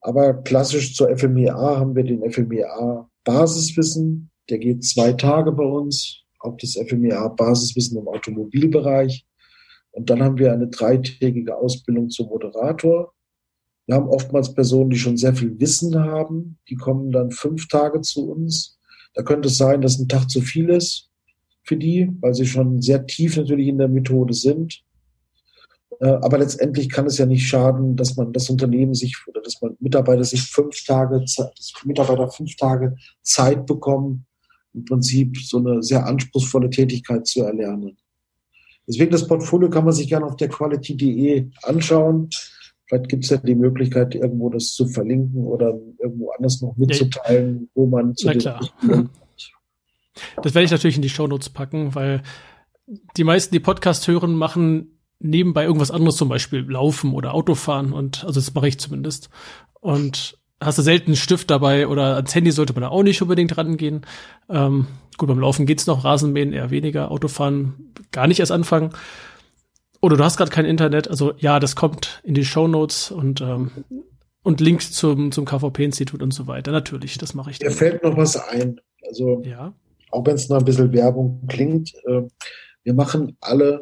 aber 0.00 0.34
klassisch 0.42 0.94
zur 0.94 1.16
FMEA 1.16 1.54
haben 1.54 1.96
wir 1.96 2.04
den 2.04 2.30
FMEA 2.30 3.08
Basiswissen. 3.24 4.30
Der 4.50 4.58
geht 4.58 4.84
zwei 4.84 5.12
Tage 5.12 5.52
bei 5.52 5.64
uns. 5.64 6.22
Auch 6.38 6.56
das 6.58 6.74
FMEA 6.74 7.28
Basiswissen 7.28 7.98
im 7.98 8.08
Automobilbereich. 8.08 9.24
Und 9.92 10.10
dann 10.10 10.22
haben 10.22 10.38
wir 10.38 10.52
eine 10.52 10.68
dreitägige 10.68 11.56
Ausbildung 11.56 12.10
zum 12.10 12.28
Moderator. 12.28 13.14
Wir 13.86 13.96
haben 13.96 14.08
oftmals 14.08 14.52
Personen, 14.52 14.90
die 14.90 14.98
schon 14.98 15.16
sehr 15.16 15.34
viel 15.34 15.58
Wissen 15.60 15.98
haben. 15.98 16.58
Die 16.68 16.76
kommen 16.76 17.10
dann 17.10 17.30
fünf 17.30 17.68
Tage 17.68 18.00
zu 18.00 18.30
uns. 18.30 18.78
Da 19.14 19.22
könnte 19.22 19.48
es 19.48 19.56
sein, 19.56 19.80
dass 19.80 19.98
ein 19.98 20.08
Tag 20.08 20.28
zu 20.28 20.40
viel 20.40 20.68
ist 20.70 21.10
für 21.62 21.76
die, 21.76 22.10
weil 22.20 22.34
sie 22.34 22.46
schon 22.46 22.82
sehr 22.82 23.06
tief 23.06 23.36
natürlich 23.36 23.68
in 23.68 23.78
der 23.78 23.88
Methode 23.88 24.34
sind. 24.34 24.83
Äh, 26.00 26.06
aber 26.06 26.38
letztendlich 26.38 26.88
kann 26.88 27.06
es 27.06 27.18
ja 27.18 27.26
nicht 27.26 27.46
schaden, 27.46 27.96
dass 27.96 28.16
man 28.16 28.32
das 28.32 28.50
Unternehmen 28.50 28.94
sich 28.94 29.16
oder 29.26 29.40
dass 29.40 29.60
man 29.60 29.76
Mitarbeiter 29.80 30.24
sich 30.24 30.42
fünf 30.42 30.84
Tage, 30.84 31.20
dass 31.20 31.72
Mitarbeiter 31.84 32.28
fünf 32.30 32.56
Tage 32.56 32.96
Zeit 33.22 33.66
bekommen, 33.66 34.26
im 34.72 34.84
Prinzip 34.84 35.36
so 35.38 35.58
eine 35.58 35.82
sehr 35.82 36.06
anspruchsvolle 36.06 36.70
Tätigkeit 36.70 37.26
zu 37.26 37.42
erlernen. 37.42 37.96
Deswegen 38.86 39.12
das 39.12 39.26
Portfolio 39.26 39.70
kann 39.70 39.84
man 39.84 39.94
sich 39.94 40.08
gerne 40.08 40.26
auf 40.26 40.36
der 40.36 40.48
quality.de 40.48 41.50
anschauen. 41.62 42.28
Vielleicht 42.86 43.08
gibt 43.08 43.24
es 43.24 43.30
ja 43.30 43.38
die 43.38 43.54
Möglichkeit, 43.54 44.14
irgendwo 44.14 44.50
das 44.50 44.72
zu 44.74 44.86
verlinken 44.86 45.44
oder 45.44 45.78
irgendwo 45.98 46.30
anders 46.32 46.60
noch 46.60 46.76
mitzuteilen, 46.76 47.70
wo 47.74 47.86
man 47.86 48.14
zu 48.14 48.26
Na 48.26 48.34
klar. 48.34 48.60
Das 50.42 50.54
werde 50.54 50.64
ich 50.64 50.70
natürlich 50.70 50.96
in 50.96 51.02
die 51.02 51.08
Shownotes 51.08 51.50
packen, 51.50 51.94
weil 51.94 52.22
die 53.16 53.24
meisten, 53.24 53.54
die 53.54 53.60
Podcast 53.60 54.06
hören, 54.06 54.34
machen 54.34 54.93
nebenbei 55.24 55.64
irgendwas 55.64 55.90
anderes, 55.90 56.16
zum 56.16 56.28
Beispiel 56.28 56.60
Laufen 56.60 57.12
oder 57.14 57.34
Autofahren 57.34 57.92
und 57.92 58.24
also 58.24 58.40
das 58.40 58.54
mache 58.54 58.68
ich 58.68 58.78
zumindest. 58.78 59.30
Und 59.80 60.38
hast 60.60 60.78
du 60.78 60.82
selten 60.82 61.08
einen 61.08 61.16
Stift 61.16 61.50
dabei 61.50 61.88
oder 61.88 62.16
ans 62.16 62.34
Handy 62.34 62.52
sollte 62.52 62.74
man 62.74 62.82
da 62.82 62.88
auch 62.88 63.02
nicht 63.02 63.20
unbedingt 63.22 63.56
rangehen. 63.56 64.06
Ähm, 64.48 64.86
gut, 65.16 65.28
beim 65.28 65.40
Laufen 65.40 65.66
geht's 65.66 65.86
noch, 65.86 66.04
Rasenmähen 66.04 66.52
eher 66.52 66.70
weniger, 66.70 67.10
Autofahren 67.10 67.92
gar 68.12 68.26
nicht 68.26 68.40
erst 68.40 68.52
anfangen. 68.52 68.90
Oder 70.00 70.16
du 70.16 70.24
hast 70.24 70.36
gerade 70.36 70.50
kein 70.50 70.66
Internet, 70.66 71.08
also 71.08 71.32
ja, 71.38 71.58
das 71.58 71.76
kommt 71.76 72.20
in 72.24 72.34
die 72.34 72.44
Show 72.44 72.68
Notes 72.68 73.10
und 73.10 73.40
ähm, 73.40 73.70
und 74.42 74.60
Links 74.60 74.92
zum 74.92 75.32
zum 75.32 75.46
KVP-Institut 75.46 76.22
und 76.22 76.32
so 76.32 76.46
weiter. 76.46 76.70
Natürlich, 76.70 77.16
das 77.16 77.32
mache 77.32 77.50
ich. 77.50 77.60
Mir 77.60 77.70
fällt 77.70 78.02
noch 78.02 78.16
was 78.16 78.36
ein. 78.36 78.78
Also 79.06 79.42
ja. 79.42 79.72
auch 80.10 80.26
wenn 80.26 80.34
es 80.34 80.50
noch 80.50 80.58
ein 80.58 80.64
bisschen 80.66 80.92
Werbung 80.92 81.46
klingt, 81.48 81.94
äh, 82.06 82.22
wir 82.82 82.94
machen 82.94 83.38
alle 83.40 83.80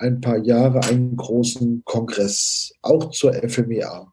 ein 0.00 0.20
paar 0.20 0.38
Jahre 0.38 0.80
einen 0.84 1.16
großen 1.16 1.82
Kongress, 1.84 2.72
auch 2.82 3.10
zur 3.10 3.34
FMEA. 3.34 4.12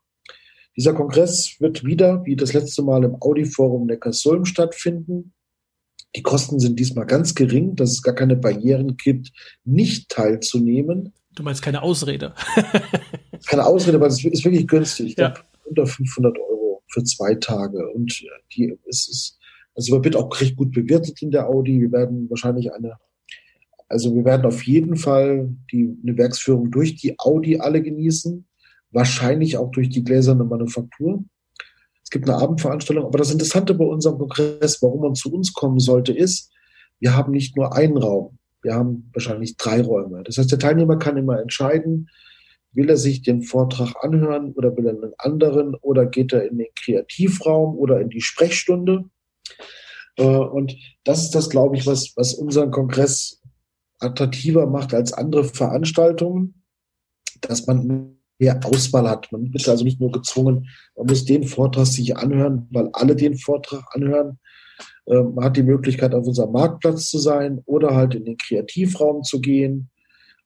Dieser 0.75 0.93
Kongress 0.93 1.55
wird 1.59 1.83
wieder, 1.83 2.23
wie 2.25 2.35
das 2.35 2.53
letzte 2.53 2.83
Mal 2.83 3.03
im 3.03 3.15
Audi-Forum 3.19 3.87
Neckarsulm 3.87 4.45
stattfinden. 4.45 5.33
Die 6.15 6.21
Kosten 6.21 6.59
sind 6.59 6.79
diesmal 6.79 7.05
ganz 7.05 7.33
gering, 7.33 7.75
dass 7.75 7.91
es 7.91 8.03
gar 8.03 8.13
keine 8.13 8.35
Barrieren 8.35 8.97
gibt, 8.97 9.31
nicht 9.63 10.09
teilzunehmen. 10.09 11.13
Du 11.33 11.43
meinst 11.43 11.61
keine 11.61 11.81
Ausrede? 11.81 12.33
keine 13.47 13.65
Ausrede, 13.65 13.97
aber 13.97 14.07
es 14.07 14.23
ist 14.23 14.45
wirklich 14.45 14.67
günstig. 14.67 15.11
Ich 15.11 15.17
ja. 15.17 15.29
glaube, 15.29 15.47
unter 15.63 15.85
500 15.87 16.37
Euro 16.37 16.83
für 16.89 17.03
zwei 17.03 17.35
Tage. 17.35 17.89
Und 17.89 18.23
die, 18.55 18.77
es 18.87 19.07
ist, 19.07 19.39
also 19.73 20.03
wird 20.03 20.15
auch 20.15 20.39
recht 20.39 20.55
gut 20.55 20.71
bewertet 20.71 21.21
in 21.21 21.31
der 21.31 21.47
Audi. 21.47 21.81
Wir 21.81 21.91
werden 21.91 22.29
wahrscheinlich 22.29 22.71
eine 22.73 22.97
also 23.89 24.13
wir 24.13 24.25
werden 24.25 24.45
auf 24.45 24.63
jeden 24.63 24.97
Fall 24.97 25.49
die, 25.71 25.97
eine 26.03 26.17
Werksführung 26.17 26.71
durch 26.71 26.95
die 26.95 27.17
Audi 27.19 27.59
alle 27.59 27.81
genießen, 27.81 28.45
wahrscheinlich 28.91 29.57
auch 29.57 29.71
durch 29.71 29.89
die 29.89 30.03
gläserne 30.03 30.43
Manufaktur. 30.43 31.23
Es 32.03 32.09
gibt 32.09 32.29
eine 32.29 32.37
Abendveranstaltung, 32.37 33.05
aber 33.05 33.17
das 33.17 33.31
Interessante 33.31 33.73
bei 33.73 33.85
unserem 33.85 34.17
Kongress, 34.17 34.81
warum 34.81 35.01
man 35.01 35.15
zu 35.15 35.33
uns 35.33 35.53
kommen 35.53 35.79
sollte, 35.79 36.13
ist, 36.13 36.51
wir 36.99 37.15
haben 37.15 37.31
nicht 37.31 37.55
nur 37.55 37.75
einen 37.75 37.97
Raum, 37.97 38.37
wir 38.61 38.73
haben 38.73 39.09
wahrscheinlich 39.13 39.55
drei 39.57 39.81
Räume. 39.81 40.23
Das 40.23 40.37
heißt, 40.37 40.51
der 40.51 40.59
Teilnehmer 40.59 40.97
kann 40.97 41.17
immer 41.17 41.39
entscheiden, 41.39 42.09
will 42.73 42.89
er 42.89 42.97
sich 42.97 43.21
den 43.21 43.41
Vortrag 43.41 43.93
anhören 44.01 44.53
oder 44.53 44.75
will 44.75 44.87
er 44.87 44.93
einen 44.93 45.13
anderen 45.17 45.75
oder 45.75 46.05
geht 46.05 46.33
er 46.33 46.47
in 46.47 46.57
den 46.57 46.67
Kreativraum 46.75 47.77
oder 47.77 48.01
in 48.01 48.09
die 48.09 48.21
Sprechstunde. 48.21 49.05
Äh, 50.17 50.23
und 50.23 50.75
das 51.03 51.23
ist 51.23 51.35
das, 51.35 51.49
glaube 51.49 51.77
ich, 51.77 51.85
was, 51.85 52.13
was 52.15 52.33
unseren 52.33 52.71
Kongress 52.71 53.41
attraktiver 53.99 54.67
macht 54.67 54.93
als 54.93 55.13
andere 55.13 55.43
Veranstaltungen, 55.43 56.63
dass 57.41 57.67
man 57.67 58.17
mehr 58.39 58.59
Auswahl 58.63 59.09
hat. 59.09 59.31
Man 59.31 59.51
wird 59.53 59.67
also 59.67 59.83
nicht 59.83 59.99
nur 59.99 60.11
gezwungen, 60.11 60.69
man 60.95 61.07
muss 61.07 61.25
den 61.25 61.43
Vortrag 61.43 61.87
sich 61.87 62.15
anhören, 62.17 62.67
weil 62.71 62.89
alle 62.93 63.15
den 63.15 63.37
Vortrag 63.37 63.83
anhören. 63.95 64.39
Ähm, 65.07 65.33
man 65.35 65.45
hat 65.45 65.57
die 65.57 65.63
Möglichkeit, 65.63 66.13
auf 66.13 66.27
unserem 66.27 66.51
Marktplatz 66.51 67.07
zu 67.07 67.17
sein 67.19 67.61
oder 67.65 67.95
halt 67.95 68.15
in 68.15 68.25
den 68.25 68.37
Kreativraum 68.37 69.23
zu 69.23 69.41
gehen 69.41 69.89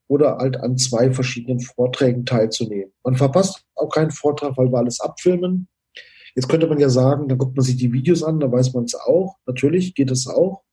oder 0.08 0.38
halt 0.38 0.58
an 0.58 0.78
zwei 0.78 1.12
verschiedenen 1.12 1.60
Vorträgen 1.60 2.26
teilzunehmen. 2.26 2.91
Man 3.04 3.16
verpasst 3.16 3.66
auch 3.76 3.89
keinen 3.89 4.12
Vortrag, 4.12 4.58
weil 4.58 4.72
wir 4.72 4.78
alles 4.78 4.99
abfilmen. 4.99 5.68
Jetzt 6.36 6.47
könnte 6.47 6.68
man 6.68 6.80
ja 6.80 6.89
sagen, 6.89 7.28
dann 7.28 7.38
guckt 7.38 7.58
man 7.58 7.66
sich 7.66 7.76
die 7.76 7.91
Videos 7.91 8.24
an, 8.24 8.39
da 8.39 8.49
weiß 8.49 8.74
man 8.74 8.86
es 8.86 8.95
auch. 8.95 9.38
Natürlich 9.45 9.95
geht 9.95 10.12
es 10.12 10.28
auch. 10.28 10.64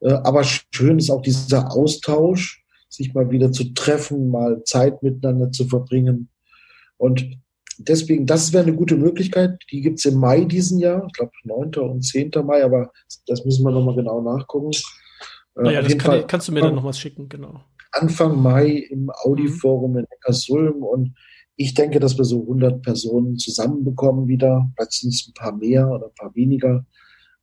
Äh, 0.00 0.12
aber 0.12 0.44
schön 0.44 0.98
ist 0.98 1.10
auch 1.10 1.22
dieser 1.22 1.72
Austausch, 1.72 2.64
sich 2.88 3.14
mal 3.14 3.30
wieder 3.30 3.52
zu 3.52 3.74
treffen, 3.74 4.30
mal 4.30 4.62
Zeit 4.64 5.02
miteinander 5.02 5.52
zu 5.52 5.66
verbringen. 5.66 6.30
Und 6.96 7.38
deswegen, 7.78 8.26
das 8.26 8.52
wäre 8.52 8.64
eine 8.64 8.74
gute 8.74 8.96
Möglichkeit. 8.96 9.62
Die 9.70 9.80
gibt's 9.80 10.04
im 10.04 10.16
Mai 10.18 10.44
diesen 10.44 10.78
Jahr, 10.78 11.04
ich 11.06 11.12
glaube 11.12 11.32
9. 11.44 11.74
und 11.76 12.02
10. 12.02 12.30
Mai, 12.44 12.64
aber 12.64 12.90
das 13.26 13.44
müssen 13.44 13.64
wir 13.64 13.70
nochmal 13.70 13.94
genau 13.94 14.20
nachgucken. 14.20 14.70
Äh, 15.56 15.62
naja, 15.62 15.82
das 15.82 15.98
kann, 15.98 16.26
kannst 16.26 16.48
du 16.48 16.52
mir 16.52 16.60
dann 16.60 16.74
noch 16.74 16.84
was 16.84 16.98
schicken, 16.98 17.28
genau. 17.28 17.60
Anfang 17.92 18.40
Mai 18.40 18.86
im 18.90 19.10
Audi-Forum 19.10 19.98
in 19.98 20.06
Neckarsulm 20.10 20.82
und 20.82 21.14
ich 21.56 21.74
denke, 21.74 21.98
dass 21.98 22.16
wir 22.16 22.24
so 22.24 22.42
100 22.42 22.82
Personen 22.82 23.36
zusammenbekommen 23.36 24.28
wieder. 24.28 24.70
Vielleicht 24.76 24.92
sind 24.92 25.12
es 25.12 25.26
ein 25.26 25.34
paar 25.34 25.56
mehr 25.56 25.88
oder 25.88 26.06
ein 26.06 26.14
paar 26.14 26.34
weniger. 26.36 26.86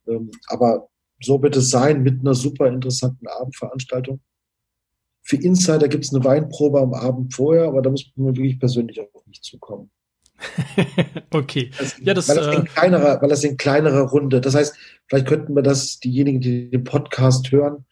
Ähm, 0.08 0.30
aber 0.48 0.88
so 1.20 1.42
wird 1.42 1.56
es 1.56 1.70
sein 1.70 2.02
mit 2.02 2.20
einer 2.20 2.34
super 2.34 2.68
interessanten 2.68 3.26
Abendveranstaltung. 3.26 4.20
Für 5.22 5.36
Insider 5.36 5.88
gibt 5.88 6.04
es 6.04 6.14
eine 6.14 6.24
Weinprobe 6.24 6.80
am 6.80 6.94
Abend 6.94 7.34
vorher, 7.34 7.64
aber 7.64 7.82
da 7.82 7.90
muss 7.90 8.12
man 8.14 8.36
wirklich 8.36 8.60
persönlich 8.60 9.00
auf 9.00 9.26
mich 9.26 9.42
zukommen. 9.42 9.90
okay. 11.32 11.70
Das, 11.78 11.96
ja, 12.00 12.14
das, 12.14 12.28
weil, 12.28 12.36
das 12.36 12.54
in 12.54 12.62
äh, 12.62 12.66
kleinerer, 12.66 13.22
weil 13.22 13.28
das 13.28 13.44
in 13.44 13.56
kleinerer 13.56 14.02
Runde. 14.02 14.40
Das 14.40 14.54
heißt, 14.54 14.76
vielleicht 15.08 15.26
könnten 15.26 15.54
wir 15.54 15.62
das, 15.62 15.98
diejenigen, 15.98 16.40
die 16.40 16.70
den 16.70 16.84
Podcast 16.84 17.50
hören, 17.50 17.86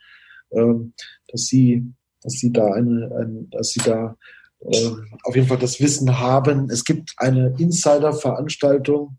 ähm, 0.52 0.92
dass 1.28 1.46
sie, 1.46 1.92
dass 2.22 2.34
sie 2.34 2.52
da 2.52 2.72
eine, 2.72 3.10
ein, 3.18 3.50
dass 3.50 3.70
sie 3.70 3.80
da 3.80 4.16
äh, 4.60 4.90
auf 5.24 5.34
jeden 5.34 5.48
Fall 5.48 5.58
das 5.58 5.80
Wissen 5.80 6.18
haben. 6.18 6.70
Es 6.70 6.84
gibt 6.84 7.14
eine 7.16 7.54
Insider-Veranstaltung 7.58 9.18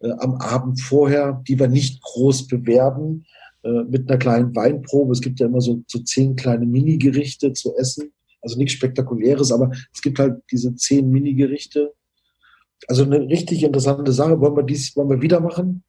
äh, 0.00 0.10
am 0.18 0.34
Abend 0.36 0.80
vorher, 0.80 1.42
die 1.46 1.58
wir 1.58 1.68
nicht 1.68 2.02
groß 2.02 2.48
bewerben, 2.48 3.24
mit 3.88 4.08
einer 4.08 4.18
kleinen 4.18 4.54
Weinprobe. 4.54 5.12
Es 5.12 5.20
gibt 5.20 5.40
ja 5.40 5.46
immer 5.46 5.60
so, 5.60 5.82
so 5.86 5.98
zehn 6.00 6.36
kleine 6.36 6.66
Minigerichte 6.66 7.52
zu 7.52 7.74
essen. 7.76 8.12
Also 8.42 8.58
nichts 8.58 8.74
Spektakuläres, 8.74 9.52
aber 9.52 9.70
es 9.92 10.02
gibt 10.02 10.18
halt 10.18 10.42
diese 10.50 10.74
zehn 10.76 11.10
Minigerichte. 11.10 11.92
Also 12.88 13.04
eine 13.04 13.20
richtig 13.20 13.62
interessante 13.62 14.12
Sache. 14.12 14.40
Wollen 14.40 14.56
wir 14.56 14.62
dies, 14.62 14.94
wollen 14.96 15.08
wir 15.08 15.22
wieder 15.22 15.40
machen? 15.40 15.82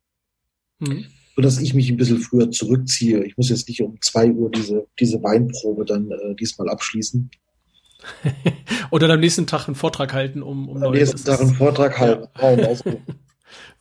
Mhm. 0.79 1.05
So 1.35 1.41
dass 1.41 1.59
ich 1.59 1.73
mich 1.73 1.89
ein 1.89 1.97
bisschen 1.97 2.19
früher 2.19 2.49
zurückziehe. 2.49 3.25
Ich 3.25 3.35
muss 3.35 3.49
jetzt 3.49 3.67
nicht 3.67 3.81
um 3.81 3.99
zwei 4.01 4.31
Uhr 4.31 4.49
diese, 4.49 4.87
diese 4.99 5.21
Weinprobe 5.21 5.83
dann 5.83 6.09
äh, 6.11 6.35
diesmal 6.39 6.69
abschließen. 6.69 7.29
Oder 8.91 9.09
am 9.09 9.19
nächsten 9.19 9.47
Tag 9.47 9.67
einen 9.67 9.75
Vortrag 9.75 10.13
halten, 10.13 10.41
um, 10.41 10.69
um 10.69 10.81
Am 10.81 10.93
nächsten 10.93 11.23
Tag 11.25 11.41
einen 11.41 11.55
Vortrag 11.55 11.99
halten. 11.99 12.27
Ja. 12.39 12.67
Also. 12.67 12.83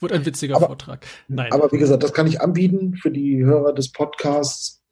Wird 0.01 0.13
ein 0.13 0.27
witziger 0.27 0.57
aber, 0.57 0.67
Vortrag. 0.67 1.07
Nein. 1.29 1.53
Aber 1.53 1.71
wie 1.73 1.79
gesagt, 1.79 2.03
das 2.03 2.13
kann 2.13 2.27
ich 2.27 2.41
anbieten 2.41 2.95
für 2.95 3.11
die 3.11 3.45
Hörer 3.45 3.73
des 3.73 3.93
Podcasts. 3.93 4.83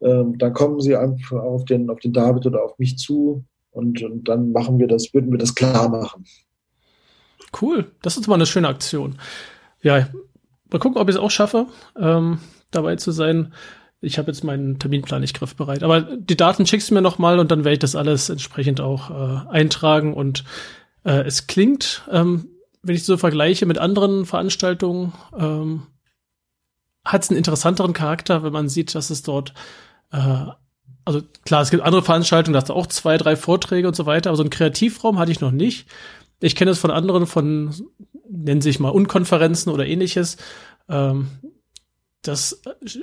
Ähm, 0.00 0.38
dann 0.38 0.52
kommen 0.52 0.80
sie 0.80 0.96
einfach 0.96 1.40
auf 1.40 1.64
den, 1.64 1.90
auf 1.90 1.98
den 2.00 2.12
David 2.12 2.46
oder 2.46 2.62
auf 2.62 2.78
mich 2.78 2.98
zu 2.98 3.44
und, 3.70 4.02
und 4.02 4.28
dann 4.28 4.52
machen 4.52 4.78
wir 4.78 4.86
das, 4.86 5.12
würden 5.12 5.30
wir 5.30 5.38
das 5.38 5.54
klar 5.54 5.88
machen. 5.88 6.24
Cool, 7.60 7.90
das 8.02 8.16
ist 8.16 8.28
mal 8.28 8.34
eine 8.34 8.46
schöne 8.46 8.68
Aktion. 8.68 9.18
Ja, 9.82 10.08
mal 10.70 10.78
gucken, 10.78 11.00
ob 11.00 11.08
ich 11.08 11.16
es 11.16 11.20
auch 11.20 11.30
schaffe, 11.30 11.66
ähm, 11.98 12.38
dabei 12.70 12.96
zu 12.96 13.10
sein 13.10 13.52
ich 14.00 14.18
habe 14.18 14.30
jetzt 14.30 14.44
meinen 14.44 14.78
Terminplan 14.78 15.20
nicht 15.20 15.36
griffbereit. 15.36 15.82
Aber 15.82 16.02
die 16.02 16.36
Daten 16.36 16.66
schickst 16.66 16.90
du 16.90 16.94
mir 16.94 17.02
noch 17.02 17.18
mal 17.18 17.38
und 17.38 17.50
dann 17.50 17.64
werde 17.64 17.74
ich 17.74 17.78
das 17.80 17.96
alles 17.96 18.28
entsprechend 18.28 18.80
auch 18.80 19.10
äh, 19.10 19.48
eintragen. 19.50 20.14
Und 20.14 20.44
äh, 21.04 21.22
es 21.26 21.46
klingt, 21.46 22.02
ähm, 22.10 22.48
wenn 22.82 22.94
ich 22.94 23.04
so 23.04 23.16
vergleiche 23.16 23.66
mit 23.66 23.78
anderen 23.78 24.26
Veranstaltungen, 24.26 25.12
ähm, 25.36 25.82
hat 27.04 27.22
es 27.22 27.30
einen 27.30 27.38
interessanteren 27.38 27.92
Charakter, 27.92 28.42
wenn 28.42 28.52
man 28.52 28.68
sieht, 28.68 28.94
dass 28.94 29.10
es 29.10 29.22
dort 29.22 29.54
äh, 30.12 30.46
also 31.08 31.22
klar, 31.46 31.62
es 31.62 31.70
gibt 31.70 31.82
andere 31.82 32.02
Veranstaltungen, 32.02 32.52
da 32.52 32.60
hast 32.60 32.68
du 32.68 32.74
auch 32.74 32.86
zwei, 32.86 33.16
drei 33.16 33.34
Vorträge 33.34 33.88
und 33.88 33.96
so 33.96 34.04
weiter, 34.04 34.28
aber 34.28 34.36
so 34.36 34.42
einen 34.42 34.50
Kreativraum 34.50 35.18
hatte 35.18 35.32
ich 35.32 35.40
noch 35.40 35.52
nicht. 35.52 35.88
Ich 36.38 36.54
kenne 36.54 36.70
es 36.70 36.78
von 36.78 36.90
anderen, 36.90 37.26
von 37.26 37.74
nennen 38.28 38.60
sich 38.60 38.78
mal 38.78 38.90
Unkonferenzen 38.90 39.72
oder 39.72 39.86
ähnliches. 39.86 40.36
Ähm, 40.86 41.28
das 42.22 42.60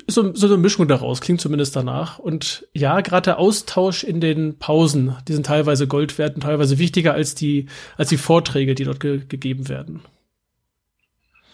so, 0.07 0.35
so 0.35 0.47
eine 0.47 0.57
Mischung 0.57 0.87
daraus, 0.87 1.21
klingt 1.21 1.39
zumindest 1.39 1.75
danach. 1.75 2.19
Und 2.19 2.67
ja, 2.73 2.99
gerade 3.01 3.25
der 3.25 3.39
Austausch 3.39 4.03
in 4.03 4.19
den 4.19 4.57
Pausen, 4.59 5.15
die 5.27 5.33
sind 5.33 5.45
teilweise 5.45 5.87
Gold 5.87 6.17
wert 6.17 6.35
und 6.35 6.41
teilweise 6.41 6.77
wichtiger 6.77 7.13
als 7.13 7.33
die, 7.33 7.67
als 7.97 8.09
die 8.09 8.17
Vorträge, 8.17 8.75
die 8.75 8.83
dort 8.83 8.99
ge 8.99 9.21
gegeben 9.27 9.69
werden. 9.69 10.01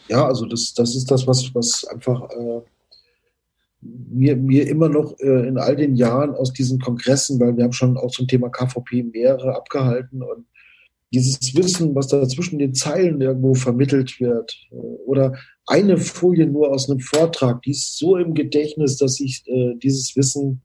Ja, 0.07 0.25
also 0.25 0.45
das, 0.45 0.73
das 0.73 0.95
ist 0.95 1.09
das, 1.09 1.27
was, 1.27 1.53
was 1.53 1.85
einfach 1.85 2.29
äh, 2.31 2.61
mir, 3.81 4.35
mir 4.35 4.67
immer 4.67 4.89
noch 4.89 5.17
äh, 5.19 5.47
in 5.47 5.57
all 5.57 5.75
den 5.75 5.95
Jahren 5.95 6.35
aus 6.35 6.51
diesen 6.53 6.79
Kongressen, 6.79 7.39
weil 7.39 7.55
wir 7.55 7.63
haben 7.63 7.73
schon 7.73 7.97
auch 7.97 8.11
zum 8.11 8.27
Thema 8.27 8.49
KVP 8.49 9.03
mehrere 9.03 9.55
abgehalten 9.55 10.21
und 10.21 10.45
dieses 11.13 11.55
Wissen, 11.55 11.93
was 11.93 12.07
da 12.07 12.27
zwischen 12.27 12.59
den 12.59 12.73
Zeilen 12.73 13.19
irgendwo 13.21 13.53
vermittelt 13.53 14.19
wird, 14.19 14.57
oder 14.71 15.35
eine 15.65 15.97
Folie 15.97 16.47
nur 16.47 16.71
aus 16.71 16.89
einem 16.89 16.99
Vortrag, 16.99 17.61
die 17.63 17.71
ist 17.71 17.97
so 17.97 18.17
im 18.17 18.33
Gedächtnis, 18.33 18.97
dass 18.97 19.19
ich 19.19 19.43
äh, 19.47 19.75
dieses 19.75 20.15
Wissen 20.15 20.61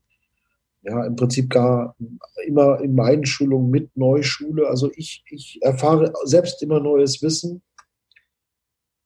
ja 0.83 1.05
im 1.05 1.17
Prinzip 1.17 1.51
gar 1.51 1.97
immer 2.47 2.81
in 2.81 2.95
meinen 2.95 3.27
Schulungen 3.27 3.71
mit 3.71 3.97
neu 3.97 4.23
schule. 4.23 4.69
Also 4.69 4.91
ich, 4.95 5.25
ich 5.31 5.59
erfahre 5.63 6.13
selbst 6.25 6.63
immer 6.63 6.81
neues 6.81 7.23
Wissen, 7.23 7.63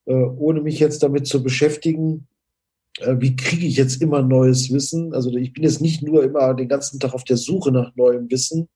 äh, 0.05 0.13
ohne 0.13 0.61
mich 0.61 0.79
jetzt 0.79 1.03
damit 1.03 1.27
zu 1.27 1.43
beschäftigen, 1.43 2.29
äh, 2.99 3.17
wie 3.19 3.35
kriege 3.35 3.67
ich 3.67 3.77
jetzt 3.77 4.03
immer 4.03 4.23
neues 4.23 4.73
Wissen. 4.73 5.15
Also 5.15 5.35
ich 5.35 5.53
bin 5.53 5.65
jetzt 5.65 5.81
nicht 5.81 6.03
nur 6.03 6.23
immer 6.23 6.55
den 6.55 6.69
ganzen 6.69 7.01
Tag 7.01 7.15
auf 7.15 7.25
der 7.25 7.39
Suche 7.39 7.73
nach 7.73 7.97
neuem 7.97 8.31
Wissen, 8.31 8.69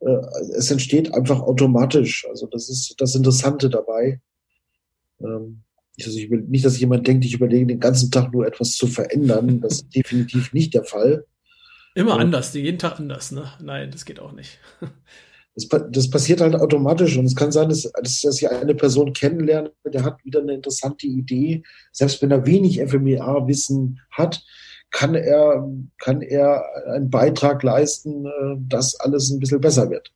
äh, 0.00 0.18
es 0.56 0.70
entsteht 0.70 1.12
einfach 1.14 1.40
automatisch. 1.40 2.26
Also 2.28 2.46
das 2.46 2.68
ist 2.68 2.94
das 2.98 3.14
Interessante 3.14 3.70
dabei. 3.70 4.20
Ähm, 5.20 5.62
also 6.04 6.18
ich 6.18 6.30
will, 6.30 6.42
nicht, 6.42 6.64
dass 6.64 6.78
jemand 6.78 7.06
denkt, 7.06 7.24
ich 7.24 7.34
überlege 7.34 7.66
den 7.66 7.80
ganzen 7.80 8.10
Tag 8.10 8.32
nur 8.32 8.46
etwas 8.46 8.72
zu 8.72 8.86
verändern. 8.86 9.60
Das 9.60 9.74
ist 9.74 9.94
definitiv 9.94 10.52
nicht 10.52 10.74
der 10.74 10.84
Fall. 10.84 11.24
Immer 11.94 12.18
anders, 12.18 12.52
jeden 12.52 12.78
Tag 12.78 13.00
anders, 13.00 13.32
ne? 13.32 13.50
Nein, 13.62 13.90
das 13.90 14.04
geht 14.04 14.20
auch 14.20 14.32
nicht. 14.32 14.58
Das, 15.54 15.68
das 15.90 16.10
passiert 16.10 16.42
halt 16.42 16.54
automatisch 16.54 17.16
und 17.16 17.24
es 17.24 17.34
kann 17.34 17.50
sein, 17.50 17.70
dass, 17.70 17.90
dass, 17.90 18.20
dass 18.20 18.42
ich 18.42 18.50
eine 18.50 18.74
Person 18.74 19.14
kennenlerne, 19.14 19.72
der 19.90 20.04
hat 20.04 20.22
wieder 20.22 20.42
eine 20.42 20.52
interessante 20.52 21.06
Idee, 21.06 21.62
selbst 21.92 22.20
wenn 22.20 22.30
er 22.30 22.44
wenig 22.44 22.78
FMEA-Wissen 22.82 23.98
hat, 24.10 24.44
kann 24.90 25.14
er, 25.14 25.68
kann 25.98 26.22
er 26.22 26.64
einen 26.86 27.10
Beitrag 27.10 27.62
leisten, 27.62 28.26
äh, 28.26 28.56
dass 28.58 28.98
alles 29.00 29.30
ein 29.30 29.40
bisschen 29.40 29.60
besser 29.60 29.90
wird. 29.90 30.12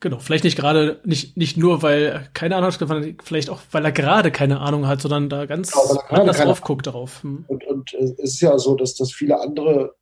Genau, 0.00 0.18
vielleicht 0.18 0.44
nicht 0.44 0.56
gerade, 0.56 1.00
nicht, 1.04 1.36
nicht 1.36 1.56
nur, 1.56 1.82
weil 1.82 2.02
er 2.02 2.20
keine 2.34 2.56
Ahnung 2.56 2.70
hat, 2.70 2.78
sondern 2.78 3.16
vielleicht 3.22 3.48
auch, 3.48 3.60
weil 3.70 3.84
er 3.84 3.92
gerade 3.92 4.30
keine 4.30 4.60
Ahnung 4.60 4.86
hat, 4.86 5.00
sondern 5.00 5.30
da 5.30 5.46
ganz 5.46 5.72
genau, 5.72 6.00
anders 6.10 6.38
drauf 6.38 6.60
guckt 6.60 6.86
darauf. 6.86 7.22
Hm. 7.22 7.44
Und, 7.48 7.64
und 7.64 7.94
es 7.94 8.12
ist 8.12 8.40
ja 8.40 8.58
so, 8.58 8.74
dass, 8.74 8.94
dass 8.94 9.12
viele 9.12 9.40
andere 9.40 9.94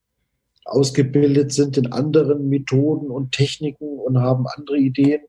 ausgebildet 0.64 1.53
sind 1.53 1.77
in 1.77 1.93
anderen 1.93 2.49
Methoden 2.49 3.11
und 3.11 3.33
Techniken 3.33 3.99
und 3.99 4.18
haben 4.18 4.47
andere 4.49 4.79
Ideen. 4.79 5.22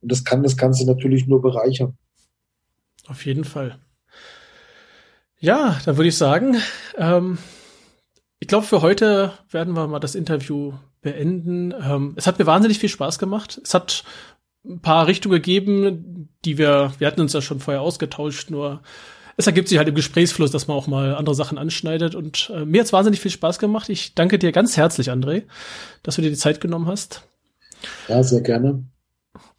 Und 0.00 0.12
das 0.12 0.24
kann 0.24 0.42
das 0.42 0.56
Ganze 0.56 0.84
natürlich 0.86 1.26
nur 1.26 1.40
bereichern. 1.40 1.96
Auf 3.06 3.24
jeden 3.24 3.44
Fall. 3.44 3.78
Ja, 5.42 5.80
dann 5.84 5.96
würde 5.96 6.08
ich 6.08 6.16
sagen, 6.16 6.56
ähm, 6.96 7.36
ich 8.38 8.46
glaube, 8.46 8.64
für 8.64 8.80
heute 8.80 9.32
werden 9.50 9.74
wir 9.74 9.88
mal 9.88 9.98
das 9.98 10.14
Interview 10.14 10.74
beenden. 11.00 11.72
Ähm, 11.72 12.14
es 12.14 12.28
hat 12.28 12.38
mir 12.38 12.46
wahnsinnig 12.46 12.78
viel 12.78 12.88
Spaß 12.88 13.18
gemacht. 13.18 13.60
Es 13.64 13.74
hat 13.74 14.04
ein 14.64 14.80
paar 14.80 15.08
Richtungen 15.08 15.34
gegeben, 15.34 16.28
die 16.44 16.58
wir, 16.58 16.92
wir 16.98 17.08
hatten 17.08 17.20
uns 17.20 17.32
ja 17.32 17.42
schon 17.42 17.58
vorher 17.58 17.82
ausgetauscht, 17.82 18.50
nur 18.50 18.82
es 19.36 19.48
ergibt 19.48 19.66
sich 19.66 19.78
halt 19.78 19.88
im 19.88 19.96
Gesprächsfluss, 19.96 20.52
dass 20.52 20.68
man 20.68 20.76
auch 20.76 20.86
mal 20.86 21.16
andere 21.16 21.34
Sachen 21.34 21.58
anschneidet. 21.58 22.14
Und 22.14 22.52
äh, 22.54 22.64
mir 22.64 22.80
hat 22.80 22.86
es 22.86 22.92
wahnsinnig 22.92 23.18
viel 23.18 23.32
Spaß 23.32 23.58
gemacht. 23.58 23.88
Ich 23.88 24.14
danke 24.14 24.38
dir 24.38 24.52
ganz 24.52 24.76
herzlich, 24.76 25.10
André, 25.10 25.42
dass 26.04 26.14
du 26.14 26.22
dir 26.22 26.30
die 26.30 26.36
Zeit 26.36 26.60
genommen 26.60 26.86
hast. 26.86 27.26
Ja, 28.06 28.22
sehr 28.22 28.42
gerne. 28.42 28.84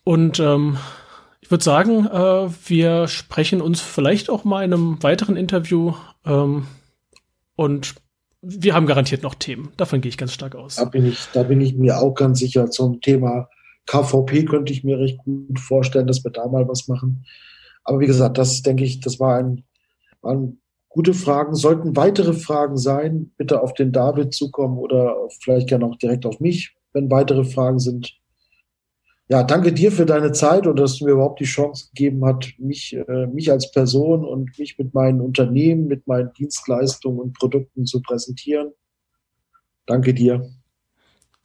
Und 0.05 0.39
ähm, 0.39 0.77
würde 1.53 1.63
sagen, 1.63 2.07
äh, 2.07 2.49
wir 2.67 3.07
sprechen 3.07 3.61
uns 3.61 3.79
vielleicht 3.79 4.31
auch 4.31 4.43
mal 4.43 4.63
in 4.63 4.73
einem 4.73 5.03
weiteren 5.03 5.35
Interview. 5.35 5.93
Ähm, 6.25 6.65
und 7.55 7.93
wir 8.41 8.73
haben 8.73 8.87
garantiert 8.87 9.21
noch 9.21 9.35
Themen. 9.35 9.71
Davon 9.77 10.01
gehe 10.01 10.09
ich 10.09 10.17
ganz 10.17 10.33
stark 10.33 10.55
aus. 10.55 10.77
Da 10.77 10.85
bin 10.85 11.05
ich, 11.05 11.27
da 11.31 11.43
bin 11.43 11.61
ich 11.61 11.75
mir 11.75 11.99
auch 11.99 12.15
ganz 12.15 12.39
sicher. 12.39 12.71
Zum 12.71 13.01
Thema 13.01 13.49
KVP 13.85 14.45
könnte 14.45 14.73
ich 14.73 14.83
mir 14.83 14.97
recht 14.97 15.19
gut 15.19 15.59
vorstellen, 15.59 16.07
dass 16.07 16.23
wir 16.23 16.31
da 16.31 16.47
mal 16.47 16.67
was 16.67 16.87
machen. 16.87 17.23
Aber 17.83 17.99
wie 17.99 18.07
gesagt, 18.07 18.39
das 18.39 18.63
denke 18.63 18.83
ich, 18.83 18.99
das 19.01 19.19
war 19.19 19.37
ein, 19.37 19.63
waren 20.23 20.59
gute 20.89 21.13
Fragen. 21.13 21.53
Sollten 21.53 21.95
weitere 21.95 22.33
Fragen 22.33 22.77
sein, 22.77 23.31
bitte 23.37 23.61
auf 23.61 23.75
den 23.75 23.91
David 23.91 24.33
zukommen 24.33 24.79
oder 24.79 25.15
vielleicht 25.39 25.69
gerne 25.69 25.85
auch 25.85 25.97
direkt 25.97 26.25
auf 26.25 26.39
mich, 26.39 26.75
wenn 26.93 27.11
weitere 27.11 27.43
Fragen 27.43 27.77
sind 27.77 28.22
ja, 29.29 29.43
danke 29.43 29.71
dir 29.71 29.91
für 29.91 30.05
deine 30.05 30.31
Zeit 30.31 30.67
und 30.67 30.77
dass 30.77 30.97
du 30.97 31.05
mir 31.05 31.11
überhaupt 31.11 31.39
die 31.39 31.45
Chance 31.45 31.87
gegeben 31.89 32.25
hast, 32.25 32.59
mich, 32.59 32.93
äh, 32.95 33.27
mich 33.27 33.51
als 33.51 33.71
Person 33.71 34.25
und 34.25 34.57
mich 34.59 34.77
mit 34.77 34.93
meinen 34.93 35.21
Unternehmen, 35.21 35.87
mit 35.87 36.07
meinen 36.07 36.33
Dienstleistungen 36.33 37.19
und 37.19 37.33
Produkten 37.33 37.85
zu 37.85 38.01
präsentieren. 38.01 38.73
Danke 39.85 40.13
dir. 40.13 40.49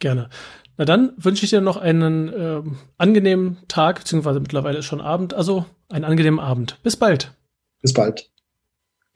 Gerne. 0.01 0.29
Na 0.77 0.85
dann 0.85 1.13
wünsche 1.17 1.45
ich 1.45 1.51
dir 1.51 1.61
noch 1.61 1.77
einen 1.77 2.29
äh, 2.29 2.63
angenehmen 2.99 3.59
Tag, 3.69 4.01
beziehungsweise 4.01 4.41
mittlerweile 4.41 4.79
ist 4.79 4.87
schon 4.87 5.01
Abend, 5.01 5.35
also 5.35 5.65
einen 5.89 6.05
angenehmen 6.05 6.41
Abend. 6.41 6.79
Bis 6.83 6.97
bald. 6.97 7.33
Bis 7.83 7.93
bald. 7.93 8.31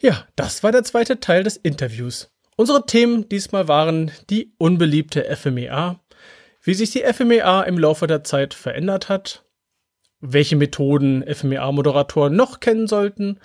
Ja, 0.00 0.26
das 0.34 0.62
war 0.62 0.72
der 0.72 0.82
zweite 0.82 1.20
Teil 1.20 1.44
des 1.44 1.56
Interviews. 1.56 2.30
Unsere 2.56 2.86
Themen 2.86 3.28
diesmal 3.28 3.68
waren 3.68 4.10
die 4.30 4.52
unbeliebte 4.58 5.24
FMEA, 5.36 6.00
wie 6.62 6.74
sich 6.74 6.90
die 6.90 7.02
FMEA 7.02 7.62
im 7.62 7.78
Laufe 7.78 8.06
der 8.06 8.24
Zeit 8.24 8.54
verändert 8.54 9.08
hat, 9.08 9.44
welche 10.20 10.56
Methoden 10.56 11.24
FMEA-Moderatoren 11.26 12.34
noch 12.34 12.60
kennen 12.60 12.86
sollten, 12.86 13.40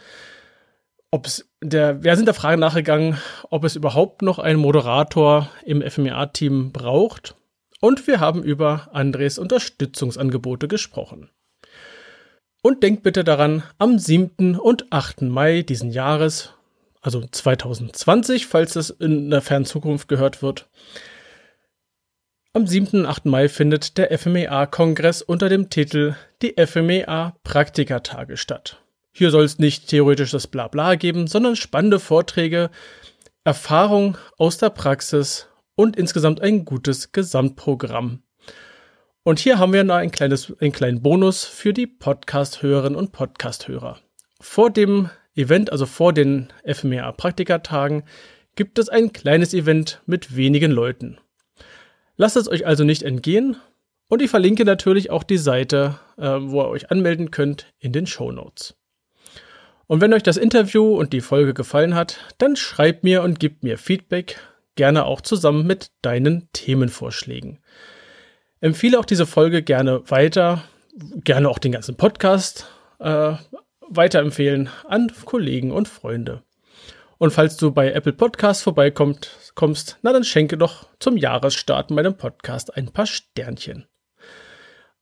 ob 1.09 1.25
es 1.25 1.49
der, 1.63 2.03
wir 2.03 2.15
sind 2.15 2.25
der 2.25 2.33
Frage 2.33 2.59
nachgegangen, 2.59 3.17
ob 3.49 3.63
es 3.63 3.75
überhaupt 3.75 4.21
noch 4.21 4.39
einen 4.39 4.59
Moderator 4.59 5.49
im 5.65 5.81
FMEA-Team 5.81 6.71
braucht. 6.71 7.35
Und 7.79 8.07
wir 8.07 8.19
haben 8.19 8.43
über 8.43 8.89
Andres 8.91 9.39
Unterstützungsangebote 9.39 10.67
gesprochen. 10.67 11.29
Und 12.61 12.83
denkt 12.83 13.03
bitte 13.03 13.23
daran, 13.23 13.63
am 13.77 13.97
7. 13.97 14.55
und 14.55 14.91
8. 14.91 15.21
Mai 15.21 15.61
diesen 15.61 15.91
Jahres, 15.91 16.53
also 17.01 17.25
2020, 17.25 18.47
falls 18.47 18.75
es 18.75 18.89
in 18.89 19.29
der 19.29 19.41
fernen 19.41 19.65
Zukunft 19.65 20.07
gehört 20.07 20.41
wird, 20.41 20.67
am 22.57 22.65
7. 22.65 23.01
und 23.01 23.05
8. 23.05 23.25
Mai 23.25 23.49
findet 23.49 23.99
der 23.99 24.17
FMEA-Kongress 24.17 25.21
unter 25.21 25.47
dem 25.47 25.69
Titel 25.69 26.15
Die 26.41 26.55
FMEA 26.57 27.35
Praktikatage 27.43 28.35
statt. 28.35 28.81
Hier 29.11 29.29
soll 29.29 29.43
es 29.43 29.59
nicht 29.59 29.87
theoretisch 29.89 30.31
das 30.31 30.47
Blabla 30.47 30.95
geben, 30.95 31.27
sondern 31.27 31.55
spannende 31.55 31.99
Vorträge, 31.99 32.71
Erfahrung 33.43 34.17
aus 34.39 34.57
der 34.57 34.71
Praxis 34.71 35.49
und 35.75 35.95
insgesamt 35.97 36.41
ein 36.41 36.65
gutes 36.65 37.11
Gesamtprogramm. 37.11 38.23
Und 39.21 39.37
hier 39.37 39.59
haben 39.59 39.71
wir 39.71 39.83
noch 39.83 39.93
ein 39.93 40.09
kleines, 40.09 40.51
einen 40.59 40.71
kleinen 40.71 41.03
Bonus 41.03 41.43
für 41.43 41.73
die 41.73 41.85
Podcast-Hörerinnen 41.85 42.97
und 42.97 43.11
Podcast-Hörer. 43.11 43.99
Vor 44.41 44.71
dem 44.71 45.11
Event, 45.35 45.71
also 45.71 45.85
vor 45.85 46.11
den 46.11 46.51
FMEA-Praktikatagen, 46.65 48.01
gibt 48.55 48.79
es 48.79 48.89
ein 48.89 49.13
kleines 49.13 49.53
Event 49.53 50.01
mit 50.07 50.35
wenigen 50.35 50.71
Leuten. 50.71 51.19
Lasst 52.17 52.35
es 52.35 52.49
euch 52.49 52.65
also 52.65 52.83
nicht 52.83 53.03
entgehen 53.03 53.57
und 54.09 54.21
ich 54.21 54.29
verlinke 54.29 54.65
natürlich 54.65 55.11
auch 55.11 55.23
die 55.23 55.37
Seite, 55.37 55.99
äh, 56.17 56.23
wo 56.39 56.61
ihr 56.61 56.67
euch 56.67 56.91
anmelden 56.91 57.31
könnt, 57.31 57.71
in 57.79 57.93
den 57.93 58.07
Show 58.07 58.31
Notes. 58.31 58.75
Und 59.85 60.01
wenn 60.01 60.13
euch 60.13 60.23
das 60.23 60.37
Interview 60.37 60.97
und 60.97 61.13
die 61.13 61.21
Folge 61.21 61.53
gefallen 61.53 61.95
hat, 61.95 62.17
dann 62.39 62.55
schreibt 62.55 63.03
mir 63.03 63.23
und 63.23 63.39
gebt 63.39 63.63
mir 63.63 63.77
Feedback, 63.77 64.39
gerne 64.75 65.05
auch 65.05 65.21
zusammen 65.21 65.65
mit 65.65 65.91
deinen 66.01 66.49
Themenvorschlägen. 66.53 67.59
Empfehle 68.59 68.99
auch 68.99 69.05
diese 69.05 69.25
Folge 69.25 69.61
gerne 69.61 70.09
weiter, 70.09 70.63
gerne 71.23 71.47
auch 71.47 71.59
den 71.59 71.71
ganzen 71.71 71.95
Podcast 71.95 72.67
äh, 72.99 73.33
weiterempfehlen 73.87 74.69
an 74.87 75.11
Kollegen 75.25 75.71
und 75.71 75.87
Freunde. 75.87 76.41
Und 77.17 77.31
falls 77.31 77.57
du 77.57 77.71
bei 77.71 77.91
Apple 77.91 78.13
Podcasts 78.13 78.63
vorbeikommst, 78.63 79.46
kommst, 79.57 79.97
na 80.03 80.13
dann 80.13 80.23
schenke 80.23 80.57
doch 80.57 80.87
zum 80.99 81.17
Jahresstart 81.17 81.91
meinem 81.91 82.15
Podcast 82.15 82.77
ein 82.77 82.93
paar 82.93 83.07
Sternchen. 83.07 83.85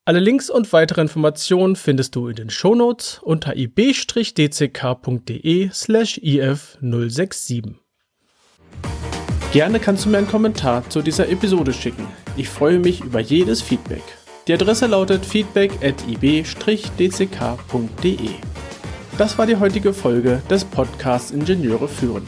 Alle 0.05 0.19
Links 0.19 0.49
und 0.49 0.71
weitere 0.73 1.01
Informationen 1.01 1.75
findest 1.75 2.15
du 2.15 2.27
in 2.27 2.35
den 2.35 2.49
Shownotes 2.49 3.19
unter 3.21 3.55
ib-dck.de 3.55 4.09
slash 5.71 6.17
if067. 6.19 7.75
Gerne 9.51 9.79
kannst 9.79 10.05
du 10.05 10.09
mir 10.09 10.19
einen 10.19 10.27
Kommentar 10.27 10.89
zu 10.89 11.01
dieser 11.01 11.29
Episode 11.29 11.73
schicken. 11.73 12.07
Ich 12.37 12.49
freue 12.49 12.79
mich 12.79 13.01
über 13.01 13.19
jedes 13.19 13.61
Feedback. 13.61 14.03
Die 14.47 14.53
Adresse 14.53 14.85
lautet 14.85 15.25
feedback 15.25 15.71
at 15.83 15.95
ib-dck.de. 16.07 17.29
Das 19.17 19.37
war 19.37 19.47
die 19.47 19.55
heutige 19.55 19.93
Folge 19.93 20.41
des 20.49 20.63
Podcasts 20.65 21.31
Ingenieure 21.31 21.87
führen. 21.87 22.27